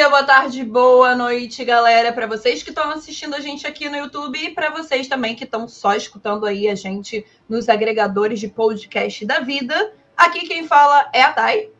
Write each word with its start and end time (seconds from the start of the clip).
dia, 0.00 0.08
boa 0.08 0.24
tarde, 0.24 0.64
boa 0.64 1.14
noite, 1.14 1.62
galera. 1.62 2.10
Para 2.10 2.26
vocês 2.26 2.62
que 2.62 2.70
estão 2.70 2.90
assistindo 2.90 3.34
a 3.34 3.40
gente 3.40 3.66
aqui 3.66 3.86
no 3.86 3.98
YouTube 3.98 4.38
e 4.42 4.48
para 4.48 4.70
vocês 4.70 5.06
também 5.06 5.36
que 5.36 5.44
estão 5.44 5.68
só 5.68 5.94
escutando 5.94 6.46
aí 6.46 6.70
a 6.70 6.74
gente 6.74 7.26
nos 7.46 7.68
agregadores 7.68 8.40
de 8.40 8.48
podcast 8.48 9.26
da 9.26 9.40
vida. 9.40 9.92
Aqui 10.16 10.48
quem 10.48 10.66
fala 10.66 11.10
é 11.12 11.20
a 11.20 11.34
Thay. 11.34 11.70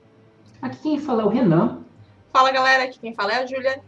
Aqui 0.61 0.77
quem 0.82 1.00
fala 1.00 1.22
é 1.22 1.25
o 1.25 1.30
Renan. 1.30 1.79
Fala, 2.30 2.52
galera. 2.52 2.84
Aqui 2.84 2.98
quem 2.98 3.14
fala 3.14 3.32
é 3.32 3.36
a 3.36 3.46
Júlia. 3.46 3.82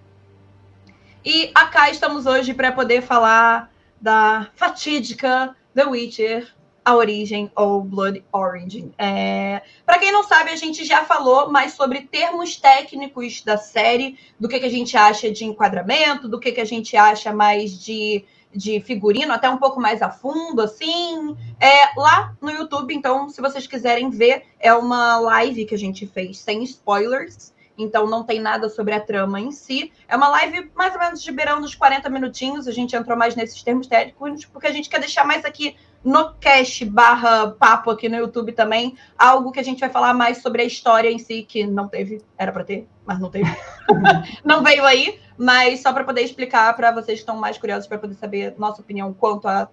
E 1.23 1.51
acá 1.55 1.91
estamos 1.91 2.25
hoje 2.25 2.55
para 2.55 2.73
poder 2.73 3.03
falar 3.03 3.71
da 4.01 4.49
fatídica 4.55 5.55
The 5.75 5.85
Witcher 5.85 6.49
a 6.85 6.95
origem 6.95 7.51
ou 7.55 7.83
Blood 7.83 8.25
Origin. 8.33 8.93
É... 8.98 9.62
Para 9.87 9.98
quem 9.98 10.12
não 10.12 10.25
sabe, 10.25 10.51
a 10.51 10.56
gente 10.56 10.84
já 10.84 11.05
falou 11.05 11.51
mais 11.51 11.73
sobre 11.73 12.02
termos 12.02 12.56
técnicos 12.56 13.43
da 13.43 13.56
série, 13.56 14.19
do 14.39 14.48
que, 14.48 14.59
que 14.59 14.66
a 14.66 14.70
gente 14.70 14.97
acha 14.97 15.30
de 15.30 15.45
enquadramento, 15.45 16.29
do 16.29 16.41
que, 16.41 16.53
que 16.53 16.61
a 16.61 16.65
gente 16.65 16.97
acha 16.97 17.33
mais 17.33 17.79
de, 17.79 18.25
de 18.53 18.80
figurino, 18.80 19.33
até 19.33 19.48
um 19.48 19.59
pouco 19.59 19.80
mais 19.80 20.03
a 20.03 20.11
fundo, 20.11 20.61
assim, 20.61 21.37
é, 21.61 21.98
lá 21.98 22.34
no 22.41 22.51
YouTube. 22.51 22.95
Então, 22.95 23.28
se 23.28 23.41
vocês 23.41 23.67
quiserem 23.67 24.11
ver, 24.11 24.45
é 24.59 24.75
uma 24.75 25.19
live 25.19 25.64
que 25.64 25.75
a 25.75 25.78
gente 25.78 26.06
fez 26.06 26.39
sem 26.39 26.62
spoilers. 26.64 27.53
Então 27.78 28.06
não 28.06 28.23
tem 28.23 28.39
nada 28.39 28.69
sobre 28.69 28.95
a 28.95 29.01
trama 29.01 29.41
em 29.41 29.51
si. 29.51 29.91
É 30.06 30.14
uma 30.14 30.28
live 30.28 30.70
mais 30.75 30.92
ou 30.92 31.01
menos 31.01 31.23
de 31.23 31.33
beirão 31.33 31.59
dos 31.59 31.75
40 31.75 32.09
minutinhos. 32.11 32.69
A 32.69 32.70
gente 32.70 32.95
entrou 32.95 33.17
mais 33.17 33.34
nesses 33.34 33.62
termos 33.62 33.87
técnicos, 33.87 34.45
porque 34.45 34.67
a 34.67 34.73
gente 34.73 34.91
quer 34.91 35.01
deixar 35.01 35.25
mais 35.25 35.42
aqui 35.45 35.75
no 36.05 36.34
cast 36.34 36.84
barra 36.84 37.52
papo 37.52 37.91
aqui 37.91 38.09
no 38.09 38.16
YouTube 38.16 38.52
também, 38.52 38.97
algo 39.16 39.52
que 39.52 39.61
a 39.61 39.62
gente 39.62 39.80
vai 39.80 39.88
falar 39.88 40.12
mais 40.15 40.38
sobre 40.38 40.62
a 40.62 40.65
história 40.65 41.11
em 41.11 41.19
si, 41.19 41.42
que 41.42 41.66
não 41.66 41.88
teve, 41.88 42.20
era 42.36 42.50
para 42.50 42.64
ter, 42.64 42.89
mas 43.06 43.20
não 43.20 43.31
teve. 43.31 43.50
não 44.45 44.62
veio 44.62 44.84
aí, 44.84 45.20
mas 45.36 45.80
só 45.80 45.92
para 45.92 46.05
poder 46.05 46.23
explicar 46.23 46.75
para 46.75 46.91
vocês 46.91 47.19
que 47.19 47.23
estão 47.23 47.36
mais 47.36 47.56
curiosos 47.58 47.86
para 47.86 47.98
poder 47.98 48.14
saber 48.14 48.55
nossa 48.58 48.80
opinião 48.80 49.12
quanto 49.12 49.47
a 49.47 49.69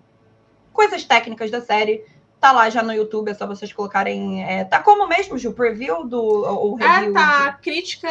coisas 0.72 1.04
técnicas 1.04 1.50
da 1.52 1.62
série. 1.62 2.06
Tá 2.40 2.54
lá 2.54 2.70
já 2.70 2.82
no 2.82 2.94
YouTube, 2.94 3.30
é 3.30 3.34
só 3.34 3.46
vocês 3.46 3.74
colocarem. 3.74 4.46
É, 4.46 4.64
tá 4.64 4.82
como 4.82 5.06
mesmo, 5.08 5.38
Gil? 5.38 5.52
Preview 5.52 6.08
do. 6.08 6.22
Ou 6.22 6.76
review? 6.76 7.10
Ah, 7.10 7.14
tá. 7.14 7.50
De... 7.50 7.62
Crítica 7.64 8.08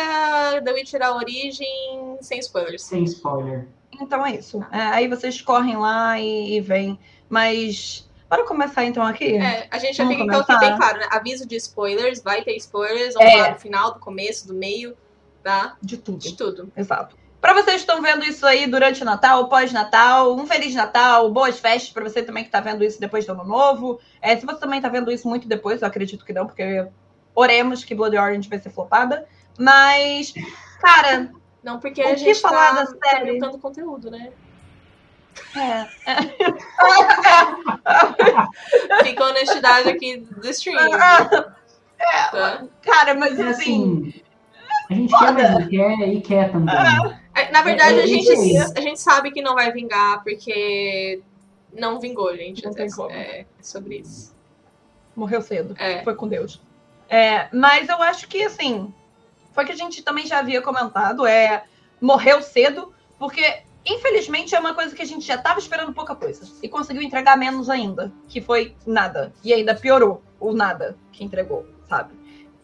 da 0.63 0.73
Witcher 0.73 1.03
a 1.03 1.15
origem 1.15 2.19
sem 2.21 2.39
spoilers. 2.39 2.83
Sem 2.83 3.05
spoiler. 3.05 3.67
Então 3.99 4.27
é 4.27 4.35
isso. 4.35 4.63
É, 4.71 4.81
aí 4.81 5.09
vocês 5.09 5.41
correm 5.41 5.79
lá 5.79 6.21
e, 6.21 6.57
e 6.57 6.61
vêm. 6.61 6.99
Mas 7.27 8.08
Bora 8.29 8.45
começar 8.45 8.85
então 8.85 9.03
aqui? 9.03 9.37
É, 9.37 9.67
a 9.71 9.79
gente 9.79 9.97
já 9.97 10.07
fica 10.07 10.23
então 10.23 10.41
aqui 10.41 10.59
bem 10.59 10.77
claro, 10.77 10.99
né? 10.99 11.09
Aviso 11.11 11.47
de 11.47 11.57
spoilers, 11.57 12.23
vai 12.23 12.43
ter 12.43 12.55
spoilers, 12.57 13.15
vamos 13.15 13.33
é. 13.33 13.55
do 13.55 13.61
final, 13.61 13.95
do 13.95 14.01
começo, 14.01 14.47
do 14.47 14.55
meio, 14.55 14.95
tá? 15.43 15.77
De 15.81 15.97
tudo. 15.97 16.19
De 16.19 16.37
tudo. 16.37 16.71
Exato. 16.77 17.17
Para 17.41 17.55
vocês 17.55 17.77
que 17.77 17.91
estão 17.91 18.03
vendo 18.03 18.25
isso 18.25 18.45
aí 18.45 18.67
durante 18.67 19.01
o 19.01 19.05
Natal, 19.05 19.49
pós-Natal, 19.49 20.37
um 20.37 20.45
Feliz 20.45 20.75
Natal, 20.75 21.31
boas 21.31 21.59
festas 21.59 21.91
para 21.91 22.03
você 22.03 22.23
também 22.23 22.43
que 22.43 22.49
está 22.49 22.61
vendo 22.61 22.85
isso 22.85 23.01
depois 23.01 23.25
do 23.25 23.33
Ano 23.33 23.45
Novo. 23.45 24.01
É, 24.21 24.37
se 24.37 24.45
você 24.45 24.59
também 24.59 24.79
está 24.79 24.89
vendo 24.89 25.11
isso 25.11 25.27
muito 25.29 25.49
depois, 25.49 25.81
eu 25.81 25.89
acredito 25.89 26.25
que 26.25 26.33
não, 26.33 26.47
porque 26.47 26.87
oremos 27.35 27.85
que 27.85 27.95
Blood 27.95 28.17
Orange 28.17 28.49
vai 28.49 28.59
ser 28.59 28.71
flopada. 28.71 29.27
Mas, 29.57 30.35
cara. 30.81 31.31
Não, 31.63 31.79
porque 31.79 32.03
a 32.03 32.17
gente 32.17 32.41
falar 32.41 32.87
tá, 32.87 32.95
tá 33.41 33.59
conteúdo, 33.59 34.11
né? 34.11 34.33
É. 35.57 35.87
Fica 39.05 39.25
a 39.25 39.29
honestidade 39.29 39.89
aqui 39.89 40.19
do 40.19 40.49
stream. 40.51 40.79
É, 40.79 42.31
tá? 42.31 42.65
Cara, 42.83 43.15
mas 43.15 43.39
é 43.39 43.49
assim. 43.49 44.13
A 44.91 44.95
gente 44.95 45.19
quer, 45.19 45.33
mas 45.33 45.69
quer 45.69 46.09
e 46.09 46.21
quer 46.21 46.53
também. 46.53 46.75
É, 47.35 47.51
na 47.51 47.63
verdade, 47.63 47.99
é, 48.01 48.03
a, 48.03 48.07
gente, 48.07 48.31
a 48.77 48.81
gente 48.81 49.01
sabe 49.01 49.31
que 49.31 49.43
não 49.43 49.55
vai 49.55 49.71
vingar, 49.71 50.23
porque 50.23 51.21
não 51.73 52.01
vingou, 52.01 52.35
gente. 52.37 52.65
Não 52.65 52.73
é, 53.11 53.41
é, 53.41 53.47
sobre 53.61 53.99
isso. 53.99 54.35
Morreu 55.15 55.43
cedo. 55.43 55.75
É. 55.79 56.03
Foi 56.03 56.15
com 56.15 56.27
Deus. 56.29 56.61
É, 57.09 57.49
mas 57.53 57.89
eu 57.89 58.03
acho 58.03 58.29
que, 58.29 58.43
assim, 58.45 58.93
foi 59.53 59.65
que 59.65 59.73
a 59.73 59.77
gente 59.77 60.03
também 60.03 60.27
já 60.27 60.39
havia 60.39 60.63
comentado, 60.63 61.27
é 61.27 61.65
morreu 62.01 62.41
cedo, 62.43 62.93
porque 63.19 63.63
Infelizmente, 63.89 64.55
é 64.55 64.61
uma 64.61 64.75
coisa 64.75 64.95
que 64.95 65.01
a 65.01 65.07
gente 65.07 65.27
já 65.27 65.37
estava 65.37 65.59
esperando 65.59 65.95
pouca 65.95 66.15
coisa. 66.15 66.47
E 66.63 66.69
conseguiu 66.69 67.03
entregar 67.03 67.37
menos 67.37 67.71
ainda. 67.71 68.13
Que 68.29 68.41
foi 68.41 68.77
nada. 68.87 69.33
E 69.43 69.53
ainda 69.53 69.75
piorou 69.75 70.23
o 70.39 70.53
nada 70.53 70.97
que 71.11 71.25
entregou, 71.25 71.67
sabe? 71.89 72.13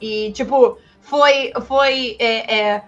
E, 0.01 0.33
tipo, 0.33 0.79
foi, 1.01 1.53
foi 1.67 2.17
é, 2.19 2.59
é, 2.59 2.85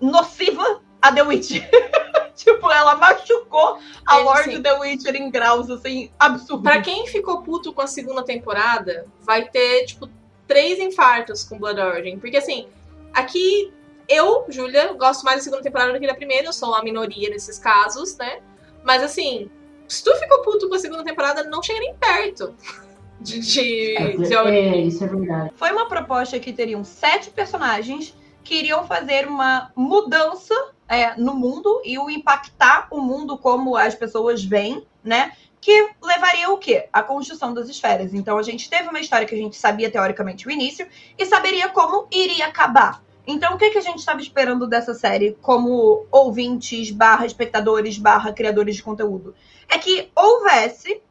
nociva 0.00 0.80
a 1.00 1.12
The 1.12 1.22
Witcher. 1.22 1.70
tipo, 2.34 2.70
ela 2.70 2.96
machucou 2.96 3.78
a 4.04 4.16
Lorde 4.18 4.50
assim, 4.50 4.62
The 4.62 4.78
Witcher 4.80 5.14
em 5.14 5.30
graus, 5.30 5.70
assim, 5.70 6.10
absurdos. 6.18 6.64
Pra 6.64 6.82
quem 6.82 7.06
ficou 7.06 7.42
puto 7.42 7.72
com 7.72 7.82
a 7.82 7.86
segunda 7.86 8.24
temporada, 8.24 9.06
vai 9.20 9.48
ter, 9.48 9.84
tipo, 9.86 10.10
três 10.48 10.80
infartos 10.80 11.44
com 11.44 11.58
Blood 11.58 11.80
Origin. 11.80 12.18
Porque, 12.18 12.36
assim, 12.36 12.66
aqui 13.14 13.72
eu, 14.08 14.44
Júlia, 14.48 14.92
gosto 14.94 15.24
mais 15.24 15.38
da 15.38 15.44
segunda 15.44 15.62
temporada 15.62 15.92
do 15.92 16.00
que 16.00 16.06
da 16.06 16.14
primeira, 16.14 16.46
eu 16.46 16.52
sou 16.52 16.70
uma 16.70 16.82
minoria 16.82 17.30
nesses 17.30 17.58
casos, 17.58 18.16
né? 18.16 18.40
Mas 18.84 19.02
assim, 19.02 19.50
se 19.88 20.02
tu 20.02 20.14
ficou 20.16 20.42
puto 20.42 20.68
com 20.68 20.74
a 20.74 20.78
segunda 20.78 21.04
temporada, 21.04 21.44
não 21.44 21.62
chega 21.62 21.80
nem 21.80 21.94
perto. 21.94 22.54
De, 23.18 23.40
de, 23.40 23.96
é, 23.96 24.10
de 24.14 24.34
é, 24.34 24.76
isso 24.76 25.02
é 25.02 25.06
verdade. 25.06 25.50
Foi 25.56 25.72
uma 25.72 25.88
proposta 25.88 26.38
que 26.38 26.52
teriam 26.52 26.84
sete 26.84 27.30
personagens 27.30 28.14
que 28.44 28.56
iriam 28.56 28.86
fazer 28.86 29.26
uma 29.26 29.72
mudança 29.74 30.54
é, 30.86 31.16
no 31.16 31.34
mundo 31.34 31.80
e 31.82 31.98
o 31.98 32.10
impactar 32.10 32.86
o 32.90 33.00
mundo 33.00 33.38
como 33.38 33.74
as 33.74 33.94
pessoas 33.94 34.44
veem, 34.44 34.86
né? 35.02 35.32
Que 35.60 35.88
levaria 36.02 36.50
o 36.50 36.58
quê? 36.58 36.88
A 36.92 37.02
construção 37.02 37.54
das 37.54 37.68
esferas. 37.68 38.12
Então 38.14 38.38
a 38.38 38.42
gente 38.42 38.68
teve 38.68 38.88
uma 38.88 39.00
história 39.00 39.26
que 39.26 39.34
a 39.34 39.38
gente 39.38 39.56
sabia 39.56 39.90
teoricamente 39.90 40.46
o 40.46 40.50
início 40.50 40.86
e 41.18 41.24
saberia 41.24 41.70
como 41.70 42.06
iria 42.12 42.46
acabar. 42.46 43.02
Então, 43.26 43.54
o 43.54 43.58
que, 43.58 43.70
que 43.70 43.78
a 43.78 43.82
gente 43.82 43.98
estava 43.98 44.20
esperando 44.20 44.66
dessa 44.68 44.94
série 44.94 45.36
como 45.42 46.06
ouvintes, 46.12 46.90
barra 46.92 47.26
espectadores, 47.26 47.98
barra 47.98 48.32
criadores 48.32 48.76
de 48.76 48.82
conteúdo? 48.82 49.34
É 49.68 49.78
que 49.78 50.10
houvesse 50.14 51.02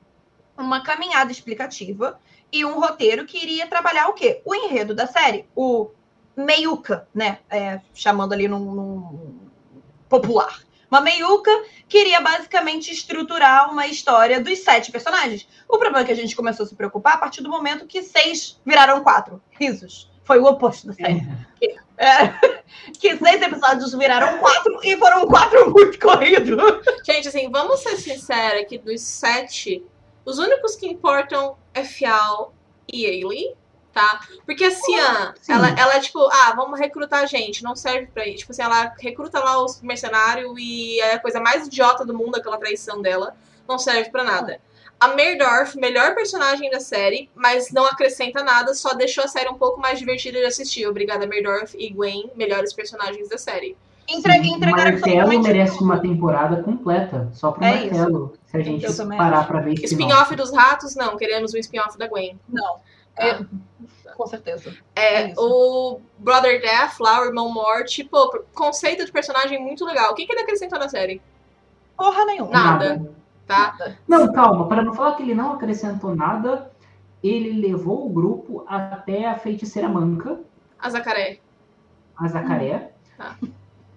uma 0.58 0.82
caminhada 0.82 1.32
explicativa 1.32 2.18
e 2.52 2.64
um 2.64 2.80
roteiro 2.80 3.26
que 3.26 3.38
iria 3.38 3.68
trabalhar 3.68 4.08
o 4.08 4.14
quê? 4.14 4.42
O 4.46 4.56
enredo 4.56 4.96
da 4.96 5.06
série, 5.06 5.46
o 5.54 5.92
meiuca, 6.38 7.08
né? 7.14 7.40
É, 7.50 7.82
chamando 7.94 8.32
ali 8.32 8.48
num, 8.48 8.60
num 8.60 9.40
popular. 10.08 10.64
Uma 10.90 11.02
meiuca 11.02 11.52
que 11.90 11.98
iria 11.98 12.22
basicamente 12.22 12.92
estruturar 12.92 13.70
uma 13.70 13.88
história 13.88 14.40
dos 14.40 14.60
sete 14.60 14.92
personagens. 14.92 15.46
O 15.68 15.78
problema 15.78 16.02
é 16.02 16.06
que 16.06 16.12
a 16.12 16.16
gente 16.16 16.36
começou 16.36 16.66
a 16.66 16.70
se 16.70 16.76
preocupar 16.76 17.16
a 17.16 17.18
partir 17.18 17.42
do 17.42 17.50
momento 17.50 17.86
que 17.86 18.02
seis 18.04 18.62
viraram 18.66 19.04
quatro. 19.04 19.42
Risos. 19.52 20.10
Foi 20.26 20.40
o 20.40 20.46
oposto 20.46 20.88
da 20.88 20.94
série. 20.94 21.26
É. 21.64 21.86
É, 21.98 22.28
que 23.00 23.16
seis 23.18 23.42
episódios 23.42 23.94
viraram 23.94 24.38
quatro 24.40 24.80
e 24.84 24.98
foram 24.98 25.26
quatro 25.28 25.72
muito 25.72 25.98
corridos. 25.98 26.58
Gente, 27.06 27.30
assim, 27.30 27.50
vamos 27.50 27.80
ser 27.80 27.96
sinceros 27.96 28.68
que 28.68 28.78
dos 28.78 29.02
sete, 29.02 29.82
os 30.26 30.38
únicos 30.38 30.76
que 30.76 30.88
importam 30.88 31.56
é 31.74 31.86
Fial 31.86 32.54
e 32.92 33.06
Ailey, 33.06 33.56
tá? 33.94 34.20
Porque 34.46 34.66
a 34.66 34.72
Cian, 34.72 35.34
ela, 35.48 35.70
ela 35.80 35.96
é 35.96 36.00
tipo, 36.02 36.20
ah, 36.30 36.54
vamos 36.54 36.78
recrutar 36.78 37.26
gente, 37.28 37.64
não 37.64 37.78
serve 37.78 38.08
pra 38.08 38.28
isso. 38.28 38.40
Tipo 38.40 38.52
assim, 38.52 38.64
ela 38.64 38.94
recruta 39.00 39.40
lá 39.40 39.64
os 39.64 39.82
mercenários 39.82 40.54
e 40.58 41.00
é 41.00 41.14
a 41.14 41.20
coisa 41.20 41.40
mais 41.40 41.66
idiota 41.66 42.06
do 42.06 42.14
mundo, 42.14 42.36
aquela 42.36 42.58
traição 42.58 43.02
dela, 43.02 43.38
não 43.66 43.80
serve 43.80 44.10
pra 44.10 44.24
nada. 44.24 44.60
A 45.00 45.10
Merdorf, 45.10 45.76
melhor 45.76 46.16
personagem 46.16 46.70
da 46.70 46.80
série, 46.80 47.30
mas 47.36 47.72
não 47.72 47.86
acrescenta 47.86 48.44
nada, 48.44 48.74
só 48.74 48.94
deixou 48.94 49.24
a 49.24 49.28
série 49.28 49.50
um 49.50 49.56
pouco 49.56 49.80
mais 49.80 50.00
divertida 50.00 50.40
de 50.40 50.46
assistir. 50.46 50.88
Obrigada, 50.88 51.28
Merdorf 51.28 51.76
e 51.78 51.90
Gwen, 51.90 52.32
melhores 52.36 52.74
personagens 52.74 53.28
da 53.28 53.38
série. 53.38 53.76
Entregue, 54.08 54.50
entregaram 54.50 54.92
Martelo 54.92 55.42
merece 55.42 55.84
uma 55.84 56.00
temporada 56.00 56.62
completa, 56.64 57.30
só 57.34 57.52
pro 57.52 57.64
é 57.64 57.72
Martelo. 57.72 58.34
Isso. 58.34 58.40
Se 58.46 58.58
a 58.58 58.62
gente 58.62 59.18
parar 59.18 59.40
acho. 59.40 59.48
pra 59.48 59.62
ver 59.62 59.74
Spin-off 59.84 60.36
dos 60.36 60.54
ratos, 60.54 60.96
não. 60.96 61.18
Queremos 61.18 61.54
um 61.54 61.58
spin-off 61.58 61.98
da 61.98 62.08
Gwen. 62.08 62.40
Não. 62.48 62.76
Ah. 63.18 63.26
É, 63.26 63.46
com 64.16 64.28
certeza. 64.28 64.74
É, 64.96 65.32
é 65.32 65.34
o 65.38 66.00
Brother 66.20 66.62
Death 66.62 67.00
lá, 67.00 67.22
o 67.22 67.26
Irmão 67.26 67.52
Morte, 67.52 68.04
pô, 68.04 68.44
conceito 68.54 69.04
de 69.04 69.12
personagem 69.12 69.60
muito 69.60 69.84
legal. 69.84 70.12
O 70.12 70.16
que, 70.16 70.26
que 70.26 70.32
ele 70.32 70.42
acrescentou 70.42 70.80
na 70.80 70.88
série? 70.88 71.20
Porra 71.98 72.26
nenhuma. 72.26 72.52
Nada. 72.52 72.90
Nada 72.90 73.25
tá? 73.46 73.96
Não, 74.08 74.32
calma, 74.32 74.68
para 74.68 74.84
não 74.84 74.94
falar 74.94 75.16
que 75.16 75.24
ele 75.24 75.36
não 75.36 75.54
acrescentou 75.54 76.16
nada, 76.16 76.72
ele 77.24 77.60
levou 77.68 78.06
o 78.06 78.10
grupo 78.10 78.64
até 78.68 79.28
a 79.28 79.38
feiticeira 79.38 79.90
manca. 79.90 80.40
A 80.80 80.90
Zacaré. 80.90 81.40
A 82.18 82.28
Zacaré. 82.28 82.92
Hum, 83.12 83.18
tá. 83.18 83.38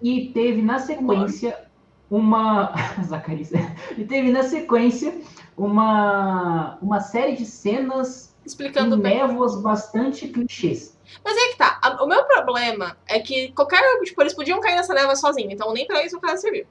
E 0.01 0.29
teve 0.29 0.61
na 0.61 0.79
sequência 0.79 1.69
uma. 2.09 2.73
Zacarias. 3.03 3.51
e 3.97 4.05
teve 4.05 4.31
na 4.31 4.43
sequência 4.43 5.21
uma, 5.57 6.77
uma 6.81 6.99
série 6.99 7.35
de 7.35 7.45
cenas 7.45 8.35
explicando 8.45 8.95
em 8.95 9.01
bem. 9.01 9.17
névoas 9.17 9.61
bastante 9.61 10.27
clichês. 10.27 10.97
Mas 11.23 11.35
é 11.35 11.49
que 11.51 11.57
tá. 11.57 11.79
O 12.01 12.07
meu 12.07 12.23
problema 12.25 12.97
é 13.07 13.19
que 13.19 13.51
qualquer. 13.51 13.81
Tipo, 14.03 14.21
eles 14.21 14.33
podiam 14.33 14.59
cair 14.59 14.75
nessa 14.75 14.93
névoa 14.93 15.15
sozinho, 15.15 15.51
então 15.51 15.73
nem 15.73 15.85
pra 15.85 16.03
isso 16.03 16.17
o 16.17 16.21
cara 16.21 16.37
serviu. 16.37 16.65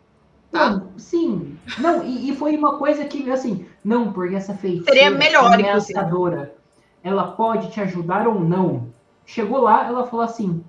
Tá? 0.51 0.71
Não, 0.71 0.99
sim. 0.99 1.59
Não, 1.79 2.03
e, 2.05 2.31
e 2.31 2.37
foi 2.37 2.57
uma 2.57 2.79
coisa 2.79 3.05
que, 3.05 3.31
assim, 3.31 3.67
não, 3.85 4.13
porque 4.13 4.35
essa 4.35 4.55
feiticeira 4.55 4.93
Seria 4.93 5.11
melhor, 5.11 5.53
ameaçadora, 5.53 6.55
ela 7.03 7.33
pode 7.33 7.71
te 7.71 7.81
ajudar 7.81 8.27
ou 8.27 8.41
não. 8.41 8.89
Chegou 9.27 9.61
lá, 9.61 9.87
ela 9.87 10.07
falou 10.07 10.25
assim, 10.25 10.65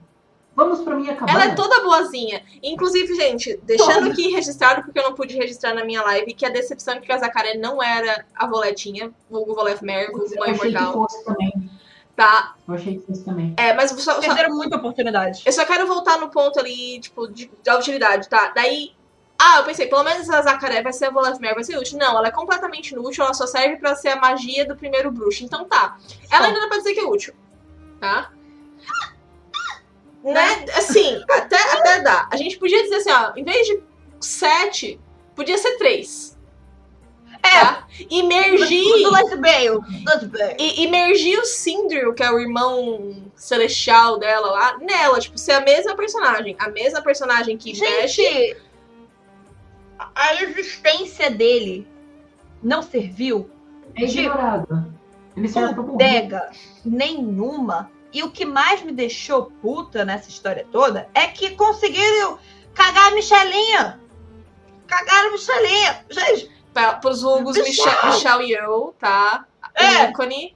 vamos 0.54 0.82
pra 0.82 0.96
minha 0.96 1.16
cabana. 1.16 1.44
Ela 1.44 1.52
é 1.54 1.56
toda 1.56 1.82
boazinha. 1.82 2.44
Inclusive, 2.62 3.16
gente, 3.16 3.58
deixando 3.64 4.00
Toda. 4.02 4.12
aqui 4.12 4.28
registrado, 4.30 4.84
porque 4.84 5.00
eu 5.00 5.04
não 5.04 5.14
pude 5.16 5.38
registrar 5.38 5.74
na 5.74 5.86
minha 5.86 6.02
live, 6.04 6.34
que 6.34 6.46
a 6.46 6.50
decepção 6.50 6.96
de 6.96 7.02
que 7.02 7.12
a 7.14 7.18
Zacaré 7.18 7.58
não 7.58 7.82
era 7.82 8.26
a 8.36 8.46
Voletinha, 8.48 9.12
vulgo 9.30 9.56
Volef 9.56 9.82
Mare, 9.86 10.08
vulgo 10.12 10.26
Eu 10.30 10.40
Mãe 10.40 10.52
achei 10.52 10.72
que 10.72 10.78
Imortal, 10.78 10.94
fosse 10.94 11.24
também. 11.24 11.72
tá? 12.18 12.56
Eu 12.68 12.74
achei 12.74 12.98
que 13.00 13.06
fosse 13.08 13.24
também. 13.24 13.54
É, 13.58 13.74
mas 13.74 13.92
só, 13.92 14.16
só- 14.16 14.20
Perderam 14.20 14.54
muita 14.54 14.76
oportunidade. 14.76 15.42
eu 15.46 15.54
só 15.54 15.66
quero 15.66 15.88
voltar 15.88 16.20
no 16.20 16.28
ponto 16.30 16.60
ali, 16.60 17.00
tipo, 17.00 17.30
de, 17.30 17.50
de 17.64 17.72
utilidade, 17.72 18.28
tá? 18.28 18.52
Daí, 18.54 18.92
ah, 19.42 19.60
eu 19.60 19.64
pensei, 19.64 19.88
pelo 19.88 20.04
menos 20.04 20.30
a 20.30 20.42
Zacaré 20.42 20.82
vai 20.84 20.92
ser 20.92 21.06
a 21.06 21.10
Volef 21.12 21.40
Mare, 21.40 21.56
vai 21.56 21.64
ser 21.64 21.78
útil. 21.78 21.98
Não, 21.98 22.18
ela 22.18 22.28
é 22.28 22.32
completamente 22.32 22.92
inútil, 22.92 23.24
ela 23.24 23.34
só 23.34 23.48
serve 23.48 23.78
pra 23.78 23.96
ser 23.96 24.10
a 24.10 24.18
magia 24.18 24.66
do 24.68 24.76
primeiro 24.76 25.10
bruxo. 25.10 25.46
Então 25.46 25.64
tá. 25.64 25.98
Ela 26.30 26.48
ainda 26.48 26.60
dá 26.60 26.68
pra 26.68 26.78
dizer 26.78 26.94
que 26.94 27.00
é 27.00 27.06
útil, 27.06 27.34
tá? 28.02 28.32
Né? 30.24 30.66
Assim, 30.76 31.24
até, 31.30 31.58
até 31.78 32.02
dá. 32.02 32.28
A 32.30 32.36
gente 32.36 32.58
podia 32.58 32.84
dizer 32.84 32.96
assim, 32.96 33.12
ó, 33.12 33.32
em 33.36 33.44
vez 33.44 33.66
de 33.66 33.82
sete, 34.20 35.00
podia 35.34 35.58
ser 35.58 35.78
três. 35.78 36.38
É. 37.42 37.60
Tá? 37.62 37.88
Imergir. 38.10 39.04
Do 39.04 39.12
Let's 39.12 39.40
Bale. 39.40 39.80
E 40.58 40.84
imergir 40.84 41.40
o 41.40 41.46
Sindril, 41.46 42.14
que 42.14 42.22
é 42.22 42.30
o 42.30 42.38
irmão 42.38 43.24
celestial 43.36 44.18
dela 44.20 44.52
lá, 44.52 44.78
nela, 44.80 45.20
tipo, 45.22 45.38
ser 45.38 45.54
a 45.54 45.62
mesma 45.62 45.96
personagem. 45.96 46.58
A 46.60 46.68
mesma 46.68 47.02
personagem 47.02 47.58
que 47.58 47.80
mexe. 47.80 48.22
Gente, 48.22 48.52
a- 48.52 48.69
a 50.16 50.44
existência 50.44 51.30
dele 51.32 51.88
não 52.62 52.82
serviu 52.82 53.50
É 53.96 54.06
De- 54.06 54.20
ignorado. 54.20 54.94
Ele 55.36 55.48
bodega 55.74 56.52
nenhuma. 56.84 57.90
E 58.12 58.24
o 58.24 58.32
que 58.32 58.44
mais 58.46 58.82
me 58.82 58.92
deixou 58.92 59.46
puta 59.62 60.04
nessa 60.04 60.30
história 60.30 60.66
toda 60.72 61.08
é 61.14 61.28
que 61.28 61.52
conseguiram 61.52 62.38
cagar 62.74 63.12
a 63.12 63.16
Michelinha. 63.16 64.00
Cagaram 64.88 65.30
a 65.30 65.32
Michelinha. 65.32 66.06
Gente, 66.10 66.52
Pra, 66.74 66.94
pros 66.94 67.22
vulgos 67.22 67.58
Michel. 67.58 68.06
Michel, 68.06 68.42
Yeoh, 68.44 68.94
tá? 69.00 69.46
É. 69.76 70.10
ícone. 70.10 70.56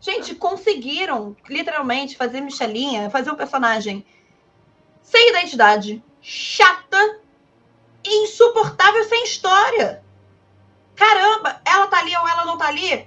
gente, 0.00 0.34
conseguiram 0.34 1.36
literalmente 1.48 2.16
fazer 2.16 2.40
Michelinha, 2.40 3.10
fazer 3.10 3.30
um 3.30 3.34
personagem 3.36 4.04
sem 5.02 5.30
identidade, 5.30 6.02
chata 6.20 7.20
insuportável 8.08 9.04
sem 9.04 9.24
história. 9.24 10.02
Caramba, 10.94 11.60
ela 11.64 11.86
tá 11.86 11.98
ali 11.98 12.16
ou 12.16 12.28
ela 12.28 12.44
não 12.44 12.56
tá 12.56 12.68
ali? 12.68 13.06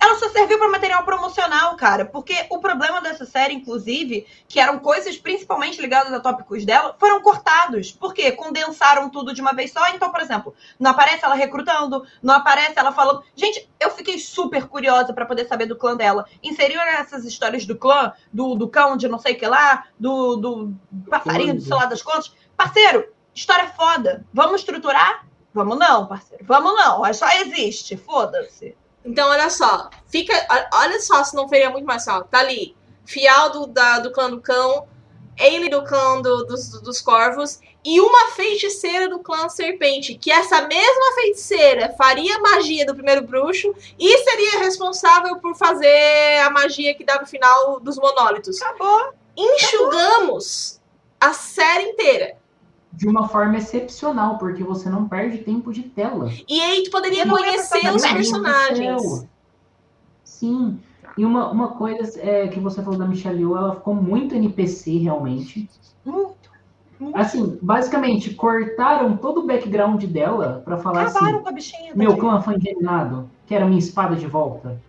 Ela 0.00 0.18
só 0.18 0.30
serviu 0.30 0.58
para 0.58 0.68
material 0.68 1.04
promocional, 1.04 1.76
cara. 1.76 2.06
Porque 2.06 2.46
o 2.48 2.58
problema 2.58 3.02
dessa 3.02 3.26
série, 3.26 3.52
inclusive, 3.52 4.26
que 4.48 4.58
eram 4.58 4.78
coisas 4.78 5.18
principalmente 5.18 5.78
ligadas 5.78 6.10
a 6.10 6.20
tópicos 6.20 6.64
dela, 6.64 6.96
foram 6.98 7.20
cortados. 7.20 7.92
Por 7.92 8.14
quê? 8.14 8.32
Condensaram 8.32 9.10
tudo 9.10 9.34
de 9.34 9.42
uma 9.42 9.52
vez 9.52 9.70
só. 9.72 9.86
Então, 9.90 10.10
por 10.10 10.20
exemplo, 10.20 10.54
não 10.78 10.92
aparece 10.92 11.22
ela 11.22 11.34
recrutando, 11.34 12.06
não 12.22 12.34
aparece 12.34 12.78
ela 12.78 12.92
falando. 12.92 13.22
Gente, 13.36 13.68
eu 13.78 13.90
fiquei 13.90 14.18
super 14.18 14.66
curiosa 14.66 15.12
para 15.12 15.26
poder 15.26 15.46
saber 15.46 15.66
do 15.66 15.76
clã 15.76 15.94
dela. 15.94 16.24
Inseriram 16.42 16.82
essas 16.82 17.26
histórias 17.26 17.66
do 17.66 17.76
clã, 17.76 18.14
do, 18.32 18.54
do 18.54 18.68
cão 18.68 18.96
de 18.96 19.06
não 19.06 19.18
sei 19.18 19.34
o 19.34 19.38
que 19.38 19.46
lá, 19.46 19.84
do, 19.98 20.36
do 20.36 20.74
passarinho 21.10 21.54
de 21.54 21.62
sei 21.62 21.76
lá 21.76 21.84
das 21.84 22.00
contas. 22.00 22.34
Parceiro, 22.56 23.06
história 23.34 23.68
foda. 23.76 24.24
Vamos 24.32 24.60
estruturar? 24.60 25.26
Vamos 25.52 25.78
não, 25.78 26.06
parceiro. 26.06 26.44
Vamos 26.46 26.74
não. 26.74 27.12
Só 27.14 27.28
existe. 27.40 27.96
Foda-se. 27.96 28.76
Então, 29.04 29.28
olha 29.30 29.50
só. 29.50 29.90
Fica. 30.08 30.32
Olha 30.74 31.00
só 31.00 31.24
se 31.24 31.34
não 31.34 31.48
seria 31.48 31.70
muito 31.70 31.86
mais 31.86 32.04
só. 32.04 32.22
Tá 32.22 32.38
ali. 32.40 32.76
Fial 33.06 33.50
do, 33.50 33.66
da, 33.66 33.98
do 33.98 34.12
clã 34.12 34.30
do 34.30 34.40
cão. 34.40 34.86
Ailey 35.38 35.70
do 35.70 35.82
clã 35.84 36.20
do- 36.20 36.44
dos, 36.44 36.68
dos 36.82 37.00
corvos. 37.00 37.58
E 37.82 37.98
uma 38.00 38.28
feiticeira 38.32 39.08
do 39.08 39.20
clã 39.20 39.48
serpente. 39.48 40.14
Que 40.14 40.30
essa 40.30 40.60
mesma 40.68 41.14
feiticeira 41.14 41.94
faria 41.96 42.36
a 42.36 42.40
magia 42.40 42.84
do 42.86 42.94
primeiro 42.94 43.22
bruxo. 43.26 43.74
E 43.98 44.18
seria 44.18 44.58
responsável 44.60 45.36
por 45.40 45.56
fazer 45.56 46.38
a 46.44 46.50
magia 46.50 46.94
que 46.94 47.02
dá 47.04 47.18
no 47.20 47.26
final 47.26 47.80
dos 47.80 47.96
monólitos. 47.96 48.60
Acabou. 48.62 49.14
Enxugamos 49.36 50.80
a 51.20 51.32
série 51.32 51.84
inteira. 51.90 52.36
De 52.92 53.08
uma 53.08 53.28
forma 53.28 53.56
excepcional, 53.56 54.36
porque 54.36 54.64
você 54.64 54.90
não 54.90 55.08
perde 55.08 55.38
tempo 55.38 55.72
de 55.72 55.82
tela. 55.82 56.30
E 56.48 56.60
aí 56.60 56.82
tu 56.82 56.90
poderia 56.90 57.24
não 57.24 57.38
ia 57.38 57.44
conhecer 57.44 57.94
os 57.94 58.04
personagens. 58.04 59.26
Sim. 60.24 60.78
E 61.16 61.24
uma, 61.24 61.50
uma 61.50 61.68
coisa 61.68 62.20
é, 62.20 62.48
que 62.48 62.58
você 62.58 62.82
falou 62.82 62.98
da 62.98 63.06
Michelle 63.06 63.40
Yeoh, 63.40 63.56
ela 63.56 63.74
ficou 63.74 63.94
muito 63.94 64.34
NPC 64.34 64.98
realmente. 64.98 65.68
Muito. 66.04 66.50
muito. 66.98 67.16
Assim, 67.16 67.58
basicamente, 67.60 68.34
cortaram 68.34 69.16
todo 69.16 69.40
o 69.40 69.46
background 69.46 70.02
dela 70.04 70.62
pra 70.64 70.78
falar 70.78 71.02
Acabaram 71.02 71.34
assim: 71.34 71.42
com 71.42 71.48
a 71.48 71.52
bichinha. 71.52 71.94
meu 71.94 72.16
clã 72.16 72.40
foi 72.40 72.54
envenenado, 72.54 73.28
quero 73.46 73.66
minha 73.66 73.78
espada 73.78 74.16
de 74.16 74.26
volta. 74.26 74.80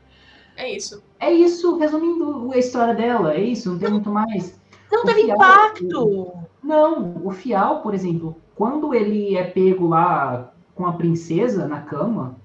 É 0.55 0.71
isso. 0.71 1.03
É 1.19 1.31
isso, 1.31 1.77
resumindo 1.77 2.51
a 2.53 2.57
história 2.57 2.93
dela, 2.93 3.33
é 3.33 3.41
isso, 3.41 3.71
não 3.71 3.79
tem 3.79 3.89
muito 3.89 4.09
mais. 4.09 4.59
Não 4.91 5.03
o 5.03 5.05
teve 5.05 5.23
impacto. 5.23 6.33
Não, 6.63 7.25
o 7.25 7.31
Fial, 7.31 7.81
por 7.81 7.93
exemplo, 7.93 8.35
quando 8.55 8.93
ele 8.93 9.35
é 9.35 9.43
pego 9.43 9.87
lá 9.87 10.51
com 10.75 10.85
a 10.85 10.93
princesa 10.93 11.67
na 11.67 11.81
cama 11.81 12.35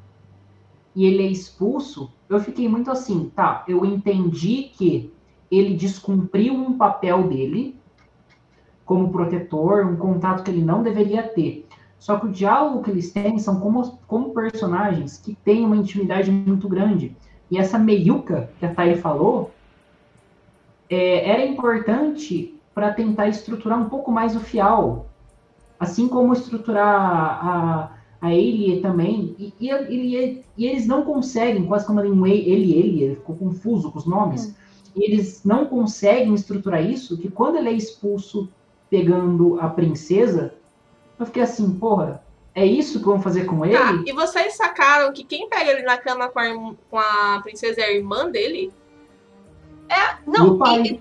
e 0.95 1.05
ele 1.05 1.23
é 1.23 1.27
expulso, 1.27 2.11
eu 2.29 2.41
fiquei 2.41 2.69
muito 2.69 2.91
assim, 2.91 3.31
tá, 3.35 3.65
eu 3.69 3.85
entendi 3.85 4.71
que 4.73 5.13
ele 5.51 5.75
descumpriu 5.75 6.55
um 6.55 6.77
papel 6.77 7.29
dele 7.29 7.77
como 8.85 9.11
protetor, 9.11 9.85
um 9.85 9.97
contato 9.97 10.43
que 10.43 10.51
ele 10.51 10.63
não 10.63 10.83
deveria 10.83 11.23
ter. 11.23 11.67
Só 11.99 12.19
que 12.19 12.27
o 12.27 12.33
diálogo 12.33 12.83
que 12.83 12.91
eles 12.91 13.13
têm 13.13 13.39
são 13.39 13.61
como, 13.61 13.99
como 14.07 14.33
personagens 14.33 15.19
que 15.19 15.35
têm 15.35 15.65
uma 15.65 15.77
intimidade 15.77 16.31
muito 16.31 16.69
grande. 16.69 17.17
E 17.51 17.59
essa 17.59 17.79
meiuca 17.79 18.51
que 18.59 18.67
a 18.67 18.73
Thay 18.73 18.97
falou 18.97 19.51
é, 20.89 21.29
era 21.29 21.45
importante 21.45 22.56
para 22.77 22.93
tentar 22.93 23.27
estruturar 23.27 23.81
um 23.81 23.89
pouco 23.89 24.13
mais 24.13 24.37
o 24.37 24.41
Fial. 24.41 25.07
Assim 25.81 26.07
como 26.07 26.35
estruturar 26.35 26.87
a, 26.87 27.91
a 28.21 28.35
Elie 28.35 28.83
também. 28.83 29.35
E, 29.39 29.55
e, 29.59 29.71
e- 29.73 30.45
e 30.59 30.67
eles 30.67 30.87
não 30.87 31.03
conseguem, 31.03 31.65
quase 31.65 31.87
como 31.87 32.03
um 32.03 32.27
ele, 32.27 32.51
ele, 32.75 33.03
ele 33.03 33.15
ficou 33.17 33.35
confuso 33.35 33.91
com 33.91 33.99
os 33.99 34.05
nomes. 34.05 34.55
E 34.95 35.11
eles 35.11 35.43
não 35.43 35.65
conseguem 35.65 36.35
estruturar 36.35 36.85
isso, 36.85 37.17
que 37.17 37.31
quando 37.31 37.57
ele 37.57 37.71
é 37.71 37.73
expulso 37.73 38.47
pegando 38.91 39.59
a 39.59 39.71
princesa, 39.71 40.53
eu 41.19 41.25
fiquei 41.25 41.45
assim, 41.45 41.71
porra, 41.79 42.23
é 42.55 42.67
isso 42.67 42.99
que 42.99 43.07
vão 43.07 43.23
fazer 43.23 43.47
com 43.47 43.65
ele? 43.65 43.75
Tá, 43.79 44.03
e 44.07 44.13
vocês 44.13 44.55
sacaram 44.55 45.15
que 45.15 45.25
quem 45.25 45.49
pega 45.49 45.71
ele 45.71 45.83
na 45.83 45.97
cama 45.97 46.29
com 46.29 46.39
a, 46.39 46.75
com 46.91 46.99
a 46.99 47.41
princesa 47.43 47.81
é 47.81 47.85
a 47.85 47.93
irmã 47.93 48.31
dele? 48.31 48.71
E 49.89 50.31
Não, 50.31 50.59
e- 50.85 51.01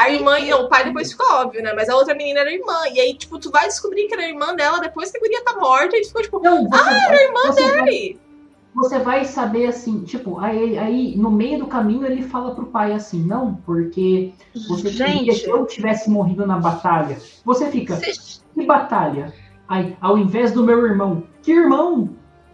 A 0.00 0.08
irmã, 0.08 0.38
não, 0.40 0.62
o 0.62 0.68
pai 0.68 0.84
depois 0.84 1.12
ficou 1.12 1.30
óbvio, 1.30 1.62
né? 1.62 1.74
Mas 1.74 1.90
a 1.90 1.94
outra 1.94 2.14
menina 2.14 2.40
era 2.40 2.50
irmã. 2.50 2.88
E 2.90 2.98
aí, 2.98 3.14
tipo, 3.14 3.38
tu 3.38 3.50
vai 3.50 3.66
descobrir 3.66 4.08
que 4.08 4.14
era 4.14 4.26
irmã 4.26 4.54
dela 4.54 4.80
depois 4.80 5.10
que 5.10 5.18
a 5.18 5.20
guria 5.20 5.44
tá 5.44 5.54
morta 5.56 5.94
e 5.94 6.00
tu 6.00 6.06
ficou 6.06 6.22
tipo, 6.22 6.40
Não, 6.42 6.66
você, 6.66 6.82
ah, 6.82 7.04
era 7.04 7.22
irmã 7.22 7.40
você 7.46 7.70
vai, 7.70 8.18
você 8.74 8.98
vai 8.98 9.24
saber 9.26 9.66
assim, 9.66 10.02
tipo, 10.04 10.38
aí, 10.38 10.78
aí 10.78 11.16
no 11.18 11.30
meio 11.30 11.58
do 11.58 11.66
caminho 11.66 12.06
ele 12.06 12.22
fala 12.22 12.54
pro 12.54 12.64
pai 12.64 12.94
assim, 12.94 13.22
não, 13.22 13.56
porque 13.66 14.32
você 14.68 14.90
queria 14.90 15.34
gente, 15.34 15.44
que 15.44 15.50
eu 15.50 15.66
tivesse 15.66 16.08
morrido 16.08 16.46
na 16.46 16.58
batalha. 16.58 17.18
Você 17.44 17.70
fica, 17.70 17.96
vocês, 17.96 18.42
que 18.54 18.64
batalha? 18.64 19.34
Aí, 19.68 19.94
ao 20.00 20.16
invés 20.16 20.50
do 20.50 20.64
meu 20.64 20.82
irmão, 20.86 21.24
que 21.42 21.52
irmão? 21.52 22.08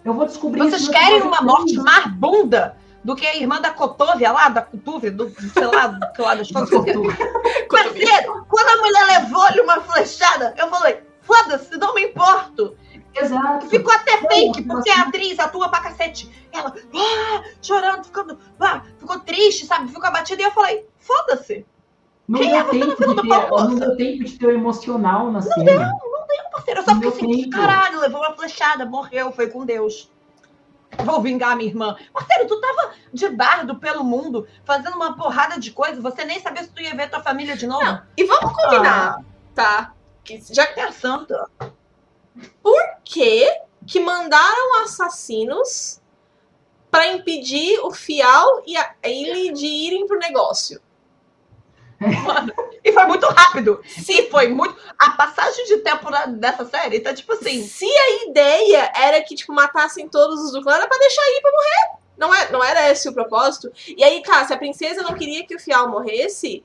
Eu 0.05 0.15
vou 0.15 0.27
descobrir 0.27 0.63
vocês 0.63 0.89
querem 0.89 1.23
uma 1.23 1.43
morte 1.43 1.77
mais 1.77 2.07
bunda 2.13 2.77
do 3.07 3.15
que 3.15 3.25
a 3.25 3.37
irmã 3.37 3.61
da 3.61 3.71
Cotovia 3.71 4.33
lá, 4.33 4.49
da 4.49 4.61
Cotuvia, 4.63 5.13
do, 5.13 5.31
sei 5.31 5.65
lá, 5.65 5.87
do 5.87 6.13
que 6.13 6.21
lá 6.21 6.35
das 6.35 6.51
contas. 6.51 6.75
Parceiro, 7.71 8.45
quando 8.49 8.69
a 8.69 8.83
mulher 8.83 9.21
levou-lhe 9.21 9.61
uma 9.61 9.81
flechada, 9.81 10.53
eu 10.59 10.69
falei, 10.69 11.01
foda-se, 11.23 11.77
não 11.79 11.95
me 11.95 12.03
importo. 12.07 12.77
Exato. 13.15 13.69
Ficou 13.69 13.93
até 13.95 14.21
Não, 14.21 14.29
fake, 14.29 14.53
tipo 14.55 14.69
porque 14.75 14.91
assim- 14.91 15.01
a 15.01 15.05
atriz 15.05 15.39
atua 15.39 15.69
pra 15.69 15.81
cacete. 15.83 16.49
Ela, 16.53 16.75
ah, 16.95 17.45
chorando, 17.63 18.05
ficando, 18.05 18.39
ah, 18.59 18.83
ficou 18.99 19.21
triste, 19.21 19.67
sabe? 19.67 19.87
Ficou 19.89 20.05
abatida. 20.05 20.43
E 20.43 20.45
eu 20.45 20.51
falei, 20.51 20.85
foda-se. 20.99 21.65
Não 22.27 22.41
Quem 22.41 22.59
é 22.59 22.65
deu 22.65 22.73
você 22.73 22.79
no 22.79 22.87
tempo 22.87 22.97
filme 22.97 23.15
de 23.15 23.23
do 23.23 23.57
não 23.57 23.75
deu 23.77 23.97
tempo 23.97 24.25
de 24.25 24.33
ter 24.37 24.47
o 24.47 24.51
emocional 24.51 25.31
na 25.31 25.41
cena. 25.43 25.93
Parceiro, 26.51 26.81
eu 26.81 26.85
só 26.85 26.95
fiquei 26.97 27.09
assim, 27.11 27.43
tempo. 27.43 27.57
caralho, 27.57 28.01
levou 28.01 28.21
uma 28.21 28.35
flechada, 28.35 28.85
morreu, 28.85 29.31
foi 29.31 29.47
com 29.49 29.65
Deus. 29.65 30.11
Vou 31.05 31.21
vingar 31.21 31.57
minha 31.57 31.69
irmã. 31.69 31.97
Marcelo, 32.13 32.49
tu 32.49 32.61
tava 32.61 32.95
de 33.13 33.29
bardo 33.29 33.77
pelo 33.77 34.05
mundo, 34.05 34.47
fazendo 34.65 34.95
uma 34.95 35.17
porrada 35.17 35.59
de 35.59 35.71
coisa, 35.71 36.01
você 36.01 36.25
nem 36.25 36.41
sabia 36.41 36.63
se 36.63 36.71
tu 36.71 36.81
ia 36.81 36.95
ver 36.95 37.11
tua 37.11 37.23
família 37.23 37.57
de 37.57 37.67
novo. 37.67 37.85
Não. 37.85 38.03
E 38.17 38.25
vamos 38.25 38.53
combinar, 38.53 39.19
ah. 39.19 39.25
tá? 39.55 39.95
Que 40.25 40.43
já 40.51 40.67
pensando. 40.67 41.35
Por 42.63 42.83
que 43.05 43.61
que 43.87 44.01
mandaram 44.01 44.83
assassinos 44.83 46.01
para 46.91 47.09
impedir 47.09 47.79
o 47.81 47.91
Fial 47.91 48.63
e 48.67 48.77
a 48.77 48.95
Ailey 49.03 49.53
de 49.53 49.67
irem 49.67 50.07
pro 50.07 50.19
negócio? 50.19 50.81
Mano, 52.01 52.53
e 52.85 52.93
foi 52.93 53.05
muito 53.05 53.27
rápido. 53.27 53.81
Sim, 53.87 54.29
foi 54.31 54.49
muito. 54.49 54.77
A 54.99 55.11
passagem 55.11 55.65
de 55.67 55.79
tempo 55.79 56.09
dessa 56.29 56.65
série 56.65 57.01
tá 57.01 57.15
tipo 57.15 57.33
assim. 57.33 57.63
Se 57.63 57.87
a 57.87 58.29
ideia 58.29 58.93
era 58.95 59.23
que, 59.23 59.35
tipo, 59.35 59.53
matassem 59.53 60.09
todos 60.09 60.41
os 60.41 60.53
do 60.53 60.63
clã, 60.63 60.75
era 60.75 60.87
pra 60.87 60.99
deixar 60.99 61.23
aí 61.23 61.41
pra 61.41 61.51
morrer. 61.53 62.07
Não, 62.17 62.35
é, 62.35 62.51
não 62.51 62.65
era 62.65 62.91
esse 62.91 63.09
o 63.09 63.13
propósito. 63.13 63.71
E 63.89 64.03
aí, 64.03 64.23
tá, 64.23 64.45
se 64.45 64.53
a 64.53 64.59
princesa 64.59 65.03
não 65.03 65.15
queria 65.15 65.47
que 65.47 65.55
o 65.55 65.61
Fial 65.61 65.89
morresse, 65.89 66.65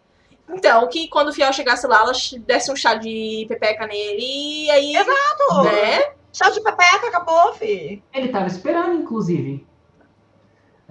então, 0.49 0.87
que 0.87 1.07
quando 1.07 1.29
o 1.29 1.33
Fial 1.33 1.51
chegasse 1.53 1.87
lá, 1.87 1.99
ela 2.01 2.11
desse 2.39 2.71
um 2.71 2.75
chá 2.75 2.95
de 2.95 3.45
pepeca 3.47 3.87
nele 3.87 4.65
e 4.65 4.71
aí. 4.71 4.95
Exato! 4.95 5.63
Né? 5.63 6.13
Chá 6.33 6.49
de 6.49 6.61
pepeca, 6.61 7.07
acabou, 7.07 7.53
fi. 7.53 8.01
Ele 8.13 8.29
tava 8.29 8.47
esperando, 8.47 9.01
inclusive. 9.01 9.65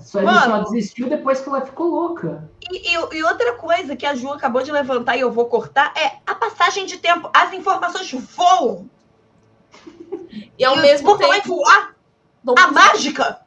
Só, 0.00 0.18
ele 0.18 0.26
Mano, 0.26 0.64
só 0.64 0.70
desistiu 0.70 1.08
depois 1.08 1.40
que 1.40 1.48
ela 1.48 1.60
ficou 1.60 1.88
louca. 1.88 2.50
E, 2.70 2.94
e, 2.94 3.16
e, 3.18 3.24
outra 3.24 3.54
coisa 3.54 3.96
que 3.96 4.06
a 4.06 4.14
Ju 4.14 4.32
acabou 4.32 4.62
de 4.62 4.72
levantar 4.72 5.16
e 5.16 5.20
eu 5.20 5.30
vou 5.30 5.46
cortar 5.46 5.92
é 5.96 6.18
a 6.26 6.34
passagem 6.34 6.86
de 6.86 6.98
tempo. 6.98 7.30
As 7.32 7.52
informações 7.52 8.10
voam. 8.12 8.88
E 10.58 10.64
ao 10.64 10.76
e 10.76 10.80
mesmo 10.80 11.16
tempo. 11.16 11.28
Vai 11.28 11.40
voar. 11.42 11.94
a 12.58 12.70
mágica. 12.70 13.40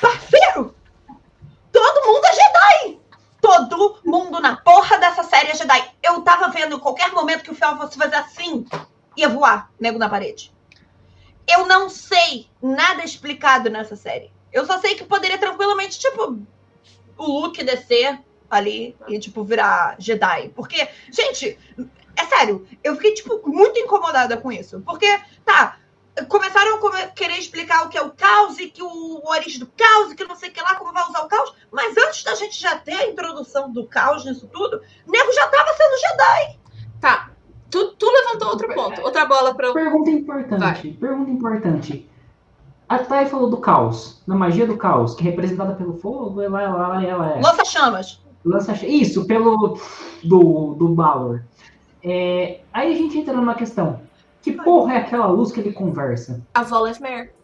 Parceiro! 0.00 0.74
Todo 1.72 2.06
mundo 2.06 2.24
é 2.24 2.32
Jedi! 2.32 3.00
Todo 3.40 3.98
mundo 4.04 4.40
na 4.40 4.56
porra 4.56 4.98
dessa 4.98 5.22
série 5.22 5.50
é 5.50 5.54
Jedi. 5.54 5.90
Eu 6.02 6.22
tava 6.22 6.48
vendo 6.48 6.76
em 6.76 6.80
qualquer 6.80 7.12
momento 7.12 7.44
que 7.44 7.50
o 7.50 7.54
Fel 7.54 7.76
fosse 7.76 7.96
fazer 7.96 8.16
assim, 8.16 8.66
ia 9.16 9.28
voar, 9.28 9.70
nego 9.78 9.98
na 9.98 10.08
parede. 10.08 10.52
Eu 11.48 11.66
não 11.66 11.88
sei 11.88 12.48
nada 12.60 13.04
explicado 13.04 13.70
nessa 13.70 13.94
série. 13.94 14.32
Eu 14.56 14.64
só 14.64 14.78
sei 14.78 14.94
que 14.94 15.04
poderia 15.04 15.36
tranquilamente, 15.36 15.98
tipo, 15.98 16.38
o 17.18 17.40
Luke 17.40 17.62
descer 17.62 18.18
ali 18.48 18.96
e, 19.06 19.18
tipo, 19.18 19.44
virar 19.44 19.96
Jedi. 19.98 20.50
Porque, 20.54 20.88
gente, 21.12 21.58
é 22.16 22.24
sério, 22.24 22.66
eu 22.82 22.94
fiquei, 22.96 23.12
tipo, 23.12 23.42
muito 23.46 23.78
incomodada 23.78 24.38
com 24.38 24.50
isso. 24.50 24.80
Porque, 24.80 25.06
tá, 25.44 25.76
começaram 26.26 26.80
a 26.86 27.06
querer 27.08 27.38
explicar 27.38 27.84
o 27.84 27.90
que 27.90 27.98
é 27.98 28.02
o 28.02 28.12
caos 28.12 28.58
e 28.58 28.68
que 28.68 28.82
o, 28.82 28.88
o 28.88 29.28
origem 29.28 29.60
do 29.60 29.66
caos 29.66 30.12
e 30.12 30.16
que 30.16 30.24
não 30.24 30.34
sei 30.34 30.48
o 30.48 30.52
que 30.52 30.62
lá, 30.62 30.74
como 30.76 30.90
vai 30.90 31.06
usar 31.06 31.22
o 31.22 31.28
caos. 31.28 31.54
Mas 31.70 31.94
antes 31.94 32.24
da 32.24 32.34
gente 32.34 32.58
já 32.58 32.78
ter 32.78 32.94
a 32.94 33.08
introdução 33.08 33.70
do 33.70 33.86
caos 33.86 34.24
nisso 34.24 34.48
tudo, 34.50 34.80
o 35.06 35.10
nego 35.10 35.32
já 35.34 35.48
tava 35.48 35.74
sendo 35.74 36.00
Jedi. 36.00 36.58
Tá. 36.98 37.30
Tu, 37.70 37.92
tu 37.92 38.10
levantou 38.10 38.48
outro 38.48 38.74
ponto, 38.74 39.02
outra 39.02 39.26
bola 39.26 39.54
pra 39.54 39.66
eu. 39.66 39.74
Pergunta 39.74 40.10
importante. 40.10 40.60
Vai. 40.60 40.92
Pergunta 40.92 41.30
importante. 41.30 42.08
A 42.88 42.98
Thay 42.98 43.26
falou 43.26 43.50
do 43.50 43.56
caos, 43.56 44.22
na 44.26 44.36
magia 44.36 44.66
do 44.66 44.76
caos, 44.76 45.14
que 45.14 45.22
é 45.26 45.30
representada 45.30 45.74
pelo 45.74 45.96
fogo, 45.98 46.40
ela, 46.40 46.62
ela, 46.62 47.04
ela 47.04 47.32
é. 47.32 47.40
Lança-chamas. 47.40 48.20
Lança 48.44 48.72
Isso, 48.86 49.26
pelo. 49.26 49.76
do, 50.22 50.74
do 50.74 50.88
Balor. 50.90 51.42
É, 52.02 52.60
aí 52.72 52.92
a 52.92 52.96
gente 52.96 53.18
entra 53.18 53.34
numa 53.34 53.56
questão. 53.56 54.00
Que 54.40 54.52
porra 54.52 54.94
é 54.94 54.96
aquela 54.98 55.26
luz 55.26 55.50
que 55.50 55.58
ele 55.58 55.72
conversa? 55.72 56.40
A 56.54 56.62
Volesmer. 56.62 57.34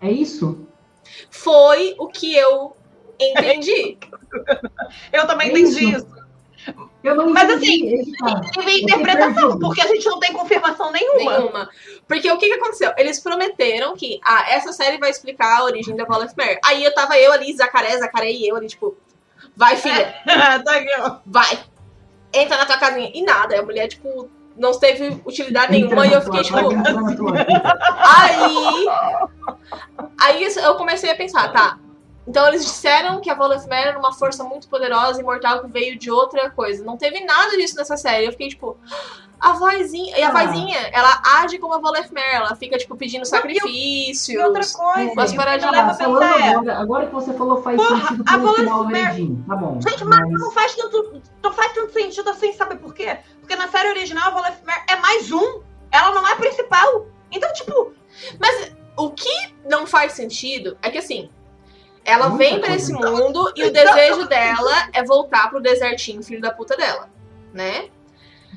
É 0.00 0.08
isso? 0.08 0.64
Foi 1.28 1.96
o 1.98 2.06
que 2.06 2.36
eu 2.36 2.76
entendi. 3.18 3.98
eu 5.12 5.26
também 5.26 5.48
é 5.48 5.50
entendi 5.50 5.90
isso. 5.90 6.06
isso. 6.06 6.17
Eu 7.02 7.14
não 7.14 7.30
Mas 7.30 7.48
assim, 7.50 8.12
teve 8.54 8.82
interpretação, 8.82 9.58
porque 9.58 9.80
a 9.80 9.86
gente 9.86 10.04
não 10.06 10.18
tem 10.18 10.32
confirmação 10.32 10.90
nenhuma. 10.90 11.38
Nenhuma. 11.38 11.70
Porque 12.06 12.30
o 12.30 12.38
que, 12.38 12.46
que 12.46 12.54
aconteceu? 12.54 12.92
Eles 12.96 13.20
prometeram 13.20 13.94
que 13.94 14.20
ah, 14.24 14.44
essa 14.50 14.72
série 14.72 14.98
vai 14.98 15.10
explicar 15.10 15.58
a 15.58 15.64
origem 15.64 15.96
da 15.96 16.06
Mare. 16.06 16.58
Aí 16.64 16.84
eu 16.84 16.94
tava 16.94 17.16
eu 17.18 17.32
ali, 17.32 17.56
Zacaré, 17.56 17.96
Zacaré 17.98 18.30
e 18.30 18.48
eu 18.48 18.56
ali, 18.56 18.66
tipo, 18.66 18.96
vai, 19.56 19.76
filha. 19.76 20.14
tá 20.64 20.76
aqui, 20.76 20.90
ó. 21.00 21.16
Vai. 21.24 21.58
Entra 22.32 22.58
na 22.58 22.66
tua 22.66 22.78
casinha. 22.78 23.10
E 23.14 23.22
nada. 23.22 23.58
A 23.58 23.62
mulher, 23.62 23.88
tipo, 23.88 24.28
não 24.56 24.72
teve 24.78 25.20
utilidade 25.24 25.72
nenhuma. 25.72 26.06
E 26.06 26.12
eu 26.12 26.20
fiquei, 26.20 26.42
tipo. 26.42 26.58
aí. 28.18 28.86
Aí 30.20 30.44
eu 30.44 30.74
comecei 30.74 31.10
a 31.10 31.16
pensar, 31.16 31.52
tá 31.52 31.78
então 32.28 32.46
eles 32.46 32.62
disseram 32.62 33.22
que 33.22 33.30
a 33.30 33.34
Volibear 33.34 33.86
era 33.86 33.98
uma 33.98 34.12
força 34.12 34.44
muito 34.44 34.68
poderosa 34.68 35.18
e 35.18 35.22
imortal 35.22 35.62
que 35.62 35.68
veio 35.68 35.98
de 35.98 36.10
outra 36.10 36.50
coisa. 36.50 36.84
Não 36.84 36.98
teve 36.98 37.24
nada 37.24 37.56
disso 37.56 37.74
nessa 37.74 37.96
série. 37.96 38.26
Eu 38.26 38.32
fiquei 38.32 38.50
tipo, 38.50 38.76
a 39.40 39.54
vozinha. 39.54 40.18
E 40.18 40.22
a 40.22 40.28
ah. 40.28 40.32
vozinha, 40.32 40.78
ela 40.92 41.22
age 41.38 41.58
como 41.58 41.72
a 41.72 41.78
Volibear. 41.78 42.34
Ela 42.34 42.54
fica, 42.54 42.76
tipo, 42.76 42.94
pedindo 42.96 43.24
sacrifícios. 43.24 44.28
E 44.28 44.38
outra 44.38 44.60
coisa. 44.60 45.12
Umas 45.12 45.32
paradinhas. 45.32 46.00
Agora, 46.02 46.78
agora 46.78 47.06
que 47.06 47.14
você 47.14 47.32
falou, 47.32 47.62
faz 47.62 47.78
Porra, 47.78 48.08
sentido 48.08 48.24
pelo 48.24 48.54
final 48.54 48.84
Tá 48.84 49.56
bom. 49.56 49.80
Gente, 49.80 50.04
mas, 50.04 50.20
mas 50.20 50.40
não 50.40 50.50
faz 50.50 50.74
tanto. 50.74 51.22
Não 51.42 51.52
faz 51.54 51.72
tanto 51.72 51.92
sentido 51.94 52.28
assim, 52.28 52.52
sabe 52.52 52.76
por 52.76 52.92
quê? 52.92 53.16
Porque 53.40 53.56
na 53.56 53.68
série 53.68 53.88
original 53.88 54.28
a 54.28 54.34
Volibear 54.34 54.84
é 54.86 54.96
mais 54.96 55.32
um. 55.32 55.62
Ela 55.90 56.10
não 56.10 56.28
é 56.28 56.34
a 56.34 56.36
principal. 56.36 57.06
Então, 57.32 57.50
tipo. 57.54 57.94
Mas 58.38 58.70
o 58.98 59.10
que 59.12 59.54
não 59.64 59.86
faz 59.86 60.12
sentido 60.12 60.76
é 60.82 60.90
que 60.90 60.98
assim 60.98 61.30
ela 62.08 62.30
Muita 62.30 62.44
vem 62.44 62.60
para 62.60 62.74
esse 62.74 62.92
mundo 62.92 63.52
e 63.54 63.64
o 63.64 63.72
desejo 63.72 64.26
dela 64.26 64.88
é 64.92 65.04
voltar 65.04 65.50
pro 65.50 65.60
desertinho, 65.60 66.22
filho 66.22 66.40
da 66.40 66.50
puta 66.50 66.76
dela, 66.76 67.08
né? 67.52 67.88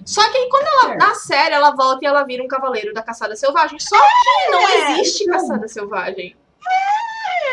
Só 0.06 0.22
que 0.32 0.38
aí 0.38 0.50
quando 0.50 0.68
ela, 0.68 0.96
na 0.96 1.14
série, 1.14 1.54
ela 1.54 1.72
volta 1.72 2.00
e 2.04 2.08
ela 2.08 2.24
vira 2.24 2.44
um 2.44 2.48
cavaleiro 2.48 2.94
da 2.94 3.04
caçada 3.04 3.36
selvagem. 3.36 3.78
Só 3.80 3.98
que 3.98 4.52
não 4.52 4.68
é, 4.68 4.92
existe 4.94 5.24
então. 5.24 5.40
caçada 5.40 5.68
selvagem. 5.68 6.36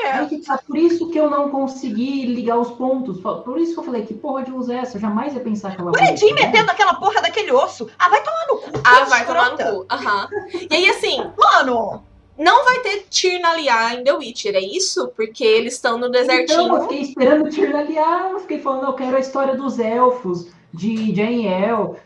É. 0.05 0.25
Por 0.67 0.79
isso 0.79 1.11
que 1.11 1.19
eu 1.19 1.29
não 1.29 1.51
consegui 1.51 2.27
ligar 2.27 2.59
os 2.59 2.71
pontos. 2.71 3.21
Por 3.21 3.59
isso 3.59 3.75
que 3.75 3.81
eu 3.81 3.85
falei, 3.85 4.07
que 4.07 4.15
porra 4.15 4.45
de 4.45 4.51
luz 4.51 4.69
é 4.69 4.77
essa? 4.77 4.97
Eu 4.97 5.01
jamais 5.01 5.35
ia 5.35 5.41
pensar 5.41 5.75
que 5.75 5.81
ela. 5.81 5.91
O 5.91 5.99
Edinho 5.99 6.35
metendo 6.35 6.71
aquela 6.71 6.95
porra 6.95 7.21
daquele 7.21 7.53
osso. 7.53 7.91
Ah, 7.99 8.09
vai 8.09 8.23
tomar 8.23 8.47
no 8.49 8.59
cu. 8.59 8.81
Ah, 8.85 9.05
vai 9.05 9.27
tomar 9.27 9.51
no 9.51 9.59
cu. 9.59 9.87
Aham. 9.91 10.29
E 10.71 10.75
aí, 10.75 10.89
assim. 10.89 11.31
Mano! 11.37 12.08
Não 12.39 12.65
vai 12.65 12.79
ter 12.81 13.07
Tirnalia 13.11 13.95
em 13.95 14.05
The 14.05 14.13
Witcher, 14.13 14.55
é 14.55 14.61
isso? 14.61 15.09
Porque 15.17 15.45
eles 15.45 15.75
estão 15.75 15.99
no 15.99 16.09
desertinho. 16.09 16.63
Então, 16.63 16.77
eu 16.77 16.83
fiquei 16.83 17.01
esperando 17.01 17.51
Tirnalia, 17.51 18.29
eu 18.31 18.39
fiquei 18.41 18.61
falando, 18.61 18.87
eu 18.87 18.93
quero 18.93 19.17
a 19.17 19.21
história 19.21 19.57
dos 19.57 19.79
elfos, 19.79 20.49
de 20.73 21.15
Jane 21.15 21.47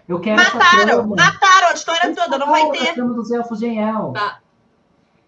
Eu 0.09 0.21
quero 0.21 0.37
mataram, 0.37 1.07
mataram 1.09 1.69
a 1.69 1.75
história 1.75 2.15
toda, 2.15 2.39
não 2.39 2.47
vai 2.49 2.71
ter. 2.71 3.01
A 3.01 3.05
dos 3.05 3.31
elfos 3.31 3.61
Jane 3.61 4.13
Tá. 4.15 4.41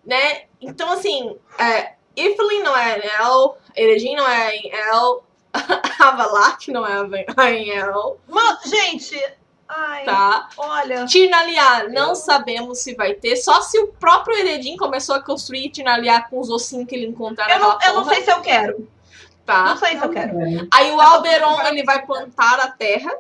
Né? 0.07 0.45
Então, 0.61 0.91
assim, 0.91 1.37
é, 1.59 1.95
Iflin 2.17 2.63
não 2.63 2.77
é 2.77 3.01
El, 3.21 3.59
Eregin 3.77 4.17
não 4.17 4.29
é 4.29 4.57
em 4.57 4.71
El, 4.73 5.25
Avalak 6.01 6.71
não 6.71 6.87
é 6.87 7.55
em 7.55 7.71
El. 7.71 8.19
Mano, 8.29 8.59
gente, 8.65 9.21
Ai, 9.69 10.05
tá? 10.05 10.49
Olha. 10.57 11.07
Tirnaliar, 11.07 11.89
não 11.89 12.15
sabemos 12.15 12.81
se 12.81 12.95
vai 12.95 13.15
ter. 13.15 13.37
Só 13.37 13.63
se 13.63 13.79
o 13.79 13.89
próprio 13.89 14.37
Heredin 14.37 14.77
começou 14.77 15.15
a 15.15 15.23
construir 15.23 15.71
Tirnaliar 15.71 16.29
com 16.29 16.39
os 16.39 16.51
ossinhos 16.51 16.87
que 16.87 16.95
ele 16.95 17.07
encontrar 17.07 17.51
eu 17.51 17.59
não, 17.59 17.79
eu 17.81 17.95
não 17.95 18.05
sei 18.05 18.23
se 18.23 18.31
eu 18.31 18.41
quero. 18.41 18.89
Tá? 19.45 19.65
Não 19.65 19.77
sei 19.77 19.99
se 19.99 20.05
eu 20.05 20.11
quero. 20.11 20.37
Aí 20.73 20.91
o 20.93 21.01
Alberon, 21.01 21.61
ele 21.63 21.83
vai 21.83 22.05
plantar 22.05 22.61
a 22.61 22.71
terra. 22.71 23.13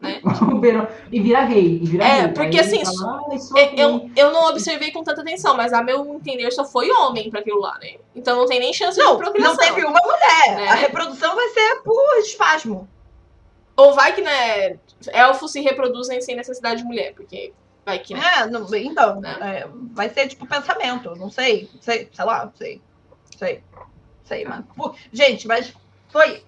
Né? 0.00 0.20
e 1.10 1.20
vira 1.20 1.42
rei. 1.42 1.80
E 1.82 1.86
vira 1.86 2.04
é, 2.04 2.20
rei. 2.22 2.28
porque 2.28 2.58
Aí 2.58 2.60
assim, 2.60 2.84
fala, 2.84 3.20
ah, 3.28 3.70
eu, 3.76 4.10
eu 4.14 4.32
não 4.32 4.48
observei 4.48 4.90
com 4.92 5.02
tanta 5.02 5.22
atenção, 5.22 5.56
mas 5.56 5.72
a 5.72 5.82
meu 5.82 6.14
entender 6.14 6.50
só 6.52 6.64
foi 6.64 6.90
homem 6.90 7.30
para 7.30 7.40
aquilo 7.40 7.60
lá, 7.60 7.78
né? 7.78 7.96
Então 8.14 8.36
não 8.36 8.46
tem 8.46 8.60
nem 8.60 8.72
chance 8.72 8.98
não, 8.98 9.12
de 9.12 9.18
procriação. 9.18 9.54
Não 9.54 9.58
teve 9.58 9.84
uma 9.84 10.00
mulher. 10.00 10.56
Né? 10.56 10.68
A 10.68 10.74
reprodução 10.74 11.34
vai 11.34 11.48
ser 11.48 11.82
por 11.82 12.18
espasmo. 12.18 12.88
Ou 13.76 13.94
vai 13.94 14.14
que, 14.14 14.22
né, 14.22 14.78
elfos 15.08 15.52
se 15.52 15.60
reproduzem 15.60 16.20
sem 16.20 16.36
necessidade 16.36 16.82
de 16.82 16.86
mulher, 16.86 17.14
porque 17.14 17.52
vai 17.84 17.98
que. 17.98 18.14
Né? 18.14 18.20
É, 18.20 18.46
não, 18.46 18.66
então, 18.74 19.20
né? 19.20 19.36
é, 19.40 19.68
vai 19.92 20.08
ser 20.10 20.28
tipo 20.28 20.46
pensamento, 20.46 21.14
não 21.16 21.30
sei, 21.30 21.70
sei, 21.80 22.08
sei 22.12 22.24
lá, 22.24 22.50
sei, 22.56 22.82
sei, 23.36 23.62
sei, 24.24 24.44
mano. 24.44 24.66
Gente, 25.12 25.46
mas 25.46 25.72
foi. 26.08 26.44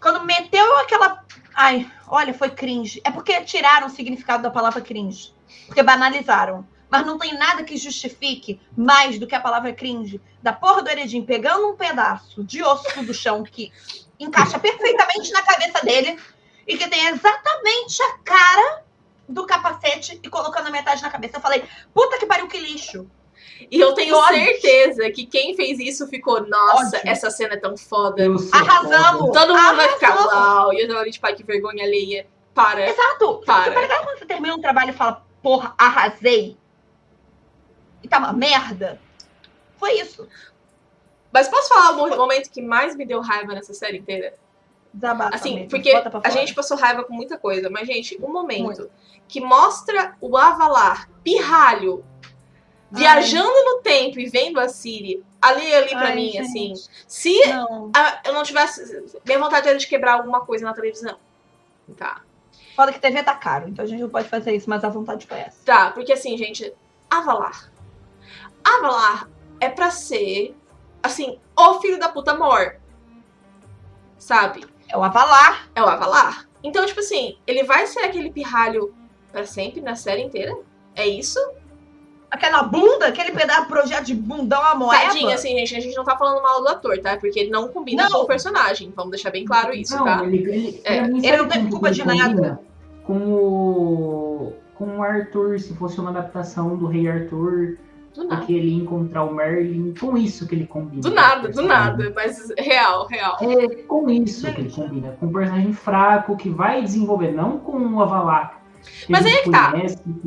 Quando 0.00 0.24
meteu 0.24 0.78
aquela. 0.78 1.24
Ai, 1.54 1.90
olha, 2.08 2.34
foi 2.34 2.50
cringe. 2.50 3.00
É 3.04 3.10
porque 3.10 3.40
tiraram 3.42 3.86
o 3.86 3.90
significado 3.90 4.42
da 4.42 4.50
palavra 4.50 4.80
cringe. 4.80 5.32
Porque 5.66 5.82
banalizaram. 5.82 6.66
Mas 6.90 7.06
não 7.06 7.18
tem 7.18 7.34
nada 7.38 7.62
que 7.64 7.76
justifique 7.76 8.60
mais 8.76 9.18
do 9.18 9.26
que 9.26 9.34
a 9.34 9.40
palavra 9.40 9.72
cringe. 9.72 10.20
Da 10.42 10.52
porra 10.52 10.82
do 10.82 10.90
Eredin 10.90 11.24
pegando 11.24 11.68
um 11.70 11.76
pedaço 11.76 12.42
de 12.44 12.62
osso 12.62 13.02
do 13.04 13.14
chão 13.14 13.42
que 13.42 13.72
encaixa 14.18 14.58
perfeitamente 14.58 15.32
na 15.32 15.42
cabeça 15.42 15.84
dele 15.84 16.18
e 16.66 16.76
que 16.76 16.88
tem 16.88 17.06
exatamente 17.08 18.02
a 18.02 18.18
cara 18.18 18.82
do 19.28 19.46
capacete 19.46 20.18
e 20.22 20.28
colocando 20.28 20.68
a 20.68 20.70
metade 20.70 21.02
na 21.02 21.10
cabeça. 21.10 21.36
Eu 21.36 21.40
falei, 21.40 21.64
puta 21.92 22.18
que 22.18 22.26
pariu, 22.26 22.48
que 22.48 22.58
lixo. 22.58 23.08
E 23.70 23.80
eu 23.80 23.94
tenho 23.94 24.16
Ódio. 24.16 24.44
certeza 24.44 25.10
que 25.10 25.24
quem 25.24 25.54
fez 25.54 25.78
isso 25.78 26.06
ficou, 26.08 26.46
nossa, 26.46 26.98
Ódio. 26.98 27.10
essa 27.10 27.30
cena 27.30 27.54
é 27.54 27.56
tão 27.56 27.76
foda. 27.76 28.24
Arrasamos! 28.52 29.32
Todo 29.32 29.54
mundo 29.54 29.76
vai 29.76 29.88
ficar, 29.90 30.14
uau. 30.14 30.72
E 30.72 30.80
eu 30.80 30.88
tava 30.88 31.00
ali, 31.00 31.10
tipo, 31.10 31.26
ai, 31.26 31.34
que 31.34 31.44
vergonha 31.44 31.84
alheia. 31.84 32.26
Para. 32.54 32.88
Exato. 32.88 33.40
Para. 33.46 33.78
Legal 33.78 34.04
quando 34.04 34.18
você 34.18 34.26
termina 34.26 34.54
um 34.54 34.60
trabalho 34.60 34.90
e 34.90 34.94
fala, 34.94 35.24
porra, 35.42 35.74
arrasei. 35.78 36.56
E 38.02 38.08
tá 38.08 38.18
uma 38.18 38.32
merda. 38.32 39.00
Foi 39.78 39.92
isso. 39.98 40.28
Mas 41.32 41.48
posso 41.48 41.68
falar 41.68 41.92
o 41.92 42.16
momento 42.16 42.50
que 42.50 42.60
mais 42.60 42.94
me 42.94 43.06
deu 43.06 43.20
raiva 43.20 43.54
nessa 43.54 43.72
série 43.72 43.98
inteira? 43.98 44.34
Desabafa 44.92 45.34
Assim, 45.34 45.54
mesmo, 45.54 45.70
porque 45.70 45.90
a 46.24 46.30
gente 46.30 46.54
passou 46.54 46.76
raiva 46.76 47.02
com 47.04 47.14
muita 47.14 47.38
coisa, 47.38 47.70
mas, 47.70 47.86
gente, 47.86 48.18
um 48.22 48.30
momento 48.30 48.90
que 49.26 49.40
mostra 49.40 50.14
o 50.20 50.36
Avalar 50.36 51.08
pirralho 51.24 52.04
viajando 52.90 53.50
no 53.64 53.80
tempo 53.80 54.20
e 54.20 54.26
vendo 54.28 54.60
a 54.60 54.68
Siri 54.68 55.24
ali 55.40 55.74
ali 55.74 55.88
pra 55.90 56.08
Ai, 56.08 56.14
mim, 56.14 56.30
gente. 56.32 56.40
assim. 56.42 56.74
Se 57.08 57.46
Não. 57.48 57.90
ah, 57.96 58.20
eu 58.26 58.34
não 58.34 58.42
tivesse. 58.42 59.02
Minha 59.24 59.38
vontade 59.38 59.66
era 59.68 59.78
de 59.78 59.86
quebrar 59.86 60.14
alguma 60.14 60.44
coisa 60.44 60.64
na 60.64 60.74
televisão. 60.74 61.16
Tá. 61.96 62.20
Foda 62.76 62.92
que 62.92 63.00
TV 63.00 63.22
tá 63.22 63.34
caro, 63.34 63.68
então 63.68 63.84
a 63.84 63.88
gente 63.88 64.00
não 64.00 64.08
pode 64.10 64.28
fazer 64.28 64.54
isso, 64.54 64.68
mas 64.68 64.84
a 64.84 64.88
vontade 64.88 65.26
foi 65.26 65.38
essa. 65.38 65.58
Tá, 65.64 65.90
porque 65.90 66.12
assim, 66.12 66.36
gente, 66.36 66.72
Avalar. 67.10 67.70
Avalar 68.64 69.28
é 69.60 69.68
pra 69.68 69.90
ser, 69.90 70.54
assim, 71.02 71.38
o 71.56 71.80
filho 71.80 71.98
da 71.98 72.08
puta 72.08 72.34
mor. 72.34 72.76
Sabe? 74.18 74.64
É 74.92 74.96
o 74.96 75.02
Avalar. 75.02 75.68
É 75.74 75.82
o 75.82 75.86
Avalar. 75.86 76.46
Então, 76.62 76.84
tipo 76.84 77.00
assim, 77.00 77.36
ele 77.46 77.64
vai 77.64 77.86
ser 77.86 78.00
aquele 78.00 78.30
pirralho 78.30 78.94
pra 79.32 79.46
sempre 79.46 79.80
na 79.80 79.96
série 79.96 80.22
inteira? 80.22 80.54
É 80.94 81.06
isso? 81.06 81.40
Aquela 82.30 82.62
bunda, 82.62 83.06
aquele 83.06 83.32
pedaço 83.32 83.66
projeto 83.66 84.04
de 84.04 84.14
bundão 84.14 84.62
a 84.62 84.74
moeda. 84.74 85.06
Tadinho, 85.06 85.30
assim, 85.30 85.56
gente, 85.58 85.76
a 85.76 85.80
gente 85.80 85.96
não 85.96 86.04
tá 86.04 86.16
falando 86.16 86.42
mal 86.42 86.60
do 86.62 86.68
ator, 86.68 86.98
tá? 86.98 87.16
Porque 87.16 87.38
ele 87.40 87.50
não 87.50 87.68
combina 87.68 88.04
Não. 88.04 88.10
com 88.10 88.18
o 88.18 88.26
personagem. 88.26 88.92
Vamos 88.94 89.10
deixar 89.10 89.30
bem 89.30 89.44
claro 89.44 89.74
isso, 89.74 89.96
não, 89.96 90.04
tá? 90.04 90.24
ele, 90.24 90.36
ele, 90.36 90.80
É, 90.84 90.98
ele 90.98 91.36
não 91.36 91.48
tem 91.48 91.64
com 91.64 91.70
culpa 91.70 91.90
de 91.90 92.04
nada. 92.04 92.60
Com 93.04 93.18
o. 93.18 94.52
Com 94.74 94.98
o 94.98 95.02
Arthur, 95.02 95.58
se 95.58 95.74
fosse 95.74 96.00
uma 96.00 96.10
adaptação 96.10 96.76
do 96.76 96.86
Rei 96.86 97.08
Arthur. 97.08 97.78
Porque 98.14 98.52
ele 98.52 98.68
ia 98.68 98.82
encontrar 98.82 99.24
o 99.24 99.34
Merlin, 99.34 99.94
com 99.98 100.16
isso 100.18 100.46
que 100.46 100.54
ele 100.54 100.66
combina. 100.66 101.00
Do 101.02 101.10
nada, 101.10 101.48
do 101.48 101.62
nada. 101.62 102.12
Mas 102.14 102.52
real, 102.58 103.06
real. 103.06 103.38
É 103.40 103.68
com 103.84 104.08
isso 104.10 104.52
que 104.52 104.60
ele 104.60 104.70
combina. 104.70 105.16
Com 105.18 105.26
um 105.26 105.32
personagem 105.32 105.72
fraco 105.72 106.36
que 106.36 106.50
vai 106.50 106.82
desenvolver, 106.82 107.32
não 107.32 107.58
com 107.58 107.78
o 107.78 108.02
Avalar. 108.02 108.60
Mas 109.08 109.24
aí 109.24 109.32
é 109.32 109.42
que 109.42 109.50
tá. 109.50 109.72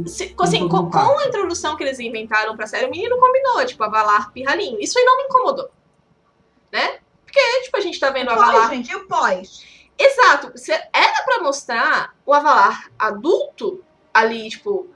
Se- 0.08 0.34
assim, 0.40 0.68
com, 0.68 0.90
com 0.90 1.20
a 1.20 1.26
introdução 1.28 1.76
que 1.76 1.84
eles 1.84 2.00
inventaram 2.00 2.56
pra 2.56 2.66
série, 2.66 2.86
o 2.86 2.90
menino 2.92 3.20
combinou, 3.20 3.66
tipo, 3.66 3.84
Avalar 3.84 4.32
pirralhinho. 4.32 4.80
Isso 4.80 4.98
aí 4.98 5.04
não 5.06 5.18
me 5.18 5.24
incomodou. 5.24 5.70
Né? 6.72 7.00
Porque, 7.26 7.40
tipo, 7.64 7.78
a 7.78 7.82
gente 7.82 8.00
tá 8.00 8.10
vendo 8.12 8.28
o 8.30 8.32
Avalar. 8.32 8.68
Pós, 8.70 8.70
gente, 8.78 8.96
o 8.96 9.08
pós? 9.08 9.64
Exato. 9.98 10.58
Se- 10.58 10.72
Era 10.72 11.24
pra 11.26 11.44
mostrar 11.44 12.14
o 12.26 12.34
Avalar 12.34 12.90
adulto 12.98 13.84
ali, 14.14 14.50
tipo, 14.50 14.88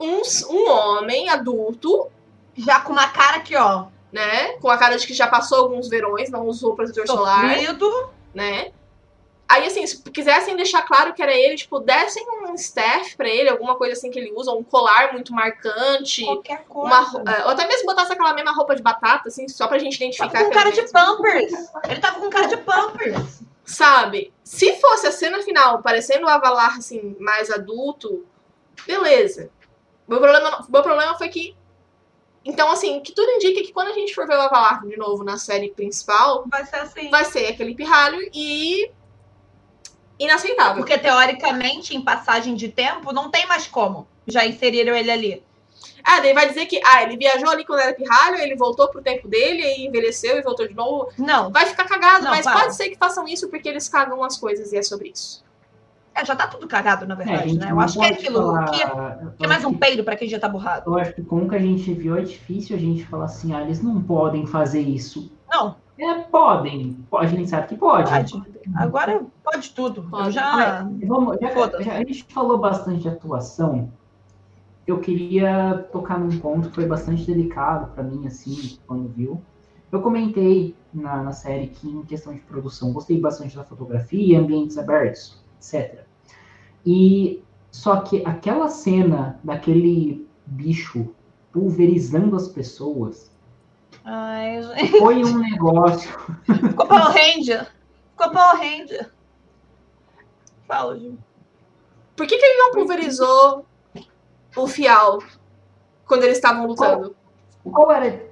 um, 0.00 0.20
um 0.50 0.68
homem 0.70 1.28
adulto, 1.28 2.08
Já 2.58 2.80
com 2.80 2.92
uma 2.92 3.08
cara 3.08 3.36
aqui, 3.36 3.56
ó. 3.56 3.86
né? 4.12 4.54
Com 4.58 4.68
a 4.68 4.76
cara 4.76 4.96
de 4.96 5.06
que 5.06 5.14
já 5.14 5.26
passou 5.26 5.58
alguns 5.58 5.88
verões, 5.88 6.30
não 6.30 6.46
usou 6.46 6.74
protetor 6.74 7.06
solar, 7.06 7.56
Sofrido. 7.56 8.10
né? 8.34 8.72
Aí, 9.48 9.66
assim, 9.66 9.86
se 9.86 10.02
quisessem 10.02 10.54
deixar 10.56 10.82
claro 10.82 11.14
que 11.14 11.22
era 11.22 11.32
ele, 11.32 11.56
tipo, 11.56 11.80
dessem 11.80 12.22
um 12.28 12.54
staff 12.54 13.16
pra 13.16 13.26
ele, 13.26 13.48
alguma 13.48 13.76
coisa 13.76 13.94
assim 13.94 14.10
que 14.10 14.18
ele 14.18 14.30
usa, 14.36 14.52
um 14.52 14.62
colar 14.62 15.14
muito 15.14 15.32
marcante. 15.32 16.22
Qualquer 16.22 16.64
coisa. 16.64 16.86
Uma, 16.86 17.32
é, 17.32 17.44
ou 17.44 17.50
até 17.52 17.66
mesmo 17.66 17.86
botasse 17.86 18.12
aquela 18.12 18.34
mesma 18.34 18.52
roupa 18.52 18.76
de 18.76 18.82
batata, 18.82 19.28
assim, 19.28 19.48
só 19.48 19.66
pra 19.66 19.78
gente 19.78 19.96
identificar. 19.96 20.28
Tava 20.28 20.44
com 20.44 20.50
cara 20.50 20.70
de. 20.70 20.82
Pampers. 20.92 21.52
Ele 21.88 22.00
tava 22.00 22.20
com 22.20 22.28
cara 22.28 22.46
de 22.46 22.58
Pampers. 22.58 23.40
Sabe? 23.64 24.32
Se 24.44 24.78
fosse 24.80 25.06
a 25.06 25.12
cena 25.12 25.42
final 25.42 25.82
parecendo 25.82 26.26
o 26.26 26.28
Avalar, 26.28 26.76
assim, 26.76 27.16
mais 27.18 27.50
adulto, 27.50 28.26
beleza. 28.86 29.50
Meu 30.06 30.18
problema, 30.20 30.66
meu 30.68 30.82
problema 30.82 31.16
foi 31.16 31.28
que. 31.30 31.56
Então, 32.44 32.70
assim, 32.70 33.00
que 33.00 33.12
tudo 33.12 33.30
indica 33.32 33.62
que 33.62 33.72
quando 33.72 33.88
a 33.88 33.92
gente 33.94 34.14
for 34.14 34.26
ver 34.26 34.36
o 34.36 34.40
Avalar 34.40 34.86
de 34.86 34.96
novo 34.96 35.22
na 35.22 35.36
série 35.36 35.70
principal, 35.70 36.44
Vai 36.46 36.64
ser 36.64 36.76
assim. 36.76 37.10
vai 37.10 37.24
ser 37.24 37.46
aquele 37.46 37.74
pirralho 37.74 38.18
e. 38.32 38.90
inaceitável. 40.18 40.76
Porque, 40.76 40.98
teoricamente, 40.98 41.94
em 41.96 42.00
passagem 42.02 42.54
de 42.54 42.68
tempo, 42.68 43.12
não 43.12 43.30
tem 43.30 43.46
mais 43.46 43.66
como. 43.66 44.06
Já 44.26 44.46
inseriram 44.46 44.94
ele 44.94 45.10
ali. 45.10 45.42
Ah, 46.02 46.20
daí 46.20 46.32
vai 46.32 46.48
dizer 46.48 46.66
que, 46.66 46.80
ah, 46.84 47.02
ele 47.02 47.16
viajou 47.16 47.50
ali 47.50 47.64
quando 47.66 47.80
era 47.80 47.92
pirralho, 47.94 48.36
ele 48.38 48.56
voltou 48.56 48.88
pro 48.88 49.02
tempo 49.02 49.28
dele, 49.28 49.62
aí 49.62 49.86
envelheceu 49.86 50.38
e 50.38 50.42
voltou 50.42 50.66
de 50.66 50.74
novo. 50.74 51.10
Não. 51.18 51.50
Vai 51.50 51.66
ficar 51.66 51.84
cagado, 51.84 52.24
Não, 52.24 52.30
mas 52.30 52.46
pode 52.46 52.74
ser 52.74 52.88
que 52.88 52.96
façam 52.96 53.28
isso 53.28 53.48
porque 53.48 53.68
eles 53.68 53.88
cagam 53.88 54.24
as 54.24 54.38
coisas 54.38 54.72
e 54.72 54.76
é 54.78 54.82
sobre 54.82 55.10
isso. 55.10 55.44
É, 56.20 56.24
já 56.24 56.34
tá 56.34 56.46
tudo 56.46 56.66
cagado, 56.66 57.06
na 57.06 57.14
É, 57.14 57.16
verdade, 57.16 57.48
gente 57.50 57.58
né? 57.60 57.66
Eu 57.70 57.74
não 57.76 57.80
acho 57.80 57.98
que 57.98 58.04
é 58.04 58.08
aquilo. 58.08 58.38
falar- 58.42 58.64
Que, 58.70 58.82
eu 58.82 59.30
que 59.38 59.44
é 59.44 59.48
mais 59.48 59.64
um 59.64 59.72
peido 59.74 60.02
pra 60.04 60.16
quem 60.16 60.28
já 60.28 60.38
tá 60.38 60.48
borrado. 60.48 60.90
Eu 60.90 60.98
acho 60.98 61.14
que 61.14 61.22
com 61.22 61.42
o 61.44 61.48
que 61.48 61.54
a 61.54 61.58
gente 61.60 61.92
viu 61.94 62.16
é 62.16 62.22
difícil 62.22 62.76
a 62.76 62.78
gente 62.78 63.04
falar 63.06 63.26
assim, 63.26 63.54
ah, 63.54 63.62
eles 63.62 63.80
não 63.82 64.02
podem 64.02 64.46
fazer 64.46 64.80
isso. 64.80 65.30
Não, 65.50 65.76
É, 65.98 66.14
podem. 66.24 66.98
A 67.16 67.26
gente 67.26 67.48
sabe 67.48 67.68
que 67.68 67.76
pode. 67.76 68.10
pode. 68.10 68.42
Agora 68.76 69.22
pode 69.44 69.70
tudo. 69.70 70.02
Pode. 70.04 70.30
já. 70.32 70.82
Vamos, 71.06 71.38
já, 71.40 71.50
já- 71.82 71.92
a 71.94 71.98
gente 71.98 72.24
falou 72.32 72.58
bastante 72.58 73.02
de 73.02 73.08
atuação. 73.08 73.90
Eu 74.86 74.98
queria 75.00 75.86
tocar 75.92 76.18
num 76.18 76.38
ponto 76.38 76.68
que 76.70 76.74
foi 76.76 76.86
bastante 76.86 77.24
delicado 77.26 77.92
pra 77.92 78.02
mim, 78.02 78.26
assim, 78.26 78.78
quando 78.86 79.08
viu. 79.08 79.40
Eu 79.92 80.00
comentei 80.00 80.74
na, 80.92 81.22
na 81.22 81.32
série 81.32 81.68
que, 81.68 81.88
em 81.88 82.02
questão 82.04 82.32
de 82.32 82.40
produção, 82.40 82.92
gostei 82.92 83.20
bastante 83.20 83.54
da 83.56 83.64
fotografia, 83.64 84.38
ambientes 84.38 84.76
abertos, 84.78 85.42
etc. 85.58 86.04
E 86.84 87.42
só 87.70 88.00
que 88.00 88.22
aquela 88.24 88.68
cena 88.68 89.38
daquele 89.42 90.26
bicho 90.46 91.14
pulverizando 91.52 92.36
as 92.36 92.48
pessoas 92.48 93.30
Ai, 94.04 94.62
gente. 94.62 94.98
foi 94.98 95.22
um 95.22 95.38
negócio. 95.38 96.10
Ficou 96.44 96.86
Power 96.86 97.12
Ranger. 97.12 97.66
Ficou 98.12 98.30
Power 98.30 98.56
Ranger. 98.56 99.10
Fala, 100.66 100.98
Ju. 100.98 101.18
Por 102.16 102.26
que, 102.26 102.36
que 102.36 102.44
ele 102.44 102.58
não 102.58 102.72
pulverizou 102.72 103.66
o 104.56 104.66
Fial 104.66 105.18
quando 106.06 106.24
eles 106.24 106.38
estavam 106.38 106.66
lutando? 106.66 107.14
Qual 107.70 107.92
era? 107.92 108.26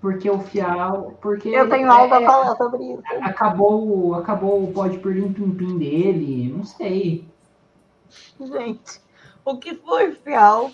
Porque 0.00 0.30
o 0.30 0.38
Fial. 0.38 1.16
Porque 1.20 1.48
Eu 1.48 1.68
tenho 1.68 1.90
algo 1.90 2.14
a 2.14 2.22
é, 2.22 2.26
falar 2.26 2.56
sobre 2.56 2.84
isso. 2.84 3.02
acabou, 3.20 4.14
acabou 4.14 4.62
o 4.62 4.72
pode 4.72 4.98
perder 4.98 5.24
um 5.24 5.32
pimpim 5.32 5.76
dele, 5.76 6.52
não 6.56 6.64
sei. 6.64 7.26
Gente, 8.40 9.00
o 9.44 9.58
que 9.58 9.74
foi 9.74 10.12
Fial 10.12 10.70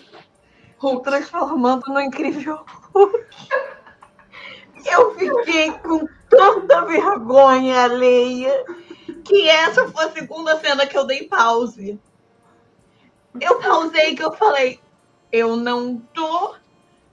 o 0.81 0.99
transformando 0.99 1.87
no 1.87 2.01
incrível 2.01 2.65
Hulk? 2.93 3.25
Eu 4.85 5.15
fiquei 5.15 5.71
com 5.71 6.05
tanta 6.29 6.85
vergonha 6.85 7.83
alheia 7.83 8.65
que 9.23 9.49
essa 9.49 9.87
foi 9.87 10.05
a 10.05 10.11
segunda 10.11 10.59
cena 10.59 10.85
que 10.85 10.97
eu 10.97 11.05
dei 11.05 11.27
pause. 11.27 11.99
Eu 13.39 13.59
pausei 13.59 14.15
que 14.15 14.23
eu 14.23 14.33
falei, 14.33 14.79
eu 15.31 15.55
não 15.55 15.97
tô 16.13 16.55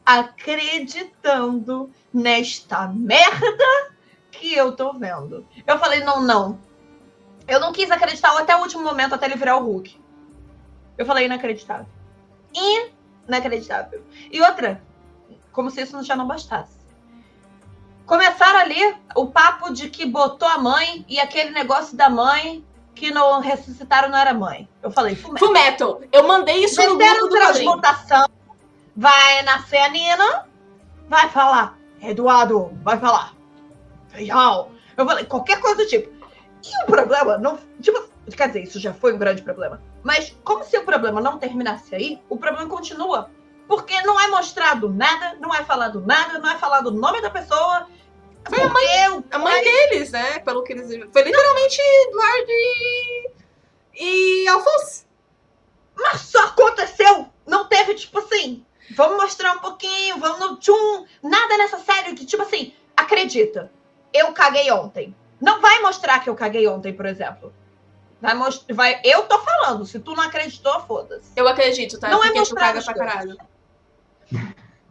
acreditando 0.04 1.90
nesta 2.12 2.88
merda 2.88 3.92
que 4.30 4.54
eu 4.54 4.72
tô 4.72 4.92
vendo. 4.92 5.46
Eu 5.66 5.78
falei, 5.78 6.02
não, 6.02 6.20
não. 6.20 6.60
Eu 7.46 7.60
não 7.60 7.72
quis 7.72 7.90
acreditar 7.90 8.36
até 8.38 8.54
o 8.56 8.60
último 8.60 8.82
momento, 8.82 9.14
até 9.14 9.26
ele 9.26 9.36
virar 9.36 9.56
o 9.56 9.64
Hulk. 9.64 9.99
Eu 11.00 11.06
falei 11.06 11.24
inacreditável. 11.24 11.86
Inacreditável. 13.26 14.04
E 14.30 14.38
outra, 14.42 14.82
como 15.50 15.70
se 15.70 15.80
isso 15.80 16.02
já 16.02 16.14
não 16.14 16.28
bastasse. 16.28 16.76
Começaram 18.04 18.58
ali 18.58 18.96
o 19.16 19.28
papo 19.28 19.72
de 19.72 19.88
que 19.88 20.04
botou 20.04 20.46
a 20.46 20.58
mãe 20.58 21.02
e 21.08 21.18
aquele 21.18 21.52
negócio 21.52 21.96
da 21.96 22.10
mãe 22.10 22.62
que 22.94 23.10
não 23.10 23.40
ressuscitaram 23.40 24.10
não 24.10 24.18
era 24.18 24.34
mãe. 24.34 24.68
Eu 24.82 24.90
falei. 24.90 25.16
Full 25.16 25.52
Metal. 25.52 26.02
Eu 26.12 26.28
mandei 26.28 26.64
isso 26.64 26.82
no 26.82 26.98
Meteram 26.98 27.20
grupo 27.20 27.34
do 27.34 27.40
transmutação. 27.40 28.28
Vai 28.94 29.42
nascer 29.42 29.78
a 29.78 29.88
Nina. 29.88 30.46
Vai 31.08 31.30
falar. 31.30 31.78
Eduardo, 32.02 32.78
vai 32.82 32.98
falar. 32.98 33.34
Feijão. 34.08 34.68
Eu 34.98 35.06
falei, 35.06 35.24
qualquer 35.24 35.62
coisa 35.62 35.76
do 35.76 35.86
tipo. 35.86 36.12
E 36.62 36.84
o 36.84 36.86
problema 36.86 37.38
não. 37.38 37.58
Tipo, 37.80 38.06
quer 38.36 38.48
dizer, 38.48 38.64
isso 38.64 38.78
já 38.78 38.92
foi 38.92 39.14
um 39.14 39.18
grande 39.18 39.40
problema. 39.40 39.80
Mas 40.02 40.36
como 40.44 40.64
se 40.64 40.76
o 40.78 40.84
problema 40.84 41.20
não 41.20 41.38
terminasse 41.38 41.94
aí, 41.94 42.22
o 42.28 42.36
problema 42.36 42.68
continua. 42.68 43.30
Porque 43.68 44.00
não 44.02 44.20
é 44.20 44.26
mostrado 44.28 44.88
nada, 44.88 45.36
não 45.38 45.54
é 45.54 45.64
falado 45.64 46.00
nada, 46.04 46.38
não 46.38 46.50
é 46.50 46.58
falado 46.58 46.88
o 46.88 46.90
nome 46.90 47.20
da 47.20 47.30
pessoa. 47.30 47.86
Foi 48.48 48.60
a 48.60 48.68
mãe. 48.68 49.24
A 49.30 49.38
mãe 49.38 49.62
deles, 49.62 50.10
né? 50.10 50.40
Pelo 50.40 50.62
que 50.64 50.72
eles. 50.72 50.88
Foi 51.12 51.22
literalmente 51.22 51.80
Eduardo 52.08 52.50
e. 52.50 53.30
e 53.94 54.48
Alfonso. 54.48 55.06
Mas 55.94 56.22
só 56.22 56.46
aconteceu. 56.46 57.28
Não 57.46 57.66
teve, 57.66 57.94
tipo 57.94 58.18
assim. 58.18 58.64
vamos 58.96 59.22
mostrar 59.22 59.52
um 59.52 59.60
pouquinho, 59.60 60.18
vamos 60.18 60.40
no 60.40 60.56
tchum. 60.56 61.04
Nada 61.22 61.58
nessa 61.58 61.78
série 61.78 62.14
que, 62.14 62.24
tipo 62.24 62.42
assim, 62.42 62.74
acredita. 62.96 63.70
Eu 64.12 64.32
caguei 64.32 64.70
ontem. 64.72 65.14
Não 65.40 65.60
vai 65.60 65.80
mostrar 65.80 66.20
que 66.20 66.28
eu 66.28 66.34
caguei 66.34 66.66
ontem, 66.66 66.92
por 66.92 67.06
exemplo. 67.06 67.54
Vai 68.20 68.34
mostrar. 68.34 68.74
Vai... 68.74 69.00
Eu 69.04 69.22
tô 69.24 69.38
falando. 69.38 69.84
Se 69.86 69.98
tu 69.98 70.14
não 70.14 70.24
acreditou, 70.24 70.80
foda-se. 70.82 71.30
Eu 71.34 71.48
acredito, 71.48 71.98
tá? 71.98 72.08
Não 72.08 72.18
é 72.18 72.28
Porque 72.28 72.34
tu 72.34 72.38
mostrar 72.40 72.60
caga 72.60 72.82
pra 72.82 72.94
caralho. 72.94 73.38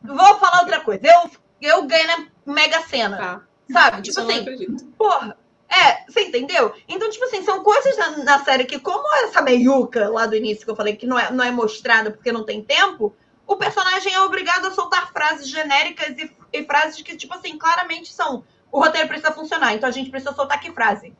Vou 0.03 0.39
falar 0.39 0.61
outra 0.61 0.81
coisa. 0.81 1.01
Eu, 1.03 1.31
eu 1.61 1.85
ganhei 1.85 2.07
na 2.07 2.27
Mega 2.45 2.81
Sena. 2.81 3.17
Tá. 3.17 3.41
Sabe? 3.71 4.07
Isso 4.07 4.19
Tipo 4.19 4.31
eu 4.31 4.43
não 4.43 4.53
assim, 4.53 4.89
porra. 4.97 5.37
É, 5.69 6.11
você 6.11 6.21
entendeu? 6.21 6.73
Então, 6.87 7.09
tipo 7.11 7.25
assim, 7.25 7.43
são 7.43 7.63
coisas 7.63 7.95
na, 7.95 8.17
na 8.23 8.43
série 8.43 8.65
que, 8.65 8.79
como 8.79 9.07
essa 9.23 9.39
meiuca 9.39 10.09
lá 10.09 10.25
do 10.25 10.35
início 10.35 10.65
que 10.65 10.71
eu 10.71 10.75
falei 10.75 10.95
que 10.95 11.05
não 11.05 11.19
é, 11.19 11.31
não 11.31 11.45
é 11.45 11.51
mostrada 11.51 12.09
porque 12.09 12.31
não 12.31 12.43
tem 12.43 12.63
tempo, 12.63 13.15
o 13.45 13.55
personagem 13.55 14.11
é 14.11 14.21
obrigado 14.21 14.65
a 14.65 14.71
soltar 14.71 15.11
frases 15.11 15.47
genéricas 15.47 16.17
e, 16.17 16.31
e 16.51 16.65
frases 16.65 16.99
que, 17.03 17.15
tipo 17.15 17.35
assim, 17.35 17.55
claramente 17.55 18.11
são. 18.11 18.43
O 18.71 18.79
roteiro 18.79 19.07
precisa 19.07 19.31
funcionar, 19.31 19.75
então 19.75 19.87
a 19.87 19.91
gente 19.91 20.09
precisa 20.09 20.33
soltar 20.33 20.59
que 20.59 20.71
frase? 20.71 21.15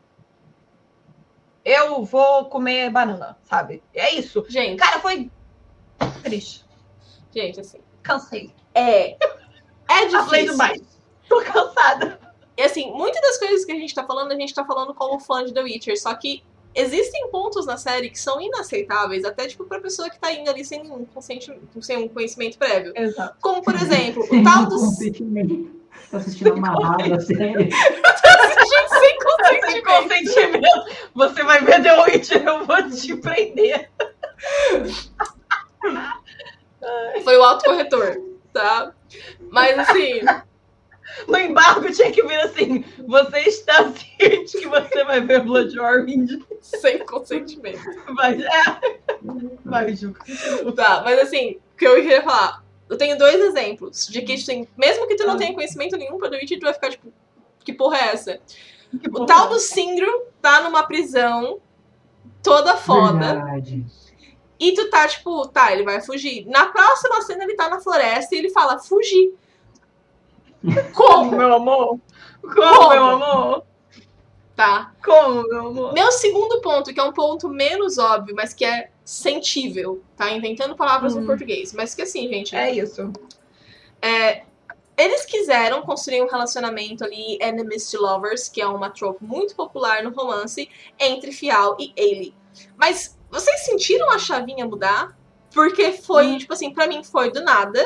Eu 1.66 2.04
vou 2.06 2.46
comer 2.46 2.90
banana, 2.90 3.38
sabe? 3.44 3.84
É 3.94 4.14
isso. 4.16 4.46
Gente, 4.50 4.78
Cara, 4.80 5.00
foi 5.00 5.30
triste. 6.24 6.66
gente, 7.34 7.60
assim. 7.60 7.80
Cansei. 8.02 8.54
É. 8.74 9.12
É 9.12 9.18
Falei 9.88 10.08
difícil. 10.08 10.52
demais. 10.52 10.82
Tô 11.28 11.42
cansada. 11.44 12.20
E 12.58 12.62
assim, 12.64 12.92
muitas 12.92 13.22
das 13.22 13.38
coisas 13.38 13.64
que 13.66 13.72
a 13.72 13.76
gente 13.76 13.94
tá 13.94 14.04
falando, 14.04 14.32
a 14.32 14.36
gente 14.36 14.54
tá 14.54 14.66
falando 14.66 14.94
como 14.94 15.20
fã 15.20 15.46
de 15.46 15.54
The 15.54 15.62
Witcher, 15.62 16.00
só 16.02 16.14
que 16.16 16.44
existem 16.76 17.30
pontos 17.30 17.66
na 17.66 17.78
série 17.78 18.10
que 18.10 18.20
são 18.20 18.42
inaceitáveis, 18.42 19.24
até 19.26 19.48
tipo 19.48 19.66
pra 19.66 19.80
pessoa 19.80 20.10
que 20.10 20.20
tá 20.20 20.32
indo 20.34 20.50
ali 20.50 20.64
sem 20.66 20.84
nenhum 20.84 21.06
consciente, 21.06 21.52
sem 21.82 21.98
um 21.98 22.08
conhecimento 22.08 22.58
prévio. 22.58 22.92
Exato. 22.96 23.38
Como, 23.42 23.62
por 23.62 23.76
exemplo, 23.82 24.24
o 24.24 24.44
tal 24.44 24.66
dos. 24.66 24.98
Tô 26.12 26.18
assistindo 26.18 26.54
amarrado 26.54 27.14
a 27.14 27.20
série. 27.20 27.70
Gente, 27.70 28.70
sem 28.70 28.79
Sem 29.50 29.84
consentimento. 29.84 29.84
consentimento. 29.84 31.10
Você 31.16 31.44
vai 31.44 31.62
ver 31.62 31.82
The 31.84 32.02
Witcher, 32.04 32.48
eu 32.48 32.66
vou 32.66 32.90
te 32.90 33.16
prender. 33.18 33.90
Foi 37.24 37.38
o 37.38 37.44
autocorretor, 37.44 38.22
tá? 38.54 38.94
Mas 39.52 39.78
assim, 39.80 40.22
No 41.28 41.38
embargo 41.38 41.92
tinha 41.92 42.12
que 42.12 42.24
vir 42.24 42.40
assim: 42.40 42.84
você 43.08 43.40
está 43.40 43.92
ciente 43.92 44.58
que 44.58 44.68
você 44.68 45.04
vai 45.04 45.22
ver 45.22 45.42
Blood 45.44 45.78
Orange? 45.80 46.40
sem 46.62 47.00
consentimento. 47.00 47.80
Vai, 48.16 48.42
é. 48.42 49.00
Vai, 49.66 49.96
Ju. 49.96 50.14
Tá, 50.76 51.02
mas 51.04 51.20
assim, 51.20 51.60
o 51.74 51.78
que 51.78 51.88
eu 51.88 51.96
queria 51.96 52.22
falar. 52.22 52.64
Eu 52.88 52.98
tenho 52.98 53.18
dois 53.20 53.40
exemplos 53.40 54.08
de 54.08 54.24
que, 54.24 54.34
assim, 54.34 54.68
mesmo 54.76 55.08
que 55.08 55.16
tu 55.16 55.28
não 55.28 55.38
tenha 55.38 55.54
conhecimento 55.54 55.96
nenhum 55.96 56.18
pra 56.18 56.28
The 56.28 56.38
Witcher, 56.38 56.60
tu 56.60 56.64
vai 56.64 56.74
ficar 56.74 56.90
tipo, 56.90 57.14
que 57.64 57.72
porra 57.72 57.98
é 58.00 58.08
essa? 58.14 58.40
O 59.14 59.26
tal 59.26 59.50
do 59.50 59.60
Sindro 59.60 60.26
tá 60.42 60.62
numa 60.62 60.84
prisão 60.84 61.60
toda 62.42 62.76
foda. 62.78 63.34
Verdade. 63.36 63.86
E 64.60 64.74
tu 64.74 64.90
tá, 64.90 65.08
tipo, 65.08 65.48
tá, 65.48 65.72
ele 65.72 65.84
vai 65.84 66.02
fugir. 66.02 66.46
Na 66.48 66.66
próxima 66.68 67.22
cena 67.22 67.44
ele 67.44 67.56
tá 67.56 67.70
na 67.70 67.80
floresta 67.80 68.36
e 68.36 68.40
ele 68.40 68.50
fala, 68.50 68.78
fugir. 68.80 69.34
Como, 70.94 71.32
meu 71.32 71.54
amor? 71.54 72.00
Como, 72.42 72.54
Como? 72.56 72.90
meu 72.90 73.06
amor? 73.06 73.64
Tá. 74.56 74.92
Como, 75.04 75.48
meu 75.48 75.68
amor? 75.68 75.94
Meu 75.94 76.12
segundo 76.12 76.60
ponto, 76.62 76.94
que 76.94 77.00
é 77.00 77.04
um 77.04 77.14
ponto 77.14 77.48
menos 77.48 77.98
óbvio, 77.98 78.36
mas 78.36 78.54
que 78.54 78.66
é 78.66 78.90
sentível, 79.06 80.02
tá? 80.18 80.30
Inventando 80.32 80.76
palavras 80.76 81.16
Hum. 81.16 81.22
no 81.22 81.26
português. 81.26 81.72
Mas 81.74 81.96
que 81.96 82.02
assim, 82.02 82.28
gente, 82.28 82.56
É 82.56 82.70
isso. 82.72 83.14
Eles 85.00 85.26
quiseram 85.26 85.82
construir 85.82 86.22
um 86.22 86.28
relacionamento 86.28 87.04
ali, 87.04 87.38
enemies 87.42 87.90
to 87.90 88.02
lovers, 88.02 88.50
que 88.50 88.62
é 88.62 88.68
uma 88.68 88.90
trope 88.90 89.24
muito 89.24 89.56
popular 89.56 90.04
no 90.04 90.12
romance, 90.12 90.70
entre 91.00 91.32
Fial 91.32 91.78
e 91.80 91.94
Ailey. 91.98 92.36
Mas 92.76 93.18
vocês 93.32 93.62
sentiram 93.66 94.12
a 94.12 94.20
chavinha 94.20 94.66
mudar? 94.66 95.18
Porque 95.54 95.94
foi, 95.94 96.28
Hum. 96.28 96.38
tipo 96.38 96.54
assim, 96.54 96.74
pra 96.74 96.88
mim 96.88 97.04
foi 97.04 97.32
do 97.32 97.42
nada. 97.42 97.80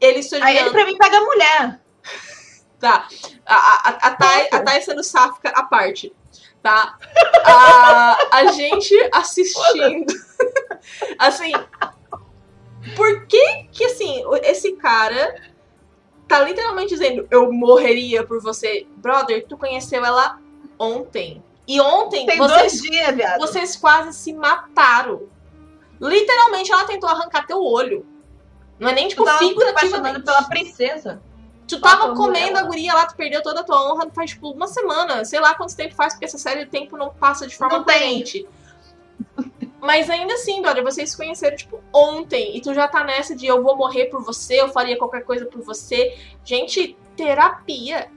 Ele 0.00 0.20
Aí 0.42 0.58
ele 0.58 0.70
pra 0.70 0.84
mim 0.84 0.96
pega 0.98 1.18
a 1.18 1.20
mulher. 1.20 1.80
Tá. 2.80 3.08
A, 3.46 3.54
a, 3.54 3.88
a, 4.08 4.10
Thay, 4.10 4.48
a 4.52 4.60
Thay 4.60 4.82
sendo 4.82 5.02
sáfica 5.02 5.48
à 5.50 5.62
parte. 5.62 6.14
Tá? 6.62 6.98
A, 7.46 8.18
a 8.30 8.46
gente 8.52 8.94
assistindo. 9.10 10.12
assim. 11.18 11.52
Por 12.94 13.26
que 13.26 13.68
que, 13.72 13.84
assim, 13.84 14.22
esse 14.42 14.72
cara 14.72 15.34
tá 16.34 16.42
literalmente 16.42 16.88
dizendo 16.88 17.26
eu 17.30 17.52
morreria 17.52 18.24
por 18.26 18.42
você? 18.42 18.86
Brother, 18.96 19.46
tu 19.46 19.56
conheceu 19.56 20.04
ela 20.04 20.38
ontem. 20.78 21.42
E 21.66 21.80
ontem 21.80 22.26
Tem 22.26 22.36
vocês 22.36 22.80
dois 22.80 22.82
dias, 22.82 23.38
vocês 23.38 23.76
quase 23.76 24.12
se 24.12 24.32
mataram. 24.32 25.22
Literalmente, 26.00 26.72
ela 26.72 26.84
tentou 26.84 27.08
arrancar 27.08 27.46
teu 27.46 27.62
olho. 27.62 28.04
Não 28.78 28.88
é 28.88 28.92
nem, 28.92 29.08
tipo, 29.08 29.22
Tu 29.22 29.26
tava 29.26 29.38
figurativamente. 29.38 30.22
pela 30.22 30.42
princesa. 30.42 31.22
Tu 31.66 31.80
tava 31.80 32.14
comendo 32.14 32.58
a 32.58 32.62
guria 32.62 32.92
lá, 32.92 33.06
tu 33.06 33.14
perdeu 33.14 33.42
toda 33.42 33.60
a 33.60 33.64
tua 33.64 33.90
honra 33.90 34.10
faz, 34.10 34.30
tipo, 34.30 34.50
uma 34.50 34.66
semana. 34.66 35.24
Sei 35.24 35.40
lá 35.40 35.54
quanto 35.54 35.74
tempo 35.74 35.94
faz, 35.94 36.12
porque 36.12 36.26
essa 36.26 36.36
série 36.36 36.64
o 36.64 36.68
tempo 36.68 36.96
não 36.96 37.10
passa 37.14 37.46
de 37.46 37.56
forma 37.56 37.78
Não. 37.78 37.84
Mas 39.84 40.08
ainda 40.08 40.32
assim, 40.32 40.62
brother, 40.62 40.82
vocês 40.82 41.10
se 41.10 41.16
conheceram, 41.16 41.56
tipo, 41.56 41.78
ontem. 41.92 42.56
E 42.56 42.60
tu 42.62 42.72
já 42.72 42.88
tá 42.88 43.04
nessa 43.04 43.36
de 43.36 43.44
eu 43.44 43.62
vou 43.62 43.76
morrer 43.76 44.06
por 44.06 44.24
você, 44.24 44.58
eu 44.62 44.70
faria 44.70 44.96
qualquer 44.96 45.24
coisa 45.24 45.44
por 45.44 45.60
você. 45.60 46.16
Gente, 46.42 46.96
terapia. 47.14 48.10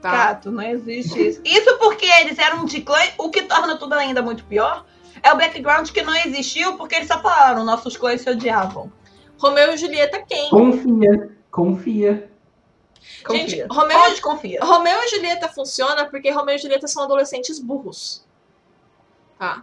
Tá? 0.00 0.10
Gato, 0.10 0.50
não 0.50 0.62
existe 0.62 1.20
isso. 1.20 1.42
Isso 1.44 1.78
porque 1.78 2.06
eles 2.06 2.38
eram 2.38 2.64
de 2.64 2.80
clã, 2.80 2.98
o 3.18 3.28
que 3.28 3.42
torna 3.42 3.76
tudo 3.76 3.92
ainda 3.92 4.22
muito 4.22 4.42
pior 4.44 4.86
é 5.22 5.30
o 5.30 5.36
background 5.36 5.90
que 5.90 6.00
não 6.00 6.14
existiu 6.16 6.78
porque 6.78 6.94
eles 6.94 7.08
só 7.08 7.20
falaram, 7.20 7.62
nossos 7.62 7.94
clãs 7.94 8.22
se 8.22 8.30
odiavam. 8.30 8.90
Romeu 9.36 9.74
e 9.74 9.76
Julieta 9.76 10.22
quem? 10.26 10.48
Confia, 10.48 11.36
confia. 11.50 12.30
Confia. 13.22 13.48
Gente, 13.48 13.62
Romeu, 13.70 13.98
Pode 13.98 14.22
confia. 14.22 14.64
Romeu 14.64 14.96
e 15.02 15.08
Julieta 15.08 15.46
funciona 15.48 16.06
porque 16.06 16.30
Romeu 16.30 16.54
e 16.54 16.58
Julieta 16.58 16.86
são 16.86 17.02
adolescentes 17.02 17.58
burros. 17.58 18.24
Tá? 19.38 19.62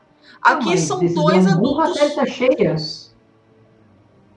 Aqui 0.53 0.69
Não, 0.71 0.77
são 0.77 0.99
dois 0.99 1.45
burra, 1.55 1.85
adultos. 1.85 1.89
A 1.89 1.93
série 1.93 2.15
tá 2.15 2.25
cheia. 2.25 2.75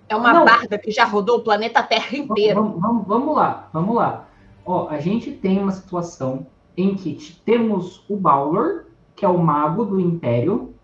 É 0.08 0.16
uma 0.16 0.32
Não. 0.32 0.44
barda 0.44 0.76
que 0.78 0.90
já 0.90 1.04
rodou 1.04 1.38
o 1.38 1.42
planeta 1.44 1.82
Terra 1.82 2.16
inteiro. 2.16 2.62
Vamos, 2.62 2.80
vamos, 2.80 3.06
vamos 3.06 3.36
lá, 3.36 3.68
vamos 3.72 3.94
lá. 3.94 4.28
Ó, 4.64 4.88
a 4.88 4.98
gente 4.98 5.30
tem 5.32 5.58
uma 5.60 5.70
situação 5.70 6.46
em 6.76 6.94
que 6.96 7.14
temos 7.44 8.04
o 8.08 8.16
Balor, 8.16 8.86
que 9.14 9.24
é 9.24 9.28
o 9.28 9.38
mago 9.38 9.84
do 9.84 10.00
Império, 10.00 10.74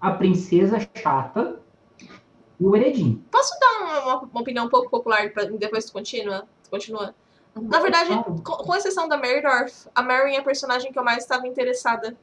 a 0.00 0.10
princesa 0.10 0.78
chata 0.94 1.58
e 2.58 2.66
o 2.66 2.76
Eredin. 2.76 3.24
Posso 3.30 3.58
dar 3.58 3.80
uma, 3.80 4.00
uma- 4.16 4.22
uma 4.30 4.40
opinião 4.42 4.66
um 4.66 4.68
pouco 4.68 4.90
popular 4.90 5.30
pra 5.32 5.44
depois 5.44 5.86
tu 5.86 5.92
continua? 5.92 6.44
Tu 6.64 6.70
continua? 6.70 7.14
Na 7.60 7.80
verdade, 7.80 8.10
com, 8.44 8.52
com 8.58 8.74
exceção 8.76 9.08
da 9.08 9.16
Meredorf, 9.16 9.88
a 9.94 10.02
Marion 10.02 10.34
é 10.34 10.38
a 10.38 10.42
personagem 10.42 10.92
que 10.92 10.98
eu 10.98 11.04
mais 11.04 11.18
estava 11.24 11.46
interessada. 11.48 12.16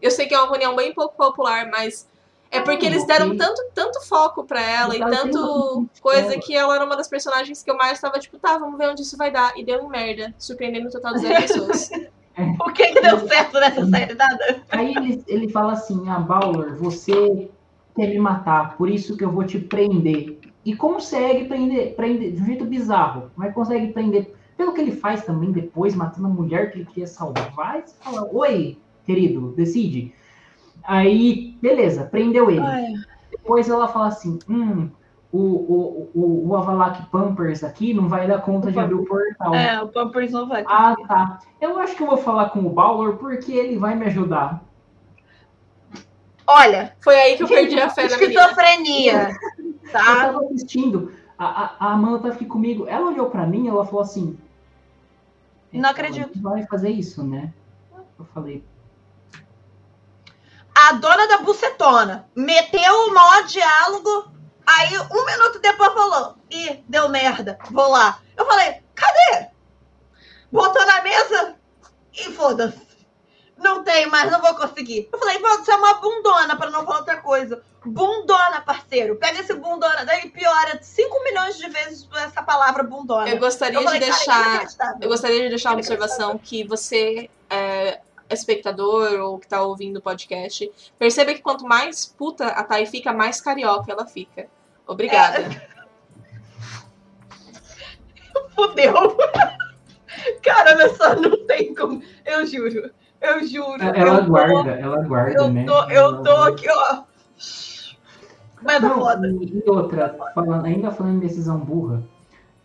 Eu 0.00 0.10
sei 0.10 0.26
que 0.26 0.34
é 0.34 0.38
uma 0.38 0.48
opinião 0.48 0.74
bem 0.74 0.92
pouco 0.92 1.16
popular, 1.16 1.68
mas 1.70 2.08
é 2.50 2.60
porque 2.60 2.86
Ah, 2.86 2.90
eles 2.90 3.02
ok. 3.04 3.14
deram 3.14 3.36
tanto, 3.36 3.62
tanto 3.74 4.06
foco 4.06 4.44
pra 4.44 4.60
ela 4.60 4.96
e 4.96 4.98
tanto 4.98 5.38
bastante 5.38 6.00
coisa 6.00 6.38
que 6.38 6.56
ela 6.56 6.74
era 6.74 6.84
uma 6.84 6.96
das 6.96 7.08
personagens 7.08 7.62
que 7.62 7.70
eu 7.70 7.76
mais 7.76 7.92
estava 7.92 8.18
tipo, 8.18 8.38
tá, 8.38 8.58
vamos 8.58 8.78
ver 8.78 8.90
onde 8.90 9.02
isso 9.02 9.16
vai 9.16 9.30
dar. 9.30 9.52
E 9.56 9.64
deu 9.64 9.80
em 9.82 9.88
merda, 9.88 10.34
surpreendendo 10.38 10.88
o 10.88 10.90
total 10.90 11.14
de 11.14 11.20
zero 11.20 11.40
pessoas. 11.40 11.90
O 12.60 12.72
que 12.72 12.86
que 12.86 13.00
deu 13.00 13.18
certo 13.28 13.58
nessa 13.58 13.86
série? 13.86 14.14
Nada. 14.14 14.62
Aí 14.70 14.94
ele, 14.94 15.24
ele 15.26 15.48
fala 15.48 15.72
assim: 15.72 16.08
Ah, 16.08 16.18
Balor, 16.18 16.76
você 16.76 17.50
quer 17.96 18.08
me 18.08 18.18
matar, 18.18 18.76
por 18.76 18.88
isso 18.88 19.16
que 19.16 19.24
eu 19.24 19.30
vou 19.30 19.44
te 19.44 19.58
prender. 19.58 20.38
E 20.64 20.76
consegue 20.76 21.46
prender, 21.46 21.94
prender 21.94 22.32
de 22.32 22.42
um 22.42 22.46
jeito 22.46 22.64
bizarro, 22.64 23.30
mas 23.36 23.54
consegue 23.54 23.92
prender. 23.92 24.34
Pelo 24.56 24.74
que 24.74 24.80
ele 24.80 24.92
faz 24.92 25.24
também 25.24 25.50
depois, 25.52 25.94
matando 25.94 26.26
a 26.26 26.30
mulher 26.30 26.70
que 26.70 26.78
ele 26.78 26.86
queria 26.86 27.06
salvar, 27.06 27.78
e 27.78 27.88
você 27.88 27.94
fala: 28.00 28.28
Oi, 28.32 28.78
querido, 29.14 29.52
decide. 29.56 30.14
Aí, 30.84 31.56
beleza, 31.60 32.04
prendeu 32.04 32.50
ele. 32.50 32.60
Ai, 32.60 32.94
Depois 33.30 33.68
ela 33.68 33.88
fala 33.88 34.06
assim: 34.08 34.38
Hum, 34.48 34.88
o, 35.32 35.38
o, 35.38 36.10
o, 36.14 36.48
o 36.48 36.56
Avalak 36.56 37.06
Pampers 37.10 37.62
aqui 37.64 37.92
não 37.92 38.08
vai 38.08 38.26
dar 38.26 38.40
conta 38.40 38.68
O 38.68 38.72
de 38.72 38.78
abrir 38.78 38.94
o 38.94 39.04
portal. 39.04 39.54
é, 39.54 39.82
o 39.82 39.88
Pampers 39.88 40.30
não 40.32 40.48
vai. 40.48 40.64
Ah, 40.66 40.94
tá. 41.06 41.38
Eu 41.60 41.78
acho 41.78 41.96
que 41.96 42.02
eu 42.02 42.06
vou 42.06 42.16
falar 42.16 42.50
com 42.50 42.60
o 42.60 42.70
Balor 42.70 43.16
porque 43.16 43.52
ele 43.52 43.76
vai 43.78 43.94
me 43.94 44.06
ajudar. 44.06 44.62
Olha, 46.46 46.94
Foi 47.00 47.14
aí 47.14 47.36
que 47.36 47.44
eu 47.44 47.48
perdi 47.48 47.78
a 47.80 47.88
fé 47.90 48.02
na 48.02 48.08
esquizofrenia. 48.08 49.30
Eu 49.90 49.92
Tá? 49.92 50.04
tava 50.26 50.44
assistindo, 50.44 51.12
a, 51.36 51.46
a, 51.64 51.76
a 51.80 51.92
Amanda 51.94 52.20
tava 52.20 52.34
aqui 52.34 52.44
comigo, 52.44 52.86
ela 52.86 53.10
olhou 53.10 53.28
pra 53.28 53.44
mim 53.44 53.64
e 53.64 53.68
ela 53.68 53.84
falou 53.84 54.02
assim... 54.02 54.38
Não 55.72 55.80
"Ela 55.80 55.90
acredito." 55.90 56.30
não 56.36 56.50
vai 56.52 56.64
fazer 56.66 56.90
isso, 56.90 57.24
né? 57.24 57.52
Eu 58.16 58.24
falei, 58.26 58.62
A 60.90 60.94
dona 60.94 61.28
da 61.28 61.38
bucetona 61.38 62.28
meteu 62.34 62.92
o 63.06 63.14
maior 63.14 63.44
diálogo. 63.44 64.32
Aí, 64.66 64.98
um 64.98 65.24
minuto 65.24 65.60
depois 65.60 65.92
falou, 65.92 66.34
ih, 66.50 66.82
deu 66.88 67.08
merda, 67.08 67.56
vou 67.70 67.88
lá. 67.88 68.18
Eu 68.36 68.44
falei, 68.44 68.82
cadê? 68.92 69.50
Botou 70.50 70.84
na 70.84 71.00
mesa 71.00 71.54
e 72.12 72.24
foda-se. 72.32 73.06
Não 73.56 73.84
tem 73.84 74.06
mais, 74.06 74.32
não 74.32 74.40
vou 74.40 74.52
conseguir. 74.56 75.08
Eu 75.12 75.18
falei, 75.20 75.38
vou 75.38 75.64
chamar 75.64 76.00
bundona 76.00 76.56
para 76.56 76.70
não 76.70 76.84
falar 76.84 76.98
outra 76.98 77.18
coisa. 77.18 77.62
Bundona, 77.86 78.60
parceiro. 78.60 79.14
Pega 79.14 79.38
esse 79.38 79.54
bundona, 79.54 80.04
daí 80.04 80.28
piora 80.28 80.82
5 80.82 81.22
milhões 81.22 81.56
de 81.56 81.68
vezes 81.68 82.08
essa 82.16 82.42
palavra 82.42 82.82
bundona. 82.82 83.28
Eu 83.28 83.38
gostaria 83.38 83.78
eu 83.78 83.84
falei, 83.84 84.00
de 84.00 84.06
deixar. 84.06 84.66
Eu 85.00 85.08
gostaria 85.08 85.42
de 85.42 85.50
deixar 85.50 85.70
uma 85.70 85.76
observação 85.76 86.36
que 86.36 86.64
você 86.64 87.30
é, 87.48 87.69
espectador 88.30 89.20
ou 89.20 89.38
que 89.38 89.48
tá 89.48 89.62
ouvindo 89.62 89.98
o 89.98 90.02
podcast, 90.02 90.70
perceba 90.98 91.34
que 91.34 91.42
quanto 91.42 91.64
mais 91.64 92.06
puta 92.06 92.46
a 92.46 92.64
Thay 92.64 92.86
fica, 92.86 93.12
mais 93.12 93.40
carioca 93.40 93.90
ela 93.90 94.06
fica. 94.06 94.46
Obrigada. 94.86 95.38
É... 95.38 95.70
Fudeu. 98.54 99.16
Cara, 100.42 100.74
olha 100.74 100.94
só, 100.94 101.14
não 101.16 101.46
tem 101.46 101.74
como. 101.74 102.02
Eu 102.24 102.46
juro. 102.46 102.90
Eu 103.20 103.46
juro. 103.46 103.82
Ela 103.82 104.18
eu 104.20 104.26
guarda, 104.26 104.54
tô, 104.54 104.70
ela 104.70 105.02
guarda, 105.02 105.42
eu 105.42 105.48
né? 105.48 105.64
Tô, 105.64 105.90
eu 105.90 106.22
tô 106.22 106.30
aqui, 106.30 106.66
ó. 106.70 107.02
Mas 108.62 108.82
não, 108.82 108.98
foda. 108.98 109.28
E, 109.28 109.62
outra, 109.66 110.16
falando, 110.34 110.64
ainda 110.64 110.90
falando 110.90 111.16
em 111.16 111.20
decisão 111.20 111.58
burra, 111.58 112.02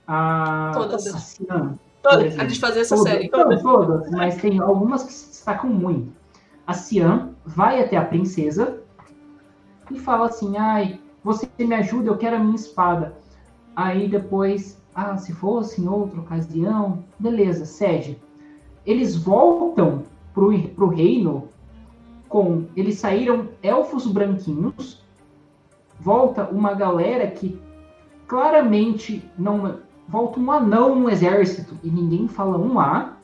a, 0.08 0.72
Todas. 0.74 1.08
a 1.08 1.18
Cian, 1.18 1.78
Todas. 2.02 2.38
A 2.38 2.44
gente 2.44 2.60
fazer 2.60 2.82
essa 2.82 2.96
todas, 2.96 3.12
série. 3.12 3.30
Todas, 3.30 3.62
todas, 3.62 4.12
mas 4.12 4.36
tem 4.38 4.60
algumas 4.60 5.04
que 5.04 5.14
destacam 5.46 5.70
muito. 5.70 6.12
A 6.66 6.74
Cian 6.74 7.36
vai 7.46 7.80
até 7.80 7.96
a 7.96 8.04
princesa 8.04 8.82
e 9.92 10.00
fala 10.00 10.28
assim: 10.28 10.58
ai, 10.58 11.00
você 11.24 11.48
me 11.60 11.76
ajuda, 11.76 12.10
eu 12.10 12.18
quero 12.18 12.38
a 12.38 12.40
minha 12.40 12.56
espada. 12.56 13.16
Aí 13.76 14.08
depois, 14.08 14.82
ah, 14.96 15.16
se 15.18 15.34
fosse 15.34 15.82
em 15.82 15.88
outra 15.88 16.20
ocasião, 16.20 17.04
beleza, 17.20 17.66
cede. 17.66 18.20
Eles 18.86 19.16
voltam 19.16 20.04
pro, 20.34 20.58
pro 20.70 20.88
reino 20.88 21.48
com. 22.28 22.66
Eles 22.76 22.98
saíram 22.98 23.50
elfos 23.62 24.08
branquinhos, 24.08 25.04
volta 26.00 26.50
uma 26.50 26.74
galera 26.74 27.28
que 27.30 27.60
claramente 28.28 29.24
não. 29.38 29.86
Volta 30.08 30.40
um 30.40 30.52
anão 30.52 30.96
no 30.96 31.10
exército 31.10 31.76
e 31.84 31.90
ninguém 31.90 32.28
fala 32.28 32.60
um 32.60 32.80
A. 32.80 33.16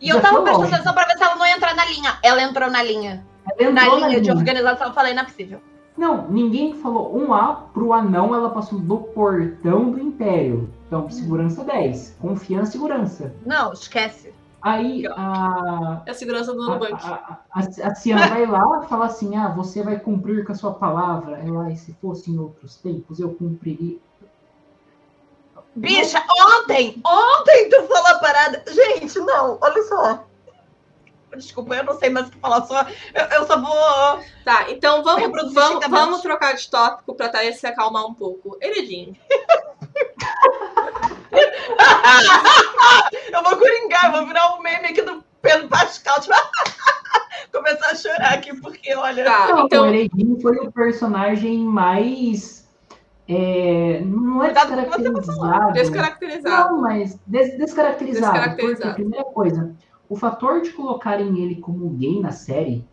E 0.00 0.08
eu 0.08 0.20
tava 0.20 0.42
prestando 0.42 0.74
atenção 0.74 0.92
pra 0.92 1.04
ver 1.04 1.16
se 1.16 1.22
ela 1.22 1.36
não 1.36 1.46
ia 1.46 1.56
entrar 1.56 1.74
na 1.74 1.84
linha. 1.86 2.18
Ela 2.22 2.42
entrou 2.42 2.70
na 2.70 2.82
linha. 2.82 3.24
Entrou 3.52 3.72
na, 3.72 3.82
linha 3.82 4.00
na 4.00 4.08
linha 4.08 4.20
de 4.20 4.30
organização, 4.30 4.88
eu 4.88 4.92
falei, 4.92 5.14
não 5.14 5.22
é 5.22 5.24
possível. 5.24 5.60
Não, 5.96 6.28
ninguém 6.28 6.74
falou 6.74 7.16
um 7.16 7.32
A 7.32 7.54
pro 7.54 7.92
anão, 7.92 8.34
ela 8.34 8.50
passou 8.50 8.78
do 8.78 8.98
portão 8.98 9.90
do 9.90 9.98
Império. 9.98 10.68
Então, 10.86 11.08
segurança 11.08 11.64
10. 11.64 12.16
Confiança 12.20 12.70
e 12.70 12.72
segurança. 12.72 13.34
Não, 13.46 13.72
esquece. 13.72 14.32
Aí 14.60 15.06
a. 15.06 16.02
É 16.04 16.10
a 16.10 16.14
segurança 16.14 16.52
do 16.52 16.66
Nubank. 16.66 16.94
A, 16.94 17.38
a, 17.50 17.60
a, 17.60 17.60
a 17.60 17.94
Cian 17.94 18.16
vai 18.16 18.46
lá 18.46 18.82
e 18.84 18.88
fala 18.88 19.06
assim: 19.06 19.36
ah, 19.36 19.48
você 19.48 19.82
vai 19.82 19.98
cumprir 19.98 20.44
com 20.44 20.52
a 20.52 20.54
sua 20.54 20.74
palavra. 20.74 21.38
Ela, 21.38 21.74
se 21.76 21.92
fosse 21.94 22.30
em 22.30 22.38
outros 22.38 22.76
tempos, 22.76 23.20
eu 23.20 23.30
cumpriria. 23.30 23.96
Bicha, 25.76 26.24
ontem, 26.58 27.00
ontem 27.04 27.68
tu 27.68 27.86
falou 27.86 28.06
a 28.06 28.18
parada. 28.18 28.64
Gente, 28.66 29.18
não, 29.18 29.58
olha 29.60 29.82
só. 29.82 30.24
Desculpa, 31.36 31.74
eu 31.74 31.84
não 31.84 31.98
sei 31.98 32.08
mais 32.08 32.28
o 32.28 32.30
que 32.30 32.38
falar, 32.38 32.64
só, 32.64 32.80
eu, 33.14 33.24
eu 33.24 33.46
só 33.46 33.60
vou. 33.60 34.24
Tá, 34.42 34.70
então 34.70 35.04
vamos, 35.04 35.52
vamos, 35.52 35.86
vamos 35.86 36.22
trocar 36.22 36.54
de 36.54 36.70
tópico 36.70 37.14
pra 37.14 37.28
Thaís 37.28 37.60
se 37.60 37.66
acalmar 37.66 38.06
um 38.06 38.14
pouco. 38.14 38.56
Heredinho. 38.62 39.14
eu 43.30 43.42
vou 43.42 43.56
coringar, 43.58 44.12
vou 44.12 44.26
virar 44.26 44.54
um 44.54 44.62
meme 44.62 44.86
aqui 44.86 45.02
do 45.02 45.22
Pedro 45.42 45.68
Pascal. 45.68 46.22
Tipo, 46.22 46.34
começar 47.52 47.90
a 47.90 47.96
chorar 47.96 48.32
aqui, 48.32 48.58
porque 48.58 48.94
olha. 48.94 49.24
Tá, 49.26 49.48
então... 49.58 49.84
O 49.84 49.88
Heredinho 49.88 50.40
foi 50.40 50.56
o 50.56 50.72
personagem 50.72 51.58
mais 51.58 52.65
é, 53.28 54.00
não 54.04 54.42
é 54.42 54.52
descaracterizado. 54.52 55.72
Descaracterizado. 55.72 56.74
Não, 56.74 56.80
mas 56.82 57.18
des 57.26 57.56
descaracterizado. 57.58 58.32
descaracterizado. 58.32 58.94
Primeira 58.94 59.24
coisa, 59.24 59.74
o 60.08 60.16
fator 60.16 60.60
de 60.62 60.70
colocarem 60.70 61.38
ele 61.42 61.56
como 61.56 61.88
gay 61.90 62.20
na 62.20 62.30
série 62.30 62.84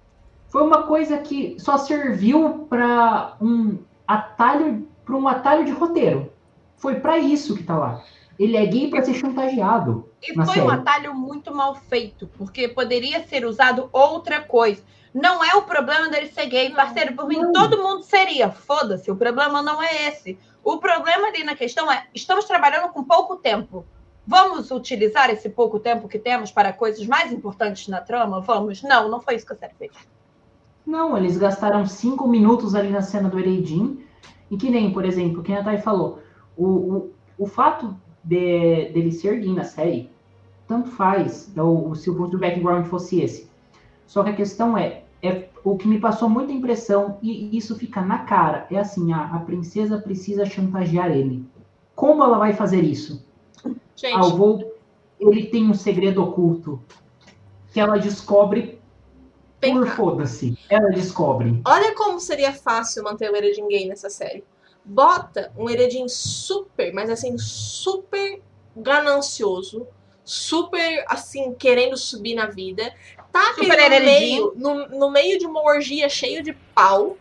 foi 0.47 0.63
uma 0.63 0.83
coisa 0.83 1.17
que 1.17 1.55
só 1.59 1.77
serviu 1.77 2.67
para 2.69 3.35
um 3.41 3.79
atalho, 4.07 4.87
para 5.05 5.15
um 5.15 5.27
atalho 5.27 5.65
de 5.65 5.71
roteiro. 5.71 6.31
Foi 6.77 6.95
para 6.95 7.17
isso 7.17 7.55
que 7.55 7.63
tá 7.63 7.77
lá. 7.77 8.03
Ele 8.37 8.57
é 8.57 8.65
gay 8.65 8.89
para 8.89 9.03
ser 9.03 9.13
chantageado. 9.13 10.09
E 10.27 10.33
foi 10.33 10.45
série. 10.45 10.61
um 10.61 10.69
atalho 10.69 11.13
muito 11.13 11.53
mal 11.53 11.75
feito, 11.75 12.27
porque 12.37 12.67
poderia 12.67 13.25
ser 13.27 13.45
usado 13.45 13.89
outra 13.91 14.41
coisa. 14.41 14.81
Não 15.13 15.43
é 15.43 15.55
o 15.55 15.63
problema 15.63 16.09
dele 16.09 16.27
ser 16.27 16.47
gay, 16.47 16.71
parceiro. 16.71 17.13
Por 17.13 17.27
mim, 17.27 17.51
todo 17.51 17.77
mundo 17.77 18.03
seria. 18.03 18.49
Foda-se, 18.49 19.11
o 19.11 19.15
problema 19.15 19.61
não 19.61 19.81
é 19.81 20.07
esse. 20.07 20.39
O 20.63 20.77
problema 20.77 21.27
ali 21.27 21.43
na 21.43 21.55
questão 21.55 21.91
é: 21.91 22.07
estamos 22.15 22.45
trabalhando 22.45 22.89
com 22.89 23.03
pouco 23.03 23.35
tempo. 23.35 23.85
Vamos 24.25 24.71
utilizar 24.71 25.29
esse 25.29 25.49
pouco 25.49 25.79
tempo 25.79 26.07
que 26.07 26.17
temos 26.17 26.49
para 26.49 26.71
coisas 26.71 27.05
mais 27.05 27.31
importantes 27.31 27.89
na 27.89 27.99
trama? 27.99 28.39
Vamos? 28.39 28.81
Não, 28.81 29.09
não 29.09 29.19
foi 29.19 29.35
isso 29.35 29.45
que 29.45 29.53
a 29.53 29.57
série 29.57 29.73
fez. 29.77 29.91
Não, 30.85 31.17
eles 31.17 31.37
gastaram 31.37 31.85
cinco 31.85 32.27
minutos 32.27 32.73
ali 32.73 32.89
na 32.89 33.01
cena 33.01 33.29
do 33.29 33.37
Ereidin. 33.37 34.03
E 34.49 34.57
que 34.57 34.69
nem, 34.69 34.91
por 34.91 35.03
exemplo, 35.03 35.43
quem 35.43 35.57
a 35.57 35.63
Thay 35.63 35.79
falou, 35.79 36.19
o, 36.55 36.65
o, 36.65 37.11
o 37.39 37.45
fato 37.47 37.95
de, 38.23 38.89
dele 38.93 39.11
ser 39.11 39.39
gay 39.39 39.53
na 39.53 39.63
série, 39.63 40.12
tanto 40.67 40.91
faz, 40.91 41.51
o, 41.57 41.95
se 41.95 42.09
o 42.09 42.37
background 42.37 42.85
fosse 42.85 43.21
esse. 43.21 43.49
Só 44.05 44.23
que 44.23 44.29
a 44.29 44.35
questão 44.35 44.77
é, 44.77 45.03
é 45.21 45.49
o 45.63 45.77
que 45.77 45.87
me 45.87 45.99
passou 45.99 46.29
muita 46.29 46.51
impressão, 46.51 47.17
e 47.21 47.55
isso 47.55 47.75
fica 47.75 48.01
na 48.01 48.19
cara, 48.19 48.67
é 48.69 48.77
assim, 48.77 49.13
a, 49.13 49.25
a 49.35 49.39
princesa 49.39 49.97
precisa 49.97 50.45
chantagear 50.45 51.11
ele. 51.11 51.45
Como 51.95 52.23
ela 52.23 52.37
vai 52.37 52.53
fazer 52.53 52.83
isso? 52.83 53.23
Gente. 53.95 54.15
Ah, 54.15 54.27
vou, 54.27 54.75
ele 55.19 55.47
tem 55.47 55.69
um 55.69 55.73
segredo 55.73 56.23
oculto 56.23 56.81
que 57.71 57.79
ela 57.79 57.97
descobre 57.97 58.79
por 59.61 59.87
foda-se. 59.87 60.57
Ela 60.69 60.89
descobre. 60.89 61.61
Olha 61.65 61.95
como 61.95 62.19
seria 62.19 62.51
fácil 62.51 63.03
manter 63.03 63.31
o 63.31 63.35
Eredin 63.35 63.67
gay 63.67 63.87
nessa 63.87 64.09
série. 64.09 64.43
Bota 64.83 65.51
um 65.57 65.69
Eredin 65.69 66.07
super, 66.09 66.93
mas 66.93 67.09
assim, 67.09 67.37
super 67.37 68.41
ganancioso, 68.75 69.87
super 70.23 71.05
assim, 71.07 71.53
querendo 71.53 71.97
subir 71.97 72.35
na 72.35 72.45
vida 72.45 72.93
tá 73.33 73.55
Super 73.55 73.89
no 73.89 74.05
meio, 74.05 74.53
no, 74.55 74.87
no, 74.89 75.11
meio 75.11 75.39
de 75.39 75.47
uma 75.47 75.63
orgia 75.63 76.07
cheio 76.07 76.43
de 76.43 76.53
pau, 76.53 77.17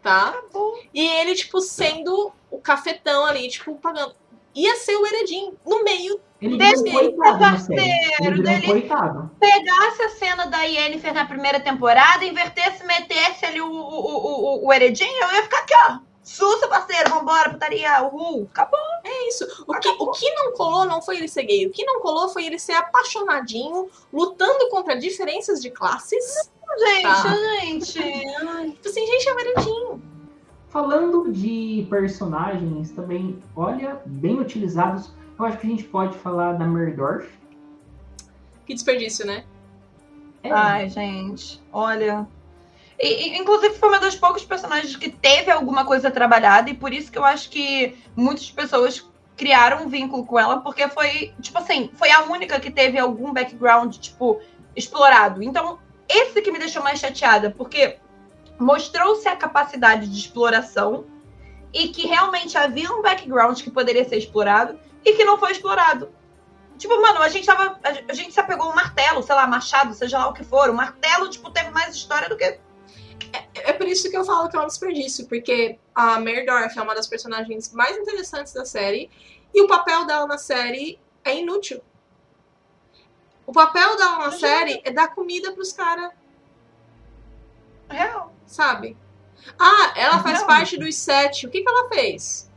tá? 0.00 0.40
e 0.94 1.04
ele, 1.04 1.34
tipo, 1.34 1.60
sendo 1.60 2.32
o 2.48 2.58
cafetão 2.60 3.26
ali, 3.26 3.48
tipo, 3.48 3.74
pagando. 3.74 4.14
Ia 4.54 4.76
ser 4.76 4.96
o 4.96 5.06
Heredim 5.06 5.52
no 5.66 5.82
meio 5.82 6.18
ele 6.40 6.56
desse 6.56 6.90
parceiro 7.38 8.42
dele 8.42 8.66
coitado. 8.66 9.30
pegasse 9.38 10.02
a 10.02 10.08
cena 10.10 10.46
da 10.46 10.62
Yennefer 10.62 11.12
na 11.12 11.26
primeira 11.26 11.60
temporada, 11.60 12.24
invertesse, 12.24 12.86
metesse 12.86 13.44
ali 13.44 13.60
o, 13.60 13.70
o, 13.70 13.70
o, 13.70 14.66
o 14.66 14.72
Heredim, 14.72 15.04
eu 15.04 15.32
ia 15.32 15.42
ficar 15.42 15.58
aqui, 15.58 15.74
ó. 15.88 15.98
Sussa, 16.26 16.66
parceiro, 16.66 17.08
vambora, 17.08 17.50
putaria, 17.50 18.02
uhul, 18.02 18.48
acabou. 18.50 18.80
É 19.04 19.28
isso. 19.28 19.64
O 19.64 19.72
que, 19.78 19.88
o 19.88 20.10
que 20.10 20.28
não 20.34 20.52
colou 20.54 20.84
não 20.84 21.00
foi 21.00 21.18
ele 21.18 21.28
ser 21.28 21.44
gay. 21.44 21.64
O 21.68 21.70
que 21.70 21.84
não 21.84 22.00
colou 22.00 22.28
foi 22.28 22.44
ele 22.44 22.58
ser 22.58 22.72
apaixonadinho, 22.72 23.88
lutando 24.12 24.68
contra 24.68 24.98
diferenças 24.98 25.62
de 25.62 25.70
classes. 25.70 26.50
Gente, 26.78 27.02
tá? 27.02 27.22
gente. 27.60 27.92
Tipo 27.92 28.88
assim, 28.88 29.06
gente, 29.06 29.28
é 29.28 29.34
meredinho. 29.34 30.02
Falando 30.68 31.30
de 31.30 31.86
personagens 31.88 32.90
também, 32.90 33.40
olha, 33.54 34.02
bem 34.04 34.40
utilizados, 34.40 35.12
eu 35.38 35.44
acho 35.44 35.58
que 35.58 35.66
a 35.68 35.70
gente 35.70 35.84
pode 35.84 36.18
falar 36.18 36.54
da 36.54 36.66
Merdorf. 36.66 37.30
Que 38.66 38.74
desperdício, 38.74 39.24
né? 39.24 39.44
É. 40.42 40.50
Ai, 40.50 40.88
gente, 40.88 41.62
olha, 41.72 42.26
e, 42.98 43.38
inclusive, 43.38 43.74
foi 43.74 43.88
uma 43.88 43.98
das 43.98 44.14
poucos 44.14 44.44
personagens 44.44 44.96
que 44.96 45.10
teve 45.10 45.50
alguma 45.50 45.84
coisa 45.84 46.10
trabalhada, 46.10 46.70
e 46.70 46.74
por 46.74 46.92
isso 46.92 47.12
que 47.12 47.18
eu 47.18 47.24
acho 47.24 47.50
que 47.50 47.96
muitas 48.14 48.50
pessoas 48.50 49.06
criaram 49.36 49.84
um 49.84 49.88
vínculo 49.88 50.24
com 50.24 50.38
ela, 50.38 50.60
porque 50.60 50.88
foi, 50.88 51.34
tipo 51.40 51.58
assim, 51.58 51.90
foi 51.94 52.10
a 52.10 52.22
única 52.22 52.58
que 52.58 52.70
teve 52.70 52.98
algum 52.98 53.32
background, 53.32 53.96
tipo, 53.96 54.40
explorado. 54.74 55.42
Então, 55.42 55.78
esse 56.08 56.40
que 56.40 56.50
me 56.50 56.58
deixou 56.58 56.82
mais 56.82 56.98
chateada, 56.98 57.50
porque 57.50 57.98
mostrou-se 58.58 59.28
a 59.28 59.36
capacidade 59.36 60.08
de 60.08 60.18
exploração 60.18 61.04
e 61.72 61.88
que 61.88 62.06
realmente 62.06 62.56
havia 62.56 62.90
um 62.90 63.02
background 63.02 63.60
que 63.60 63.70
poderia 63.70 64.08
ser 64.08 64.16
explorado 64.16 64.78
e 65.04 65.12
que 65.12 65.24
não 65.24 65.38
foi 65.38 65.52
explorado. 65.52 66.08
Tipo, 66.78 67.00
mano, 67.00 67.22
a 67.22 67.28
gente 67.28 67.46
tava. 67.46 67.78
A 68.08 68.12
gente 68.12 68.32
se 68.32 68.40
apegou 68.40 68.70
um 68.70 68.74
martelo, 68.74 69.22
sei 69.22 69.34
lá, 69.34 69.46
machado, 69.46 69.94
seja 69.94 70.18
lá 70.18 70.28
o 70.28 70.32
que 70.32 70.44
for. 70.44 70.68
O 70.68 70.74
martelo, 70.74 71.28
tipo, 71.28 71.50
teve 71.50 71.70
mais 71.70 71.94
história 71.94 72.28
do 72.28 72.36
que 72.36 72.58
é, 73.54 73.72
por 73.72 73.86
isso 73.86 74.10
que 74.10 74.16
eu 74.16 74.24
falo 74.24 74.48
que 74.48 74.56
é 74.56 74.60
um 74.60 74.66
desperdício, 74.66 75.26
porque 75.26 75.78
a 75.94 76.18
Merdorf 76.20 76.78
é 76.78 76.82
uma 76.82 76.94
das 76.94 77.06
personagens 77.06 77.72
mais 77.72 77.96
interessantes 77.96 78.52
da 78.52 78.64
série 78.64 79.10
e 79.54 79.62
o 79.62 79.66
papel 79.66 80.04
dela 80.06 80.26
na 80.26 80.38
série 80.38 80.98
é 81.24 81.36
inútil. 81.38 81.80
O 83.46 83.52
papel 83.52 83.96
dela 83.96 84.18
na 84.18 84.32
série 84.32 84.80
é 84.84 84.90
dar 84.90 85.14
comida 85.14 85.52
pros 85.52 85.72
caras. 85.72 86.10
Real. 87.88 88.32
Sabe? 88.46 88.96
Ah, 89.58 89.92
ela 89.96 90.22
faz 90.22 90.38
Real. 90.38 90.46
parte 90.46 90.76
dos 90.76 90.94
sete. 90.96 91.46
O 91.46 91.50
que, 91.50 91.62
que 91.62 91.68
ela 91.68 91.88
fez? 91.88 92.50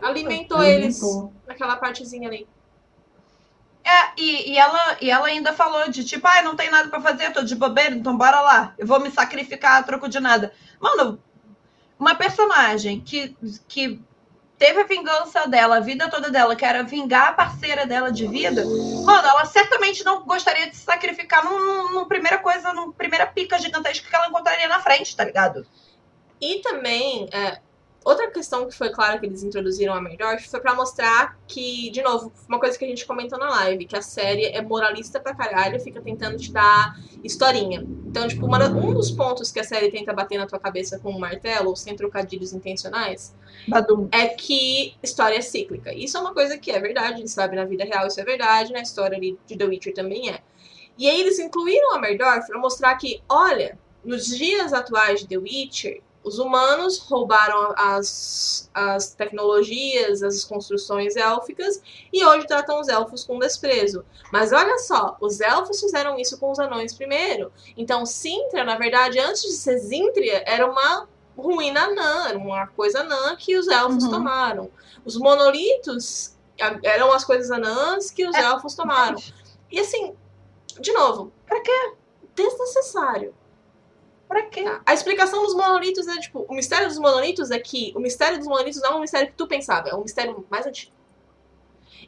Alimentou, 0.00 0.58
Alimentou. 0.58 0.62
eles 0.62 1.00
naquela 1.46 1.76
partezinha 1.76 2.28
ali. 2.28 2.46
É, 3.86 4.20
e, 4.20 4.50
e, 4.50 4.58
ela, 4.58 4.96
e 5.00 5.08
ela 5.08 5.28
ainda 5.28 5.52
falou 5.52 5.88
de 5.88 6.02
tipo, 6.02 6.26
ah, 6.26 6.42
não 6.42 6.56
tem 6.56 6.68
nada 6.68 6.88
para 6.88 7.00
fazer, 7.00 7.32
tô 7.32 7.44
de 7.44 7.54
bobeira, 7.54 7.94
então 7.94 8.16
bora 8.16 8.40
lá. 8.40 8.74
Eu 8.76 8.84
vou 8.84 8.98
me 8.98 9.12
sacrificar 9.12 9.78
a 9.78 9.82
troco 9.84 10.08
de 10.08 10.18
nada. 10.18 10.52
Mano, 10.80 11.22
uma 11.96 12.16
personagem 12.16 13.00
que, 13.00 13.36
que 13.68 14.02
teve 14.58 14.80
a 14.80 14.86
vingança 14.86 15.46
dela, 15.46 15.76
a 15.76 15.80
vida 15.80 16.10
toda 16.10 16.30
dela, 16.30 16.56
que 16.56 16.64
era 16.64 16.82
vingar 16.82 17.28
a 17.28 17.32
parceira 17.32 17.86
dela 17.86 18.10
de 18.10 18.26
vida, 18.26 18.64
mano, 19.04 19.28
ela 19.28 19.44
certamente 19.44 20.04
não 20.04 20.24
gostaria 20.24 20.68
de 20.68 20.76
se 20.76 20.82
sacrificar 20.82 21.44
numa 21.44 21.92
num 21.92 22.08
primeira 22.08 22.38
coisa, 22.38 22.72
numa 22.72 22.92
primeira 22.92 23.24
pica 23.24 23.56
gigantesca 23.56 24.08
que 24.08 24.16
ela 24.16 24.26
encontraria 24.26 24.66
na 24.66 24.80
frente, 24.80 25.14
tá 25.14 25.24
ligado? 25.24 25.64
E 26.40 26.60
também, 26.60 27.28
é, 27.32 27.60
Outra 28.06 28.30
questão 28.30 28.68
que 28.68 28.72
foi 28.72 28.90
clara 28.90 29.18
que 29.18 29.26
eles 29.26 29.42
introduziram 29.42 29.92
a 29.92 30.00
Merdorf 30.00 30.48
foi 30.48 30.60
para 30.60 30.72
mostrar 30.76 31.36
que, 31.44 31.90
de 31.90 32.00
novo, 32.02 32.32
uma 32.48 32.60
coisa 32.60 32.78
que 32.78 32.84
a 32.84 32.88
gente 32.88 33.04
comentou 33.04 33.36
na 33.36 33.50
live, 33.50 33.84
que 33.84 33.96
a 33.96 34.00
série 34.00 34.44
é 34.44 34.62
moralista 34.62 35.18
pra 35.18 35.34
caralho, 35.34 35.80
fica 35.80 36.00
tentando 36.00 36.36
te 36.36 36.52
dar 36.52 36.96
historinha. 37.24 37.84
Então, 38.06 38.28
tipo, 38.28 38.46
uma, 38.46 38.64
um 38.68 38.94
dos 38.94 39.10
pontos 39.10 39.50
que 39.50 39.58
a 39.58 39.64
série 39.64 39.90
tenta 39.90 40.12
bater 40.12 40.38
na 40.38 40.46
tua 40.46 40.60
cabeça 40.60 41.00
com 41.00 41.10
um 41.10 41.18
martelo, 41.18 41.74
sem 41.74 41.96
trocadilhos 41.96 42.52
intencionais, 42.52 43.34
Badum. 43.66 44.06
é 44.12 44.28
que 44.28 44.94
história 45.02 45.38
é 45.38 45.42
cíclica. 45.42 45.92
Isso 45.92 46.16
é 46.16 46.20
uma 46.20 46.32
coisa 46.32 46.56
que 46.56 46.70
é 46.70 46.78
verdade, 46.78 47.14
a 47.14 47.16
gente 47.16 47.30
sabe 47.32 47.56
na 47.56 47.64
vida 47.64 47.84
real 47.84 48.06
isso 48.06 48.20
é 48.20 48.24
verdade, 48.24 48.72
na 48.72 48.82
história 48.82 49.18
ali 49.18 49.36
de 49.48 49.56
The 49.56 49.64
Witcher 49.64 49.92
também 49.92 50.30
é. 50.30 50.42
E 50.96 51.10
aí 51.10 51.20
eles 51.20 51.40
incluíram 51.40 51.96
a 51.96 51.98
Merdorf 51.98 52.46
pra 52.46 52.58
mostrar 52.60 52.94
que, 52.94 53.20
olha, 53.28 53.76
nos 54.04 54.28
dias 54.28 54.72
atuais 54.72 55.18
de 55.22 55.26
The 55.26 55.38
Witcher, 55.38 56.02
os 56.26 56.40
humanos 56.40 56.98
roubaram 56.98 57.72
as, 57.76 58.68
as 58.74 59.14
tecnologias, 59.14 60.24
as 60.24 60.42
construções 60.44 61.14
élficas 61.14 61.80
e 62.12 62.26
hoje 62.26 62.48
tratam 62.48 62.80
os 62.80 62.88
elfos 62.88 63.22
com 63.22 63.38
desprezo. 63.38 64.04
Mas 64.32 64.50
olha 64.50 64.76
só, 64.80 65.16
os 65.20 65.40
elfos 65.40 65.78
fizeram 65.78 66.18
isso 66.18 66.36
com 66.38 66.50
os 66.50 66.58
anões 66.58 66.92
primeiro. 66.92 67.52
Então, 67.76 68.04
Sintra, 68.04 68.64
na 68.64 68.76
verdade, 68.76 69.20
antes 69.20 69.42
de 69.42 69.52
ser 69.52 69.78
Zintria, 69.78 70.42
era 70.44 70.68
uma 70.68 71.06
ruína 71.38 71.84
anã, 71.84 72.28
era 72.30 72.38
uma 72.38 72.66
coisa 72.66 73.02
anã 73.02 73.36
que 73.36 73.56
os 73.56 73.68
elfos 73.68 74.02
uhum. 74.02 74.10
tomaram. 74.10 74.70
Os 75.04 75.16
monolitos 75.16 76.36
eram 76.82 77.12
as 77.12 77.24
coisas 77.24 77.52
anãs 77.52 78.10
que 78.10 78.26
os 78.26 78.34
é. 78.34 78.40
elfos 78.40 78.74
tomaram. 78.74 79.22
E 79.70 79.78
assim, 79.78 80.12
de 80.80 80.92
novo, 80.92 81.32
para 81.46 81.60
quê? 81.60 81.92
Desnecessário. 82.34 83.32
Pra 84.28 84.42
quê? 84.42 84.64
Tá. 84.64 84.80
A 84.84 84.94
explicação 84.94 85.42
dos 85.42 85.54
monolitos 85.54 86.06
é, 86.08 86.18
tipo, 86.18 86.44
o 86.48 86.54
mistério 86.54 86.88
dos 86.88 86.98
monolitos 86.98 87.50
é 87.50 87.58
que 87.58 87.92
o 87.94 88.00
mistério 88.00 88.38
dos 88.38 88.46
monolitos 88.46 88.80
não 88.82 88.92
é 88.92 88.96
um 88.96 89.00
mistério 89.00 89.28
que 89.28 89.34
tu 89.34 89.46
pensava, 89.46 89.88
é 89.88 89.94
um 89.94 90.02
mistério 90.02 90.44
mais 90.50 90.66
antigo. 90.66 90.92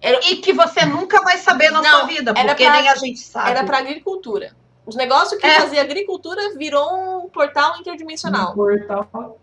Era... 0.01 0.19
E 0.29 0.37
que 0.37 0.53
você 0.53 0.85
nunca 0.85 1.23
vai 1.23 1.39
saber 1.39 1.71
na 1.71 1.81
não, 1.81 1.91
sua 1.91 2.07
vida, 2.07 2.35
porque 2.35 2.65
pra... 2.65 2.73
nem 2.73 2.89
a 2.89 2.95
gente 2.97 3.21
sabe. 3.21 3.51
Era 3.51 3.65
pra 3.65 3.79
agricultura. 3.79 4.57
Os 4.87 4.97
negócios 4.97 5.39
que 5.39 5.47
é. 5.47 5.61
fazia 5.61 5.83
agricultura 5.83 6.57
virou 6.57 7.25
um 7.25 7.29
portal 7.29 7.79
interdimensional. 7.79 8.53
Um 8.53 8.55
portal. 8.55 9.39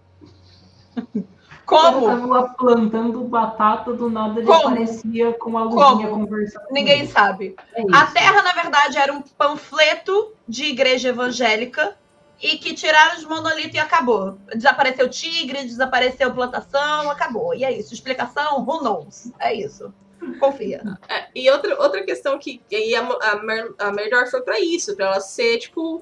Como? 1.65 2.11
Eu 2.11 2.19
tava 2.19 2.49
plantando 2.49 3.23
batata, 3.23 3.91
do 3.91 4.09
nada 4.09 4.39
ele 4.39 4.47
Como? 4.47 4.67
aparecia 4.67 5.33
com 5.33 5.57
a 5.57 5.63
luzinha 5.63 6.09
conversando. 6.09 6.65
Ninguém 6.69 7.07
sabe. 7.07 7.55
É 7.73 7.81
a 7.91 8.05
Terra, 8.05 8.43
na 8.43 8.51
verdade, 8.53 8.97
era 8.97 9.11
um 9.11 9.21
panfleto 9.21 10.33
de 10.47 10.65
igreja 10.65 11.09
evangélica 11.09 11.97
e 12.41 12.57
que 12.57 12.73
tiraram 12.73 13.17
os 13.17 13.23
monolitos 13.23 13.75
e 13.75 13.79
acabou. 13.79 14.37
Desapareceu 14.53 15.09
tigre, 15.09 15.63
desapareceu 15.63 16.33
plantação, 16.33 17.09
acabou. 17.09 17.53
E 17.53 17.63
é 17.63 17.71
isso. 17.71 17.93
Explicação, 17.93 18.63
who 18.65 18.81
knows? 18.81 19.31
É 19.39 19.53
isso. 19.53 19.93
Confia. 20.39 20.81
É, 21.07 21.27
e 21.35 21.49
outra, 21.49 21.79
outra 21.81 22.03
questão 22.03 22.37
que 22.39 22.61
e 22.69 22.95
a, 22.95 23.01
a, 23.01 23.35
Mer, 23.37 23.73
a 23.77 23.91
Merdor 23.91 24.29
foi 24.29 24.41
para 24.41 24.59
isso, 24.59 24.95
para 24.95 25.05
ela 25.05 25.19
ser, 25.19 25.59
tipo, 25.59 26.01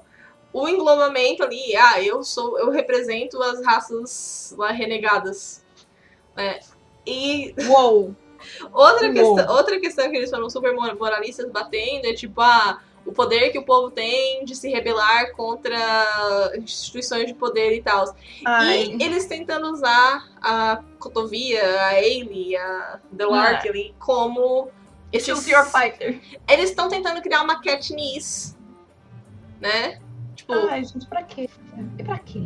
o 0.52 0.68
englobamento 0.68 1.42
ali. 1.42 1.76
Ah, 1.76 2.02
eu 2.02 2.22
sou, 2.22 2.58
eu 2.58 2.70
represento 2.70 3.40
as 3.42 3.64
raças 3.64 4.54
lá 4.56 4.70
renegadas. 4.70 5.64
É, 6.36 6.60
e. 7.06 7.54
Uou! 7.68 8.14
outra, 8.72 9.06
Uou. 9.06 9.14
Questão, 9.14 9.56
outra 9.56 9.80
questão 9.80 10.10
que 10.10 10.16
eles 10.16 10.30
foram 10.30 10.48
super 10.48 10.74
moralistas 10.74 11.50
batendo 11.50 12.06
é 12.06 12.14
tipo, 12.14 12.40
ah 12.40 12.80
o 13.06 13.12
poder 13.12 13.50
que 13.50 13.58
o 13.58 13.64
povo 13.64 13.90
tem 13.90 14.44
de 14.44 14.54
se 14.54 14.70
rebelar 14.70 15.32
contra 15.32 15.76
instituições 16.56 17.26
de 17.26 17.34
poder 17.34 17.76
e 17.76 17.82
tal. 17.82 18.14
E 18.46 19.02
eles 19.02 19.26
tentando 19.26 19.70
usar 19.70 20.28
a 20.40 20.82
Cotovia, 20.98 21.62
a 21.80 21.88
Ailey, 21.88 22.56
a 22.56 23.00
Delark 23.12 23.68
ali 23.68 23.94
como 23.98 24.68
esses... 25.12 25.28
Choose 25.28 25.50
your 25.50 25.64
fighter. 25.66 26.20
Eles 26.48 26.70
estão 26.70 26.88
tentando 26.88 27.20
criar 27.20 27.42
uma 27.42 27.60
Katniss, 27.60 28.56
né? 29.60 30.00
Tipo... 30.34 30.52
Ai, 30.54 30.84
gente, 30.84 31.06
pra 31.06 31.22
quê? 31.22 31.48
E 31.98 32.02
pra 32.02 32.18
quê? 32.18 32.40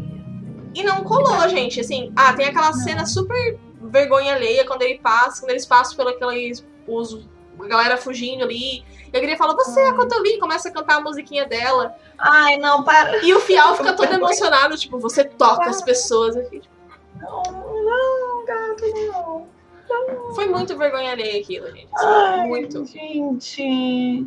E 0.75 0.83
não 0.83 1.03
colou, 1.05 1.49
gente. 1.49 1.81
Assim, 1.81 2.12
ah, 2.14 2.33
tem 2.35 2.47
aquela 2.47 2.71
não. 2.71 2.75
cena 2.75 3.07
super 3.07 3.59
vergonha 3.81 4.35
alheia 4.35 4.66
quando 4.66 4.83
ele 4.83 4.99
passa, 4.99 5.40
quando 5.40 5.51
eles 5.51 5.64
passam 5.64 5.97
pelo 5.97 6.11
aqueles 6.11 6.66
os, 6.87 7.27
a 7.61 7.66
galera 7.66 7.97
fugindo 7.97 8.44
ali 8.44 8.85
eu 9.12 9.21
queria 9.21 9.37
falar, 9.37 9.55
você 9.55 9.81
é 9.81 9.88
a 9.88 9.94
Cotovin, 9.94 10.38
começa 10.38 10.68
a 10.68 10.73
cantar 10.73 10.97
a 10.97 11.01
musiquinha 11.01 11.47
dela. 11.47 11.94
Ai, 12.18 12.57
não, 12.59 12.85
para. 12.85 13.25
E 13.25 13.33
o 13.33 13.40
Fial 13.40 13.75
fica 13.75 13.94
todo 13.94 14.12
emocionado, 14.12 14.77
tipo, 14.77 14.99
você 14.99 15.25
toca 15.25 15.57
para. 15.57 15.71
as 15.71 15.83
pessoas. 15.83 16.37
Aqui, 16.37 16.61
tipo, 16.61 16.75
não, 17.21 17.42
não, 17.42 18.44
gato, 18.44 18.85
não. 18.94 19.47
não. 19.88 20.35
Foi 20.35 20.47
muito 20.47 20.77
vergonha 20.77 21.12
alheia 21.12 21.40
aquilo, 21.40 21.71
gente. 21.71 21.88
Ai, 21.97 22.47
muito. 22.47 22.85
Gente. 22.85 24.27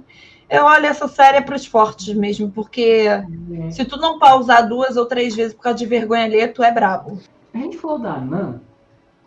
Eu 0.50 0.66
olho 0.66 0.86
essa 0.86 1.08
série 1.08 1.38
é 1.38 1.42
para 1.42 1.56
os 1.56 1.66
fortes 1.66 2.14
mesmo, 2.14 2.52
porque 2.52 3.06
é. 3.08 3.72
se 3.72 3.86
tu 3.86 3.96
não 3.98 4.20
pausar 4.20 4.68
duas 4.68 4.98
ou 4.98 5.06
três 5.06 5.34
vezes 5.34 5.54
por 5.54 5.62
causa 5.62 5.78
de 5.78 5.86
vergonha 5.86 6.26
alheia, 6.26 6.52
tu 6.52 6.62
é 6.62 6.72
brabo. 6.72 7.22
A 7.54 7.58
gente 7.58 7.78
falou 7.78 8.00
da 8.00 8.18
Nan, 8.18 8.62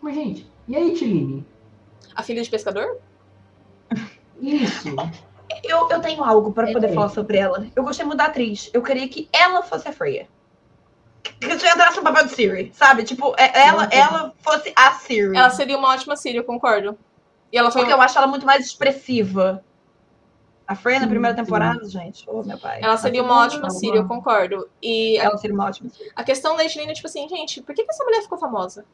mas 0.01 0.13
gente, 0.13 0.51
e 0.67 0.75
aí, 0.75 0.93
Tiline? 0.93 1.45
A 2.13 2.21
filha 2.21 2.43
de 2.43 2.49
pescador? 2.49 2.99
Isso 4.39 4.95
eu, 5.63 5.89
eu 5.89 5.99
tenho 6.01 6.23
algo 6.23 6.51
para 6.51 6.71
poder 6.71 6.93
falar 6.93 7.09
sobre 7.09 7.37
ela. 7.37 7.65
Eu 7.75 7.83
gostei 7.83 8.05
muito 8.05 8.17
da 8.17 8.25
atriz. 8.25 8.69
Eu 8.73 8.81
queria 8.81 9.07
que 9.07 9.29
ela 9.31 9.61
fosse 9.61 9.87
a 9.87 9.91
Freya. 9.91 10.27
Que 11.39 11.47
entrasse 11.47 11.97
no 11.97 12.03
papel 12.03 12.25
de 12.25 12.33
Siri, 12.33 12.71
sabe? 12.73 13.03
Tipo, 13.03 13.33
é, 13.37 13.67
ela, 13.67 13.85
ela 13.91 14.33
fosse 14.39 14.71
a 14.75 14.91
Siri. 14.93 15.35
Ela 15.35 15.49
seria 15.49 15.77
uma 15.77 15.89
ótima 15.89 16.15
Siri, 16.15 16.37
eu 16.37 16.43
concordo. 16.43 16.97
E 17.51 17.57
ela 17.57 17.71
foi... 17.71 17.81
Porque 17.81 17.93
eu 17.93 18.01
acho 18.01 18.17
ela 18.17 18.27
muito 18.27 18.45
mais 18.45 18.65
expressiva. 18.65 19.63
A 20.67 20.75
Freya 20.75 20.99
na 20.99 21.07
primeira 21.07 21.35
temporada, 21.35 21.83
sim. 21.83 21.91
gente. 21.91 22.25
Oh, 22.27 22.43
meu 22.43 22.57
pai. 22.57 22.79
Ela 22.81 22.97
seria 22.97 23.21
uma 23.21 23.43
ótima 23.43 23.69
Siri, 23.69 23.97
eu 23.97 24.07
concordo. 24.07 24.67
E 24.81 25.17
ela 25.17 25.37
seria 25.37 25.53
uma 25.53 25.65
ótima 25.65 25.89
Siri. 25.89 26.11
A 26.15 26.23
questão 26.23 26.55
da 26.55 26.65
Evelina 26.65 26.91
é 26.91 26.95
tipo 26.95 27.07
assim, 27.07 27.27
gente, 27.27 27.61
por 27.61 27.73
que, 27.75 27.83
que 27.83 27.91
essa 27.91 28.03
mulher 28.03 28.21
ficou 28.21 28.37
famosa? 28.37 28.85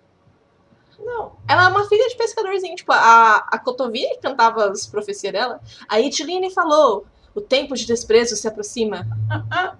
Não. 1.04 1.34
Ela 1.48 1.66
é 1.66 1.68
uma 1.68 1.88
filha 1.88 2.08
de 2.08 2.16
pescadorzinho. 2.16 2.76
Tipo, 2.76 2.92
a, 2.92 3.38
a 3.52 3.60
Cotovia 3.60 4.10
que 4.10 4.22
cantava 4.22 4.70
as 4.70 4.86
profecias 4.86 5.34
dela. 5.34 5.60
A 5.88 6.00
Itiline 6.00 6.52
falou: 6.52 7.06
o 7.34 7.42
tempo 7.42 7.76
de 7.76 7.86
desprezo 7.86 8.36
se 8.36 8.48
aproxima. 8.48 9.08
Ah, 9.30 9.46
ah. 9.52 9.76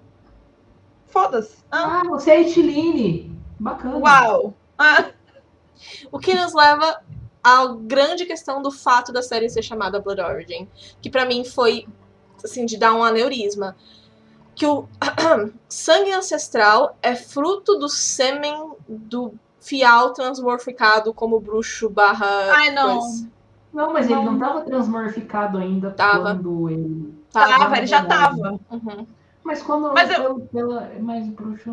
Foda-se. 1.06 1.56
Ah. 1.70 2.00
ah. 2.00 2.08
você 2.08 2.30
é 2.30 2.42
Itiline. 2.42 3.36
Bacana. 3.58 3.98
Uau. 3.98 4.54
Ah. 4.78 5.10
O 6.10 6.18
que 6.18 6.34
nos 6.34 6.54
leva 6.54 7.02
à 7.42 7.66
grande 7.66 8.24
questão 8.24 8.62
do 8.62 8.70
fato 8.70 9.12
da 9.12 9.22
série 9.22 9.50
ser 9.50 9.62
chamada 9.62 10.00
Blood 10.00 10.20
Origin. 10.20 10.68
Que 11.00 11.10
para 11.10 11.26
mim 11.26 11.44
foi, 11.44 11.86
assim, 12.42 12.64
de 12.64 12.76
dar 12.76 12.94
um 12.94 13.02
aneurisma. 13.02 13.76
Que 14.54 14.66
o 14.66 14.88
sangue 15.68 16.12
ancestral 16.12 16.96
é 17.02 17.14
fruto 17.14 17.78
do 17.78 17.88
sêmen 17.88 18.72
do 18.88 19.34
Fial 19.62 20.12
transmorficado 20.12 21.14
como 21.14 21.40
bruxo 21.40 21.88
barra. 21.88 22.26
Ai, 22.52 22.70
não. 22.72 22.98
Coisa. 22.98 23.28
Não, 23.72 23.92
mas 23.92 24.08
não. 24.08 24.16
ele 24.16 24.30
não 24.30 24.38
tava 24.38 24.60
transmorficado 24.62 25.56
ainda 25.56 25.90
tava. 25.90 26.34
quando 26.34 26.68
ele. 26.68 27.14
Tava, 27.32 27.58
tava 27.58 27.78
ele 27.78 27.86
já 27.86 28.04
tava. 28.04 28.60
Uhum. 28.70 29.06
Mas 29.44 29.62
quando 29.62 29.92
mas 29.94 30.10
eu... 30.10 30.40
pela, 30.52 30.90
mais 31.00 31.26
bruxo. 31.28 31.72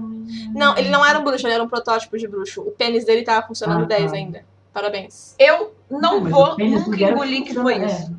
Não, 0.55 0.77
ele 0.77 0.89
não 0.89 1.05
era 1.05 1.19
um 1.19 1.23
bruxo, 1.23 1.45
ele 1.45 1.55
era 1.55 1.63
um 1.63 1.67
protótipo 1.67 2.17
de 2.17 2.27
bruxo. 2.27 2.61
O 2.61 2.71
pênis 2.71 3.05
dele 3.05 3.23
tava 3.23 3.45
funcionando 3.45 3.83
ah, 3.83 3.87
10 3.87 4.11
tá. 4.11 4.17
ainda. 4.17 4.45
Parabéns. 4.71 5.35
Eu 5.37 5.73
não, 5.89 6.21
não 6.21 6.29
vou 6.29 6.57
nunca 6.57 7.03
engolir 7.03 7.43
que 7.43 7.53
foi 7.53 7.79
é. 7.83 8.09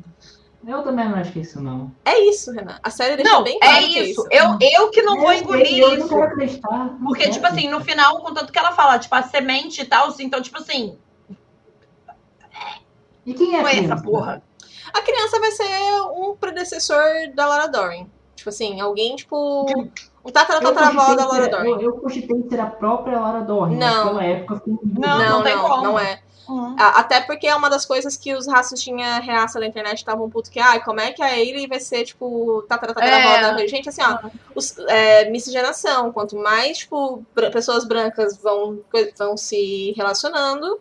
Isso. 0.63 0.71
Eu 0.71 0.83
também 0.83 1.09
não 1.09 1.17
acho 1.17 1.31
que 1.31 1.39
é 1.39 1.41
isso, 1.41 1.61
não. 1.61 1.91
É 2.05 2.19
isso, 2.29 2.51
Renan. 2.51 2.77
A 2.83 2.89
série 2.89 3.15
deixa 3.15 3.31
Não, 3.31 3.43
bem 3.43 3.59
claro 3.59 3.75
é 3.75 3.79
que 3.79 3.97
é 3.97 4.03
isso. 4.03 4.21
isso. 4.21 4.27
Eu, 4.31 4.57
eu 4.61 4.89
que 4.91 5.01
não 5.01 5.17
vou 5.19 5.31
É, 5.31 5.37
engolir 5.39 5.79
eu 5.79 5.97
não 5.97 6.05
isso. 6.05 6.21
acreditar. 6.21 6.85
não 6.99 7.05
Porque, 7.07 7.21
quero 7.23 7.33
tipo 7.33 7.47
assim, 7.47 7.67
no 7.69 7.81
final, 7.81 8.19
contanto 8.21 8.51
que 8.51 8.59
ela 8.59 8.71
fala, 8.73 8.99
tipo, 8.99 9.13
a 9.15 9.23
semente 9.23 9.81
e 9.81 9.85
tal, 9.85 10.07
assim, 10.07 10.23
então, 10.25 10.41
tipo 10.41 10.57
assim, 10.57 10.97
E 13.25 13.33
quem 13.33 13.55
é 13.55 13.59
não 13.61 13.67
a 13.67 13.69
é 13.71 13.75
criança? 13.75 13.93
essa 13.93 14.03
porra. 14.03 14.43
A 14.93 15.01
criança 15.01 15.39
vai 15.39 15.51
ser 15.51 16.01
um 16.15 16.35
predecessor 16.35 17.03
da 17.33 17.45
Lara 17.47 17.67
Dorian. 17.67 18.07
Tipo 18.35 18.49
assim, 18.49 18.81
alguém, 18.81 19.15
tipo. 19.15 19.65
Eu 20.25 20.31
tataravó 20.31 21.15
da 21.15 21.25
Lara 21.27 21.47
Dorian. 21.47 21.75
Eu, 21.75 21.81
eu 21.81 21.93
cogitei 21.97 22.43
ser 22.49 22.59
a 22.59 22.65
própria 22.65 23.19
Lara 23.19 23.41
Dorn. 23.41 23.75
Não. 23.75 24.05
Naquela 24.05 24.23
época 24.23 24.55
foi 24.63 24.73
muito 24.73 24.99
Não, 24.99 25.17
Não, 25.17 25.29
não, 25.37 25.43
tem 25.43 25.55
não, 25.55 25.67
como. 25.67 25.99
é. 25.99 26.21
Uhum. 26.51 26.75
A- 26.77 26.99
Até 26.99 27.21
porque 27.21 27.47
é 27.47 27.55
uma 27.55 27.69
das 27.69 27.85
coisas 27.85 28.17
que 28.17 28.33
os 28.35 28.45
raços 28.47 28.81
tinha 28.81 29.19
reaça 29.19 29.59
da 29.59 29.65
internet 29.65 29.97
estavam 29.99 30.29
puto 30.29 30.51
que, 30.51 30.59
ah, 30.59 30.79
como 30.81 30.99
é 30.99 31.11
que 31.13 31.21
a 31.21 31.27
Ailey 31.27 31.65
vai 31.67 31.79
ser, 31.79 32.03
tipo, 32.03 32.63
tataravó 32.67 32.99
É. 33.01 33.41
da 33.41 33.67
Gente, 33.67 33.87
assim, 33.87 34.01
ó, 34.01 34.19
os, 34.53 34.77
é, 34.79 35.29
miscigenação. 35.29 36.11
Quanto 36.11 36.35
mais, 36.35 36.79
tipo, 36.79 37.23
bra- 37.33 37.49
pessoas 37.51 37.85
brancas 37.85 38.35
vão, 38.37 38.79
vão 39.17 39.37
se 39.37 39.93
relacionando, 39.95 40.79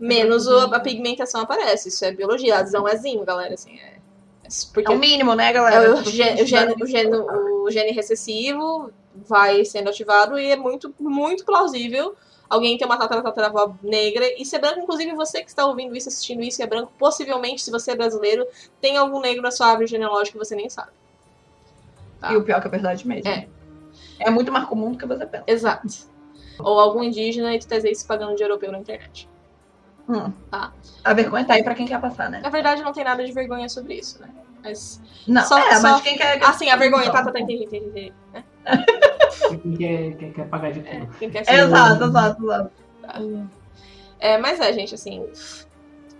menos 0.00 0.46
o- 0.48 0.74
a 0.74 0.80
pigmentação 0.80 1.42
aparece. 1.42 1.88
Isso 1.90 2.04
é 2.04 2.10
biologia. 2.10 2.58
Azão 2.58 2.88
é 2.88 2.96
zinho, 2.96 3.24
galera, 3.24 3.54
assim, 3.54 3.78
é... 3.78 3.98
é 4.44 4.48
Porque 4.72 4.90
É 4.92 4.94
o 4.94 4.98
mínimo, 4.98 5.34
né, 5.34 5.50
É, 5.50 5.52
galera? 5.52 5.94
o, 5.94 6.04
gene, 6.04 6.42
o, 6.42 6.46
gene, 6.46 6.74
o, 6.82 6.86
gene, 6.86 7.16
o 7.16 7.70
gene 7.70 7.92
recessivo 7.92 8.90
vai 9.14 9.64
sendo 9.64 9.90
ativado 9.90 10.36
e 10.38 10.50
é 10.50 10.56
muito, 10.56 10.92
muito 10.98 11.44
plausível 11.44 12.16
alguém 12.48 12.76
ter 12.78 12.84
uma 12.84 12.96
tataravó 12.96 13.74
negra 13.82 14.24
e 14.40 14.44
ser 14.44 14.58
branco. 14.58 14.80
Inclusive, 14.80 15.12
você 15.14 15.42
que 15.42 15.48
está 15.50 15.64
ouvindo 15.66 15.96
isso, 15.96 16.08
assistindo 16.08 16.42
isso, 16.42 16.60
e 16.60 16.64
é 16.64 16.66
branco, 16.66 16.92
possivelmente, 16.98 17.62
se 17.62 17.70
você 17.70 17.92
é 17.92 17.96
brasileiro, 17.96 18.46
tem 18.80 18.96
algum 18.96 19.20
negro 19.20 19.42
na 19.42 19.50
sua 19.50 19.68
árvore 19.68 19.86
genealógica 19.86 20.38
que 20.38 20.44
você 20.44 20.54
nem 20.54 20.68
sabe. 20.68 20.90
Tá. 22.20 22.32
E 22.32 22.36
o 22.36 22.42
pior 22.42 22.60
que 22.60 22.66
é 22.68 22.70
verdade 22.70 23.06
mesmo. 23.06 23.28
É. 23.30 23.48
É 24.18 24.30
muito 24.30 24.50
mais 24.52 24.66
comum 24.66 24.92
do 24.92 24.98
que 24.98 25.06
você 25.06 25.26
pensa. 25.26 25.44
Exato. 25.46 25.88
Ou 26.58 26.78
algum 26.78 27.02
indígena 27.02 27.54
e 27.54 27.58
tu 27.58 27.66
tá 27.66 27.80
se 27.80 28.06
pagando 28.06 28.36
de 28.36 28.42
europeu 28.42 28.70
na 28.70 28.78
internet. 28.78 29.28
Hum. 30.08 30.30
Tá. 30.50 30.72
A 31.02 31.12
vergonha 31.14 31.44
tá 31.44 31.54
aí 31.54 31.64
pra 31.64 31.74
quem 31.74 31.86
quer 31.86 32.00
passar, 32.00 32.30
né? 32.30 32.40
Na 32.40 32.50
verdade, 32.50 32.82
não 32.82 32.92
tem 32.92 33.02
nada 33.04 33.24
de 33.24 33.32
vergonha 33.32 33.68
sobre 33.68 33.94
isso, 33.94 34.20
né? 34.20 34.28
Mas, 34.62 35.00
Não, 35.26 35.42
Só- 35.44 35.58
é, 35.58 35.76
só- 35.76 35.82
mas 35.82 36.00
quem 36.02 36.16
quer. 36.16 36.42
assim, 36.44 36.70
a 36.70 36.76
vergonha, 36.76 37.10
tá, 37.10 37.22
tá, 37.24 37.32
tá, 37.32 37.40
entendi, 37.40 37.64
entendi, 37.64 37.86
entendi. 37.86 38.12
né? 38.32 38.44
Quem 39.62 39.76
quer, 39.76 40.16
quer, 40.16 40.32
quer 40.32 40.48
pagar 40.48 40.72
de 40.72 40.80
tudo. 40.80 41.14
Quem 41.18 41.30
quer 41.30 41.44
ser 41.44 41.52
Exato, 41.52 42.04
exato, 42.04 42.44
exato. 42.44 43.50
É, 44.18 44.38
mas 44.38 44.60
é, 44.60 44.72
gente, 44.72 44.94
assim. 44.94 45.26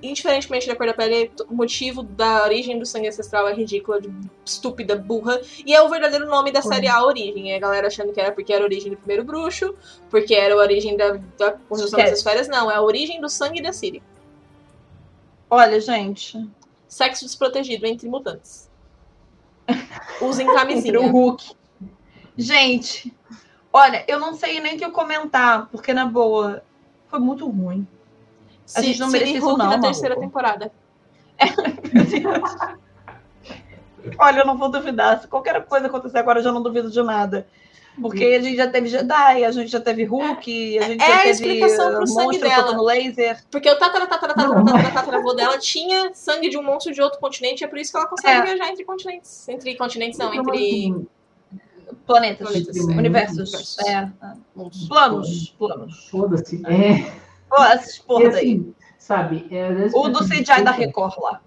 Indiferentemente 0.03 0.67
da 0.67 0.77
cor 0.77 0.87
da 0.87 0.93
pele, 0.93 1.31
o 1.49 1.55
motivo 1.55 2.03
da 2.03 2.45
origem 2.45 2.79
do 2.79 2.85
sangue 2.85 3.09
ancestral 3.09 3.49
é 3.49 3.55
ridícula, 3.55 3.99
de- 4.03 4.11
estúpida, 4.45 4.95
burra. 4.97 5.41
E 5.65 5.75
é 5.75 5.81
o 5.81 5.89
verdadeiro 5.89 6.27
nome 6.27 6.53
da 6.53 6.61
série 6.61 6.87
A 6.89 7.03
Origem. 7.03 7.49
E 7.51 7.55
a 7.55 7.59
galera 7.59 7.87
achando 7.87 8.13
que 8.13 8.21
era 8.21 8.31
porque 8.31 8.53
era 8.53 8.63
a 8.63 8.67
origem 8.67 8.91
do 8.91 8.99
primeiro 8.99 9.25
bruxo, 9.25 9.75
porque 10.11 10.35
era 10.35 10.53
a 10.53 10.59
origem 10.59 10.95
da, 10.95 11.19
da 11.39 11.53
construção 11.53 11.99
dessas 11.99 12.23
férias. 12.23 12.49
Não, 12.49 12.71
é 12.71 12.75
a 12.75 12.83
origem 12.83 13.19
do 13.19 13.31
sangue 13.31 13.63
da 13.63 13.73
Siri. 13.73 14.03
Olha, 15.49 15.81
gente. 15.81 16.47
Sexo 16.87 17.25
desprotegido 17.25 17.87
entre 17.87 18.07
mutantes. 18.07 18.69
Usem 20.21 20.47
Entre 20.47 20.55
o 20.55 20.59
camisinha. 20.59 21.01
Hulk. 21.01 21.57
Gente, 22.37 23.15
olha, 23.73 24.05
eu 24.09 24.19
não 24.19 24.35
sei 24.35 24.61
nem 24.61 24.75
o 24.75 24.79
que 24.79 24.85
eu 24.85 24.91
comentar, 24.93 25.67
porque 25.71 25.93
na 25.95 26.07
boa, 26.07 26.63
foi 27.09 27.19
muito 27.21 27.49
ruim. 27.49 27.87
A 28.75 28.81
gente 28.81 28.99
não 28.99 29.11
merecia 29.11 29.39
isso 29.39 29.47
não, 29.47 29.57
na 29.57 29.65
maluco. 29.67 29.83
terceira 29.83 30.19
temporada. 30.19 30.73
Olha, 34.19 34.41
eu 34.41 34.47
não 34.47 34.57
vou 34.57 34.71
duvidar. 34.71 35.21
Se 35.21 35.29
qualquer 35.29 35.65
coisa 35.65 35.87
acontecer 35.87 36.19
agora, 36.19 36.39
eu 36.41 36.45
já 36.45 36.53
não 36.53 36.63
duvido 36.63 36.91
de 36.91 37.03
nada. 37.03 37.47
Porque 38.01 38.25
a 38.25 38.43
gente 38.43 38.57
já 38.57 38.67
teve 38.67 38.89
Jedi, 38.89 39.45
a 39.45 39.53
gente 39.53 39.71
já 39.71 39.81
teve 39.81 40.05
Hulk, 40.05 40.79
a 40.79 40.83
gente 40.83 41.01
é 41.03 41.07
já 41.07 41.15
a 41.15 41.19
teve 41.19 41.31
explicação 41.31 41.93
pro 41.93 42.03
uh, 42.03 42.07
sangue 42.09 42.25
monstro 42.41 42.49
dela. 42.49 42.83
laser. 42.83 43.45
Porque 43.51 43.71
o 43.71 43.79
tatara, 43.79 44.07
tatara, 44.09 44.35
tatara, 44.35 44.65
tatara, 44.65 44.91
tataravô 44.91 45.33
dela 45.35 45.57
tinha 45.59 46.13
sangue 46.13 46.49
de 46.49 46.59
um 46.59 46.63
monstro 46.63 46.93
de 46.93 47.01
outro 47.01 47.21
continente, 47.21 47.63
é 47.63 47.69
por 47.69 47.79
isso 47.79 47.93
que 47.93 47.97
ela 47.97 48.09
consegue 48.09 48.37
É. 48.41 48.43
viajar 48.43 48.69
entre 48.73 48.85
continentes. 48.85 49.49
Entre 49.49 49.77
continentes, 49.77 50.19
não, 50.19 50.35
Então, 50.35 50.53
entre 50.53 50.57
assim, 50.57 51.07
Planetas, 52.07 52.49
Planetas, 52.49 52.77
é. 52.77 52.93
universos, 52.93 53.79
é, 53.87 54.11
planos, 54.89 55.55
planos. 55.59 56.09
Foda-se. 56.11 56.63
É, 56.67 57.11
essas 57.73 57.99
porras 57.99 58.35
aí. 58.35 58.55
assim, 58.55 58.75
sabe? 58.99 59.47
É, 59.51 59.89
O 59.95 60.09
do 60.09 60.25
CGI 60.25 60.63
da 60.63 60.71
Record 60.71 61.17
lá. 61.19 61.41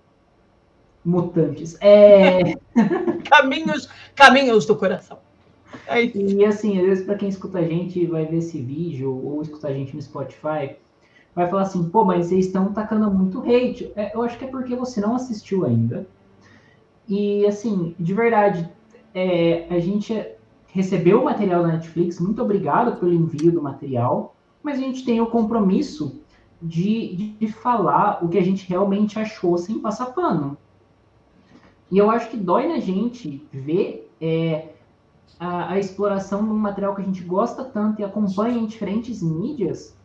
Mutantes. 1.05 1.77
É, 1.79 2.55
Caminhos, 3.29 3.87
caminhos 4.15 4.65
do 4.65 4.75
coração. 4.75 5.19
É 5.85 6.03
e 6.03 6.45
assim, 6.45 6.79
às 6.79 6.85
vezes 6.85 7.05
pra 7.05 7.15
quem 7.15 7.29
escuta 7.29 7.59
a 7.59 7.63
gente 7.63 8.05
vai 8.05 8.25
ver 8.25 8.37
esse 8.37 8.59
vídeo 8.59 9.13
ou 9.23 9.41
escuta 9.41 9.67
a 9.67 9.73
gente 9.73 9.95
no 9.95 10.01
Spotify, 10.01 10.75
vai 11.35 11.47
falar 11.49 11.61
assim, 11.61 11.87
pô, 11.89 12.03
mas 12.03 12.27
vocês 12.27 12.47
estão 12.47 12.73
tacando 12.73 13.09
muito 13.11 13.41
hate. 13.41 13.91
É, 13.95 14.15
eu 14.15 14.21
acho 14.23 14.37
que 14.37 14.45
é 14.45 14.47
porque 14.47 14.75
você 14.75 14.99
não 14.99 15.15
assistiu 15.15 15.65
ainda. 15.65 16.07
E 17.07 17.45
assim, 17.45 17.95
de 17.99 18.13
verdade, 18.13 18.69
é, 19.13 19.65
a 19.69 19.79
gente 19.79 20.13
recebeu 20.67 21.21
o 21.21 21.25
material 21.25 21.63
da 21.63 21.69
Netflix, 21.69 22.19
muito 22.19 22.41
obrigado 22.41 22.99
pelo 22.99 23.13
envio 23.13 23.51
do 23.51 23.61
material, 23.61 24.35
mas 24.61 24.77
a 24.77 24.81
gente 24.81 25.05
tem 25.05 25.21
o 25.21 25.27
compromisso 25.27 26.21
de, 26.61 27.15
de, 27.15 27.29
de 27.33 27.47
falar 27.51 28.23
o 28.23 28.29
que 28.29 28.37
a 28.37 28.43
gente 28.43 28.67
realmente 28.67 29.19
achou 29.19 29.57
sem 29.57 29.79
passar 29.79 30.07
pano. 30.07 30.57
E 31.89 31.97
eu 31.97 32.11
acho 32.11 32.29
que 32.29 32.37
dói 32.37 32.67
na 32.67 32.79
gente 32.79 33.47
ver 33.51 34.11
é, 34.19 34.69
a, 35.39 35.73
a 35.73 35.79
exploração 35.79 36.43
de 36.43 36.49
um 36.49 36.57
material 36.57 36.95
que 36.95 37.01
a 37.01 37.05
gente 37.05 37.23
gosta 37.23 37.63
tanto 37.63 38.01
e 38.01 38.03
acompanha 38.03 38.57
em 38.57 38.65
diferentes 38.65 39.21
mídias 39.21 39.95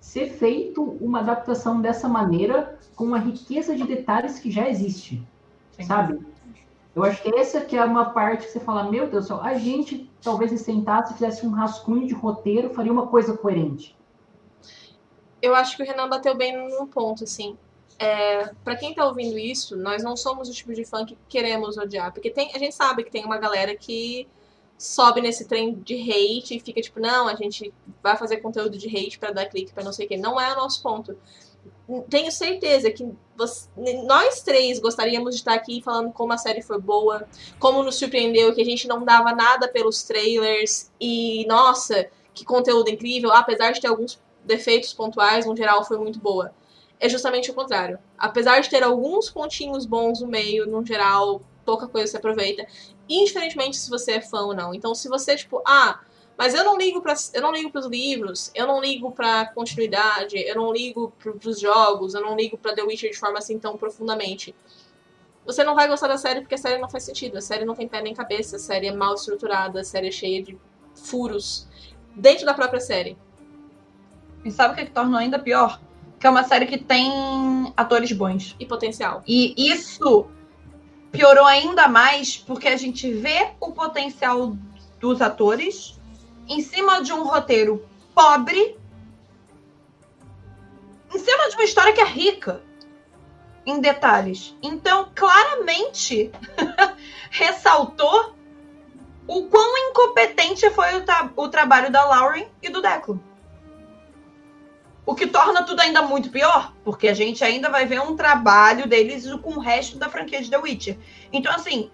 ser 0.00 0.30
feito 0.30 0.82
uma 1.00 1.20
adaptação 1.20 1.80
dessa 1.80 2.08
maneira 2.08 2.78
com 2.94 3.04
uma 3.04 3.18
riqueza 3.18 3.74
de 3.74 3.84
detalhes 3.84 4.38
que 4.38 4.50
já 4.50 4.68
existe, 4.68 5.22
Sim. 5.72 5.84
sabe? 5.84 6.20
Eu 6.94 7.04
acho 7.04 7.22
que 7.22 7.34
essa 7.34 7.60
que 7.62 7.76
é 7.76 7.84
uma 7.84 8.10
parte 8.10 8.46
que 8.46 8.52
você 8.52 8.60
fala, 8.60 8.90
meu 8.90 9.08
Deus 9.08 9.24
do 9.24 9.28
céu, 9.28 9.40
a 9.40 9.54
gente 9.54 10.10
talvez 10.20 10.50
se 10.50 10.58
sentasse, 10.58 11.14
fizesse 11.14 11.46
um 11.46 11.50
rascunho 11.50 12.06
de 12.06 12.12
roteiro, 12.12 12.74
faria 12.74 12.92
uma 12.92 13.06
coisa 13.06 13.36
coerente. 13.36 13.96
Eu 15.40 15.54
acho 15.54 15.76
que 15.76 15.82
o 15.82 15.86
Renan 15.86 16.08
bateu 16.08 16.36
bem 16.36 16.56
num 16.56 16.86
ponto, 16.86 17.24
assim. 17.24 17.56
É, 17.98 18.52
para 18.62 18.76
quem 18.76 18.94
tá 18.94 19.06
ouvindo 19.06 19.38
isso, 19.38 19.76
nós 19.76 20.02
não 20.02 20.16
somos 20.16 20.48
o 20.48 20.52
tipo 20.52 20.72
de 20.74 20.84
fã 20.84 21.04
que 21.04 21.16
queremos 21.28 21.78
odiar. 21.78 22.12
Porque 22.12 22.30
tem, 22.30 22.54
a 22.54 22.58
gente 22.58 22.74
sabe 22.74 23.04
que 23.04 23.10
tem 23.10 23.24
uma 23.24 23.38
galera 23.38 23.74
que 23.74 24.28
sobe 24.76 25.20
nesse 25.20 25.46
trem 25.46 25.74
de 25.74 25.94
hate 25.94 26.56
e 26.56 26.60
fica 26.60 26.80
tipo, 26.80 26.98
não, 27.00 27.28
a 27.28 27.34
gente 27.34 27.72
vai 28.02 28.16
fazer 28.16 28.38
conteúdo 28.38 28.76
de 28.76 28.88
hate 28.88 29.18
pra 29.18 29.30
dar 29.30 29.46
clique, 29.46 29.72
pra 29.72 29.84
não 29.84 29.92
sei 29.92 30.06
o 30.06 30.08
quê. 30.08 30.16
Não 30.16 30.40
é 30.40 30.52
o 30.52 30.56
nosso 30.56 30.82
ponto. 30.82 31.16
Tenho 32.08 32.30
certeza 32.30 32.90
que 32.90 33.12
você- 33.36 33.68
nós 34.06 34.40
três 34.42 34.78
gostaríamos 34.78 35.34
de 35.34 35.40
estar 35.40 35.54
aqui 35.54 35.82
falando 35.82 36.12
como 36.12 36.32
a 36.32 36.38
série 36.38 36.62
foi 36.62 36.80
boa, 36.80 37.26
como 37.58 37.82
nos 37.82 37.96
surpreendeu, 37.96 38.54
que 38.54 38.62
a 38.62 38.64
gente 38.64 38.86
não 38.86 39.04
dava 39.04 39.32
nada 39.34 39.68
pelos 39.68 40.02
trailers 40.02 40.90
e, 41.00 41.44
nossa, 41.46 42.08
que 42.32 42.44
conteúdo 42.44 42.88
incrível, 42.88 43.32
apesar 43.32 43.72
de 43.72 43.80
ter 43.80 43.88
alguns 43.88 44.20
defeitos 44.44 44.92
pontuais, 44.92 45.44
no 45.44 45.56
geral 45.56 45.84
foi 45.84 45.98
muito 45.98 46.18
boa. 46.18 46.52
É 47.00 47.08
justamente 47.08 47.50
o 47.50 47.54
contrário. 47.54 47.98
Apesar 48.16 48.60
de 48.60 48.70
ter 48.70 48.82
alguns 48.82 49.28
pontinhos 49.28 49.84
bons 49.84 50.20
no 50.20 50.28
meio, 50.28 50.66
no 50.66 50.86
geral, 50.86 51.42
pouca 51.64 51.88
coisa 51.88 52.06
se 52.06 52.16
aproveita. 52.16 52.64
Indiferentemente 53.08 53.76
se 53.76 53.90
você 53.90 54.12
é 54.12 54.20
fã 54.20 54.42
ou 54.42 54.54
não. 54.54 54.72
Então, 54.72 54.94
se 54.94 55.08
você, 55.08 55.36
tipo, 55.36 55.60
ah, 55.66 56.00
mas 56.36 56.54
eu 56.54 56.64
não 56.64 56.76
ligo 56.76 57.00
para 57.00 57.14
eu 57.34 57.42
não 57.42 57.52
ligo 57.52 57.70
pros 57.70 57.86
livros, 57.86 58.50
eu 58.54 58.66
não 58.66 58.80
ligo 58.80 59.12
pra 59.12 59.46
continuidade, 59.46 60.36
eu 60.36 60.56
não 60.56 60.72
ligo 60.72 61.12
pro, 61.18 61.34
pros 61.34 61.60
jogos, 61.60 62.14
eu 62.14 62.20
não 62.20 62.36
ligo 62.36 62.56
pra 62.56 62.74
The 62.74 62.82
Witcher 62.82 63.10
de 63.10 63.18
forma 63.18 63.38
assim 63.38 63.58
tão 63.58 63.76
profundamente. 63.76 64.54
Você 65.44 65.64
não 65.64 65.74
vai 65.74 65.88
gostar 65.88 66.08
da 66.08 66.16
série 66.16 66.40
porque 66.40 66.54
a 66.54 66.58
série 66.58 66.80
não 66.80 66.88
faz 66.88 67.04
sentido. 67.04 67.36
A 67.36 67.40
série 67.40 67.64
não 67.64 67.74
tem 67.74 67.88
pé 67.88 68.00
nem 68.00 68.14
cabeça, 68.14 68.56
a 68.56 68.58
série 68.58 68.86
é 68.86 68.92
mal 68.92 69.14
estruturada, 69.14 69.80
a 69.80 69.84
série 69.84 70.08
é 70.08 70.12
cheia 70.12 70.42
de 70.42 70.56
furos 70.94 71.66
dentro 72.14 72.46
da 72.46 72.54
própria 72.54 72.80
série. 72.80 73.16
E 74.44 74.50
sabe 74.50 74.74
o 74.74 74.76
que, 74.76 74.86
que 74.86 74.92
torna 74.92 75.18
ainda 75.18 75.38
pior? 75.38 75.80
Que 76.18 76.26
é 76.26 76.30
uma 76.30 76.44
série 76.44 76.66
que 76.66 76.78
tem 76.78 77.72
atores 77.76 78.12
bons. 78.12 78.54
E 78.58 78.66
potencial. 78.66 79.22
E 79.26 79.54
isso 79.56 80.26
piorou 81.10 81.44
ainda 81.44 81.88
mais 81.88 82.36
porque 82.36 82.68
a 82.68 82.76
gente 82.76 83.12
vê 83.12 83.50
o 83.60 83.72
potencial 83.72 84.56
dos 85.00 85.20
atores 85.20 86.00
em 86.52 86.60
cima 86.60 87.02
de 87.02 87.12
um 87.12 87.24
roteiro 87.24 87.84
pobre, 88.14 88.76
em 91.14 91.18
cima 91.18 91.48
de 91.48 91.56
uma 91.56 91.64
história 91.64 91.92
que 91.92 92.00
é 92.00 92.04
rica 92.04 92.62
em 93.64 93.80
detalhes. 93.80 94.54
Então, 94.62 95.10
claramente, 95.14 96.30
ressaltou 97.30 98.34
o 99.26 99.44
quão 99.44 99.90
incompetente 99.90 100.68
foi 100.70 100.96
o, 100.96 101.04
tra- 101.04 101.30
o 101.36 101.48
trabalho 101.48 101.90
da 101.90 102.04
Lauren 102.04 102.46
e 102.62 102.68
do 102.68 102.82
Declan. 102.82 103.20
O 105.06 105.14
que 105.14 105.26
torna 105.26 105.64
tudo 105.64 105.80
ainda 105.80 106.02
muito 106.02 106.30
pior, 106.30 106.74
porque 106.84 107.08
a 107.08 107.14
gente 107.14 107.42
ainda 107.42 107.68
vai 107.70 107.86
ver 107.86 108.00
um 108.00 108.14
trabalho 108.14 108.86
deles 108.86 109.28
com 109.42 109.54
o 109.54 109.60
resto 109.60 109.98
da 109.98 110.08
franquia 110.08 110.40
de 110.40 110.50
The 110.50 110.58
Witcher. 110.58 110.98
Então, 111.32 111.52
assim, 111.52 111.90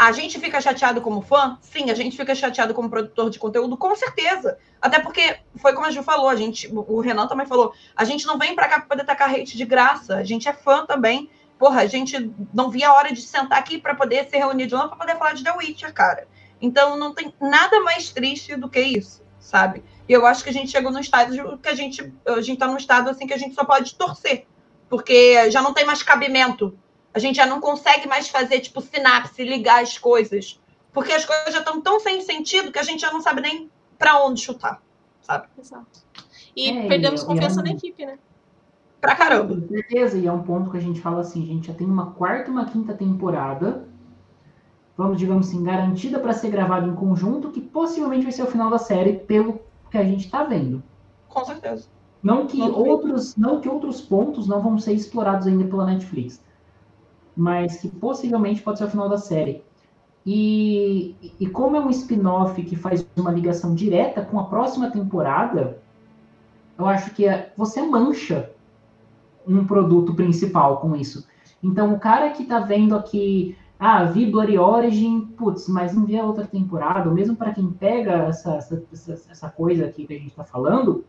a 0.00 0.12
gente 0.12 0.40
fica 0.40 0.62
chateado 0.62 1.02
como 1.02 1.20
fã? 1.20 1.58
Sim, 1.60 1.90
a 1.90 1.94
gente 1.94 2.16
fica 2.16 2.34
chateado 2.34 2.72
como 2.72 2.88
produtor 2.88 3.28
de 3.28 3.38
conteúdo, 3.38 3.76
com 3.76 3.94
certeza. 3.94 4.56
Até 4.80 4.98
porque 4.98 5.40
foi 5.56 5.74
como 5.74 5.84
a 5.84 5.90
Ju 5.90 6.02
falou, 6.02 6.30
a 6.30 6.36
gente, 6.36 6.66
o 6.72 7.00
Renan 7.02 7.26
também 7.26 7.44
falou, 7.44 7.74
a 7.94 8.02
gente 8.02 8.26
não 8.26 8.38
vem 8.38 8.54
pra 8.54 8.66
cá 8.66 8.76
pra 8.78 8.88
poder 8.88 9.04
tacar 9.04 9.28
hate 9.28 9.58
de 9.58 9.64
graça, 9.66 10.16
a 10.16 10.24
gente 10.24 10.48
é 10.48 10.54
fã 10.54 10.86
também. 10.86 11.28
Porra, 11.58 11.82
a 11.82 11.86
gente 11.86 12.34
não 12.54 12.70
via 12.70 12.88
a 12.88 12.94
hora 12.94 13.12
de 13.12 13.20
sentar 13.20 13.58
aqui 13.58 13.76
para 13.76 13.94
poder 13.94 14.26
se 14.30 14.38
reunir 14.38 14.68
de 14.68 14.72
novo 14.72 14.88
para 14.88 14.96
poder 14.96 15.18
falar 15.18 15.34
de 15.34 15.44
The 15.44 15.52
Witcher, 15.52 15.92
cara. 15.92 16.26
Então 16.62 16.96
não 16.96 17.12
tem 17.12 17.34
nada 17.38 17.78
mais 17.80 18.08
triste 18.08 18.56
do 18.56 18.70
que 18.70 18.80
isso, 18.80 19.22
sabe? 19.38 19.84
E 20.08 20.14
eu 20.14 20.24
acho 20.24 20.42
que 20.42 20.48
a 20.48 20.54
gente 20.54 20.70
chegou 20.70 20.90
no 20.90 21.00
estágio 21.00 21.58
que 21.58 21.68
a 21.68 21.74
gente, 21.74 22.10
a 22.26 22.40
gente 22.40 22.58
tá 22.58 22.66
num 22.66 22.78
estado 22.78 23.10
assim 23.10 23.26
que 23.26 23.34
a 23.34 23.38
gente 23.38 23.54
só 23.54 23.64
pode 23.64 23.94
torcer, 23.96 24.46
porque 24.88 25.50
já 25.50 25.60
não 25.60 25.74
tem 25.74 25.84
mais 25.84 26.02
cabimento. 26.02 26.74
A 27.12 27.18
gente 27.18 27.36
já 27.36 27.46
não 27.46 27.60
consegue 27.60 28.08
mais 28.08 28.28
fazer, 28.28 28.60
tipo, 28.60 28.80
sinapse, 28.80 29.42
ligar 29.44 29.82
as 29.82 29.98
coisas. 29.98 30.60
Porque 30.92 31.12
as 31.12 31.24
coisas 31.24 31.52
já 31.52 31.60
estão 31.60 31.80
tão 31.80 32.00
sem 32.00 32.20
sentido 32.20 32.72
que 32.72 32.78
a 32.78 32.82
gente 32.82 33.00
já 33.00 33.12
não 33.12 33.20
sabe 33.20 33.40
nem 33.40 33.70
para 33.98 34.24
onde 34.24 34.40
chutar, 34.40 34.80
sabe? 35.22 35.46
Exato. 35.58 36.00
E 36.56 36.70
é, 36.70 36.88
perdemos 36.88 37.22
confiança 37.22 37.60
é 37.60 37.62
um... 37.62 37.66
na 37.66 37.72
equipe, 37.72 38.04
né? 38.04 38.18
Pra 39.00 39.14
caramba. 39.14 39.54
Com 39.54 39.68
certeza, 39.68 40.18
e 40.18 40.26
é 40.26 40.32
um 40.32 40.42
ponto 40.42 40.70
que 40.70 40.76
a 40.76 40.80
gente 40.80 41.00
fala 41.00 41.20
assim, 41.20 41.42
a 41.42 41.46
gente 41.46 41.68
já 41.68 41.74
tem 41.74 41.86
uma 41.86 42.12
quarta 42.12 42.48
e 42.48 42.52
uma 42.52 42.66
quinta 42.66 42.92
temporada, 42.92 43.88
vamos, 44.96 45.18
digamos 45.18 45.48
assim, 45.48 45.62
garantida 45.62 46.18
para 46.18 46.32
ser 46.32 46.50
gravada 46.50 46.86
em 46.86 46.94
conjunto, 46.94 47.50
que 47.50 47.60
possivelmente 47.60 48.24
vai 48.24 48.32
ser 48.32 48.42
o 48.42 48.50
final 48.50 48.68
da 48.68 48.78
série, 48.78 49.14
pelo 49.14 49.60
que 49.90 49.96
a 49.96 50.04
gente 50.04 50.26
está 50.26 50.44
vendo. 50.44 50.82
Com 51.28 51.44
certeza. 51.44 51.88
Não 52.22 52.46
que 52.46 52.60
outros, 52.60 53.36
não 53.36 53.60
que 53.60 53.68
outros 53.68 54.02
pontos 54.02 54.46
não 54.46 54.60
vão 54.60 54.78
ser 54.78 54.92
explorados 54.92 55.46
ainda 55.46 55.64
pela 55.64 55.86
Netflix, 55.86 56.42
mas 57.40 57.78
que 57.78 57.88
possivelmente 57.88 58.60
pode 58.60 58.78
ser 58.78 58.84
o 58.84 58.90
final 58.90 59.08
da 59.08 59.16
série. 59.16 59.64
E, 60.26 61.16
e 61.40 61.46
como 61.46 61.76
é 61.76 61.80
um 61.80 61.88
spin-off 61.88 62.62
que 62.62 62.76
faz 62.76 63.04
uma 63.16 63.32
ligação 63.32 63.74
direta 63.74 64.22
com 64.22 64.38
a 64.38 64.44
próxima 64.44 64.90
temporada, 64.90 65.78
eu 66.78 66.86
acho 66.86 67.14
que 67.14 67.26
é, 67.26 67.50
você 67.56 67.80
mancha 67.80 68.50
um 69.48 69.64
produto 69.64 70.14
principal 70.14 70.76
com 70.76 70.94
isso. 70.94 71.26
Então, 71.62 71.94
o 71.94 71.98
cara 71.98 72.28
que 72.30 72.42
está 72.42 72.60
vendo 72.60 72.94
aqui 72.94 73.56
ah, 73.78 74.04
vi 74.04 74.30
Bloody 74.30 74.58
Origin, 74.58 75.22
putz, 75.38 75.66
mas 75.66 75.94
não 75.94 76.04
vi 76.04 76.18
a 76.18 76.24
outra 76.24 76.46
temporada, 76.46 77.08
ou 77.08 77.14
mesmo 77.14 77.34
para 77.34 77.54
quem 77.54 77.70
pega 77.70 78.12
essa, 78.28 78.56
essa, 78.56 78.84
essa, 79.30 79.48
coisa 79.48 79.86
aqui 79.86 80.06
que 80.06 80.12
a 80.12 80.18
gente 80.18 80.28
está 80.28 80.44
falando, 80.44 81.02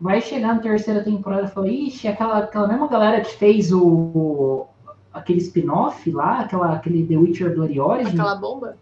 vai 0.00 0.20
chegar 0.20 0.54
na 0.54 0.60
terceira 0.60 1.04
temporada 1.04 1.44
e 1.44 1.50
falar, 1.50 1.68
ixi, 1.68 2.08
aquela, 2.08 2.38
aquela 2.38 2.66
mesma 2.66 2.88
galera 2.88 3.20
que 3.20 3.36
fez 3.36 3.72
o 3.72 4.66
aquele 5.12 5.38
spin-off 5.38 6.10
lá, 6.10 6.40
aquela, 6.40 6.72
aquele 6.74 7.06
The 7.06 7.16
Witcher 7.16 7.54
Bloody 7.54 7.80
Origin. 7.80 8.12
Aquela 8.12 8.34
bomba? 8.36 8.76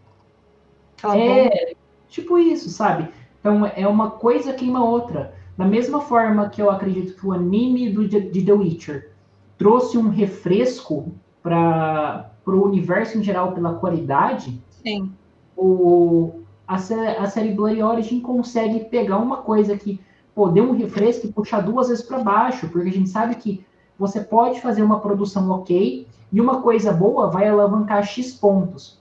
Aquela 0.98 1.16
é, 1.16 1.44
bomba. 1.44 1.76
tipo 2.08 2.38
isso, 2.38 2.70
sabe? 2.70 3.08
Então 3.40 3.64
é 3.74 3.86
uma 3.86 4.10
coisa 4.10 4.52
queima 4.52 4.84
outra. 4.84 5.34
Da 5.56 5.64
mesma 5.64 6.00
forma 6.00 6.48
que 6.48 6.60
eu 6.60 6.70
acredito 6.70 7.14
que 7.14 7.26
o 7.26 7.32
anime 7.32 7.90
do, 7.90 8.08
de 8.08 8.42
The 8.42 8.52
Witcher 8.52 9.12
trouxe 9.58 9.98
um 9.98 10.08
refresco 10.08 11.12
para 11.42 12.30
para 12.44 12.54
o 12.54 12.64
universo 12.64 13.18
em 13.18 13.22
geral 13.22 13.52
pela 13.52 13.74
qualidade, 13.74 14.60
Sim. 14.82 15.12
O, 15.56 16.40
a, 16.66 16.76
a 16.76 17.26
série 17.26 17.52
Bloody 17.52 17.82
Origin 17.82 18.20
consegue 18.20 18.80
pegar 18.86 19.18
uma 19.18 19.38
coisa 19.38 19.76
que 19.76 20.00
pô, 20.34 20.48
deu 20.48 20.64
um 20.64 20.76
refresco 20.76 21.26
e 21.26 21.32
puxar 21.32 21.60
duas 21.60 21.88
vezes 21.88 22.02
para 22.02 22.22
baixo, 22.24 22.68
porque 22.68 22.88
a 22.88 22.92
gente 22.92 23.08
sabe 23.08 23.34
que 23.34 23.64
você 23.98 24.20
pode 24.20 24.60
fazer 24.60 24.82
uma 24.82 25.00
produção 25.00 25.50
ok 25.50 26.06
e 26.32 26.40
uma 26.40 26.60
coisa 26.62 26.92
boa 26.92 27.28
vai 27.28 27.48
alavancar 27.48 28.02
X 28.04 28.32
pontos. 28.32 28.98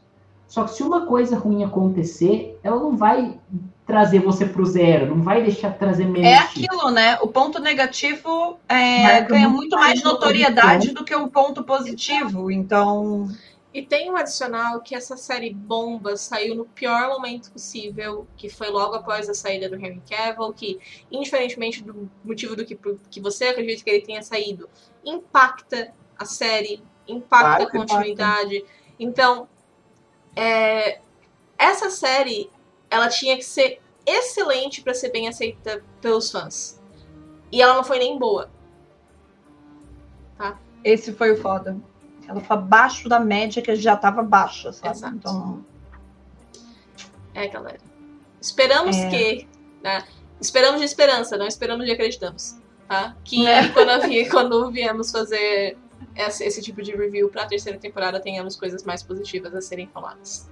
Só 0.47 0.63
que 0.63 0.71
se 0.71 0.81
uma 0.81 1.05
coisa 1.05 1.37
ruim 1.37 1.63
acontecer, 1.63 2.59
ela 2.63 2.77
não 2.77 2.97
vai 2.97 3.39
trazer 3.85 4.19
você 4.19 4.45
para 4.45 4.61
o 4.61 4.65
zero, 4.65 5.15
não 5.15 5.23
vai 5.23 5.43
deixar 5.43 5.71
trazer 5.77 6.05
menos. 6.05 6.27
É 6.27 6.37
aquilo, 6.37 6.89
né? 6.89 7.19
O 7.21 7.27
ponto 7.27 7.59
negativo 7.59 8.59
é, 8.67 9.21
ganha 9.21 9.47
muito 9.47 9.75
mais 9.75 10.03
notoriedade 10.03 10.91
do 10.91 11.03
que 11.03 11.15
o 11.15 11.27
ponto 11.27 11.63
positivo. 11.63 12.51
Então. 12.51 13.27
E 13.71 13.83
tem 13.83 14.11
um 14.11 14.15
adicional 14.15 14.81
que 14.81 14.95
essa 14.95 15.15
série 15.15 15.53
Bomba 15.53 16.17
saiu 16.17 16.55
no 16.55 16.65
pior 16.65 17.09
momento 17.09 17.51
possível, 17.51 18.27
que 18.35 18.49
foi 18.49 18.69
logo 18.69 18.95
após 18.95 19.29
a 19.29 19.35
saída 19.35 19.69
do 19.69 19.75
Henry 19.75 20.01
Cavill, 20.09 20.51
que, 20.53 20.79
indiferentemente 21.11 21.83
do 21.83 22.09
motivo 22.23 22.55
do 22.55 22.65
que, 22.65 22.77
que 23.11 23.21
você 23.21 23.45
acredita 23.45 23.83
que 23.83 23.89
ele 23.91 24.01
tenha 24.01 24.23
saído, 24.23 24.67
impacta 25.05 25.91
a 26.17 26.25
série, 26.25 26.83
impacta 27.11 27.45
claro 27.45 27.63
a 27.63 27.71
continuidade. 27.71 28.55
Impacta. 28.57 28.79
Então, 28.99 29.47
é, 30.35 30.99
essa 31.57 31.89
série 31.89 32.49
ela 32.89 33.07
tinha 33.07 33.35
que 33.37 33.43
ser 33.43 33.81
excelente 34.05 34.81
para 34.81 34.93
ser 34.93 35.11
bem 35.11 35.27
aceita 35.27 35.83
pelos 36.01 36.31
fãs. 36.31 36.81
E 37.51 37.61
ela 37.61 37.75
não 37.75 37.83
foi 37.83 37.99
nem 37.99 38.17
boa. 38.17 38.49
Tá? 40.37 40.57
Esse 40.83 41.13
foi 41.13 41.31
o 41.31 41.37
foda. 41.41 41.77
Ela 42.27 42.41
foi 42.41 42.57
abaixo 42.57 43.09
da 43.09 43.19
média 43.19 43.61
que 43.61 43.75
já 43.75 43.93
estava 43.93 44.21
baixa, 44.21 44.71
sabe? 44.71 44.97
Exato. 44.97 45.15
Então... 45.15 45.65
É, 47.33 47.47
galera. 47.47 47.79
Esperamos 48.41 48.95
é. 48.95 49.09
que. 49.09 49.47
Né? 49.81 50.03
Esperamos 50.39 50.79
de 50.79 50.85
esperança, 50.85 51.37
não 51.37 51.47
esperamos 51.47 51.85
de 51.85 51.91
acreditamos. 51.91 52.57
Tá? 52.87 53.15
Que 53.23 53.45
é. 53.45 53.67
quando, 53.69 54.07
vi, 54.07 54.27
quando 54.29 54.71
viemos 54.71 55.11
fazer 55.11 55.77
esse, 56.27 56.61
tipo 56.61 56.81
de 56.81 56.95
review 56.95 57.29
para 57.29 57.43
a 57.43 57.45
terceira 57.45 57.77
temporada, 57.77 58.19
tenhamos 58.19 58.55
coisas 58.55 58.83
mais 58.83 59.01
positivas 59.01 59.55
a 59.55 59.61
serem 59.61 59.87
faladas. 59.87 60.49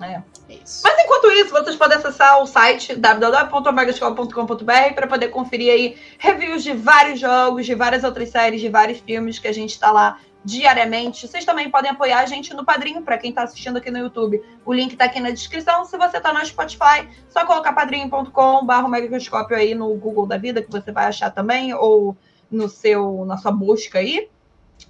É. 0.00 0.22
Isso. 0.62 0.82
Mas 0.84 0.98
enquanto 0.98 1.30
isso, 1.30 1.50
vocês 1.50 1.74
podem 1.74 1.96
acessar 1.96 2.42
o 2.42 2.46
site 2.46 2.94
www.omegascola.com.br 2.94 4.94
para 4.94 5.06
poder 5.06 5.28
conferir 5.28 5.72
aí 5.72 5.96
reviews 6.18 6.62
de 6.62 6.74
vários 6.74 7.18
jogos, 7.18 7.64
de 7.64 7.74
várias 7.74 8.04
outras 8.04 8.28
séries, 8.28 8.60
de 8.60 8.68
vários 8.68 9.00
filmes 9.00 9.38
que 9.38 9.48
a 9.48 9.52
gente 9.52 9.70
está 9.70 9.90
lá 9.90 10.18
diariamente. 10.44 11.26
Vocês 11.26 11.44
também 11.44 11.70
podem 11.70 11.90
apoiar 11.90 12.20
a 12.20 12.26
gente 12.26 12.54
no 12.54 12.64
Padrinho, 12.64 13.02
para 13.02 13.18
quem 13.18 13.30
está 13.30 13.42
assistindo 13.42 13.78
aqui 13.78 13.90
no 13.90 13.98
YouTube. 13.98 14.40
O 14.64 14.72
link 14.72 14.92
está 14.92 15.06
aqui 15.06 15.18
na 15.18 15.30
descrição. 15.30 15.84
Se 15.84 15.98
você 15.98 16.18
está 16.18 16.32
no 16.32 16.46
Spotify, 16.46 17.08
só 17.28 17.44
colocar 17.44 17.72
padrinho.com.br 17.72 18.88
megascópio 18.88 19.56
aí 19.56 19.74
no 19.74 19.92
Google 19.96 20.26
da 20.26 20.36
vida, 20.36 20.62
que 20.62 20.70
você 20.70 20.92
vai 20.92 21.06
achar 21.06 21.30
também, 21.30 21.74
ou 21.74 22.16
no 22.50 22.68
seu, 22.68 23.24
na 23.24 23.36
sua 23.36 23.50
busca 23.50 23.98
aí. 23.98 24.28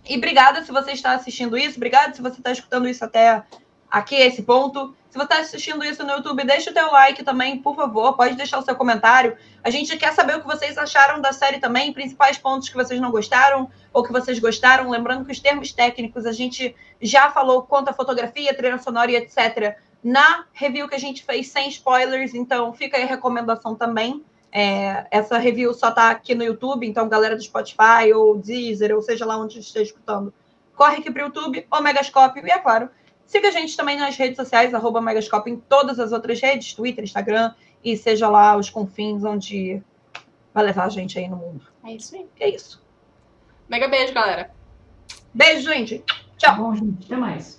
E 0.08 0.16
obrigada 0.16 0.64
se 0.64 0.70
você 0.70 0.92
está 0.92 1.12
assistindo 1.12 1.56
isso, 1.56 1.76
obrigada 1.76 2.14
se 2.14 2.22
você 2.22 2.38
está 2.38 2.52
escutando 2.52 2.88
isso 2.88 3.04
até 3.04 3.42
aqui 3.90 4.14
esse 4.14 4.42
ponto. 4.42 4.94
Se 5.10 5.18
você 5.18 5.24
está 5.24 5.38
assistindo 5.38 5.84
isso 5.84 6.04
no 6.04 6.12
YouTube, 6.12 6.44
deixa 6.44 6.70
o 6.70 6.74
teu 6.74 6.90
like 6.92 7.24
também, 7.24 7.58
por 7.58 7.74
favor. 7.74 8.14
Pode 8.16 8.34
deixar 8.34 8.58
o 8.58 8.62
seu 8.62 8.76
comentário. 8.76 9.36
A 9.64 9.70
gente 9.70 9.96
quer 9.96 10.12
saber 10.12 10.36
o 10.36 10.40
que 10.40 10.46
vocês 10.46 10.76
acharam 10.76 11.20
da 11.20 11.32
série 11.32 11.58
também, 11.58 11.92
principais 11.92 12.36
pontos 12.36 12.68
que 12.68 12.74
vocês 12.74 13.00
não 13.00 13.10
gostaram 13.10 13.70
ou 13.92 14.02
que 14.02 14.12
vocês 14.12 14.38
gostaram. 14.38 14.90
Lembrando 14.90 15.24
que 15.24 15.32
os 15.32 15.40
termos 15.40 15.72
técnicos 15.72 16.26
a 16.26 16.32
gente 16.32 16.74
já 17.00 17.30
falou 17.30 17.62
quanto 17.62 17.88
a 17.88 17.94
fotografia, 17.94 18.54
trilha 18.54 18.78
sonora 18.78 19.10
e 19.10 19.16
etc. 19.16 19.76
na 20.04 20.44
review 20.52 20.88
que 20.88 20.94
a 20.94 21.00
gente 21.00 21.24
fez 21.24 21.48
sem 21.48 21.68
spoilers. 21.68 22.34
Então 22.34 22.72
fica 22.74 22.96
aí 22.96 23.04
a 23.04 23.06
recomendação 23.06 23.74
também. 23.74 24.22
É, 24.52 25.06
essa 25.10 25.38
review 25.38 25.74
só 25.74 25.90
está 25.90 26.10
aqui 26.10 26.34
no 26.34 26.44
YouTube, 26.44 26.86
então 26.86 27.08
galera 27.08 27.36
do 27.36 27.42
Spotify 27.42 28.12
ou 28.14 28.38
Deezer, 28.38 28.94
ou 28.94 29.02
seja 29.02 29.26
lá 29.26 29.36
onde 29.36 29.58
esteja 29.58 29.86
escutando, 29.86 30.32
corre 30.74 30.98
aqui 30.98 31.10
para 31.10 31.22
o 31.22 31.26
YouTube, 31.26 31.66
o 31.70 31.80
Megascópio, 31.80 32.46
e 32.46 32.50
é 32.50 32.58
claro, 32.58 32.88
Siga 33.26 33.48
a 33.48 33.50
gente 33.50 33.76
também 33.76 33.98
nas 33.98 34.16
redes 34.16 34.36
sociais, 34.36 34.72
arroba 34.72 35.00
Megascope 35.00 35.50
em 35.50 35.56
todas 35.56 35.98
as 35.98 36.12
outras 36.12 36.40
redes, 36.40 36.74
Twitter, 36.74 37.02
Instagram, 37.02 37.52
e 37.82 37.96
seja 37.96 38.28
lá 38.28 38.56
os 38.56 38.70
confins 38.70 39.24
onde 39.24 39.82
vai 40.54 40.64
levar 40.64 40.84
a 40.84 40.88
gente 40.88 41.18
aí 41.18 41.28
no 41.28 41.36
mundo. 41.36 41.66
É 41.84 41.92
isso 41.92 42.14
aí. 42.14 42.26
É 42.38 42.48
isso. 42.48 42.80
Mega 43.68 43.88
beijo, 43.88 44.14
galera. 44.14 44.50
Beijo, 45.34 45.68
gente. 45.68 46.04
Tchau. 46.38 46.56
Bom, 46.56 46.74
gente. 46.74 47.04
Até 47.06 47.16
mais. 47.16 47.55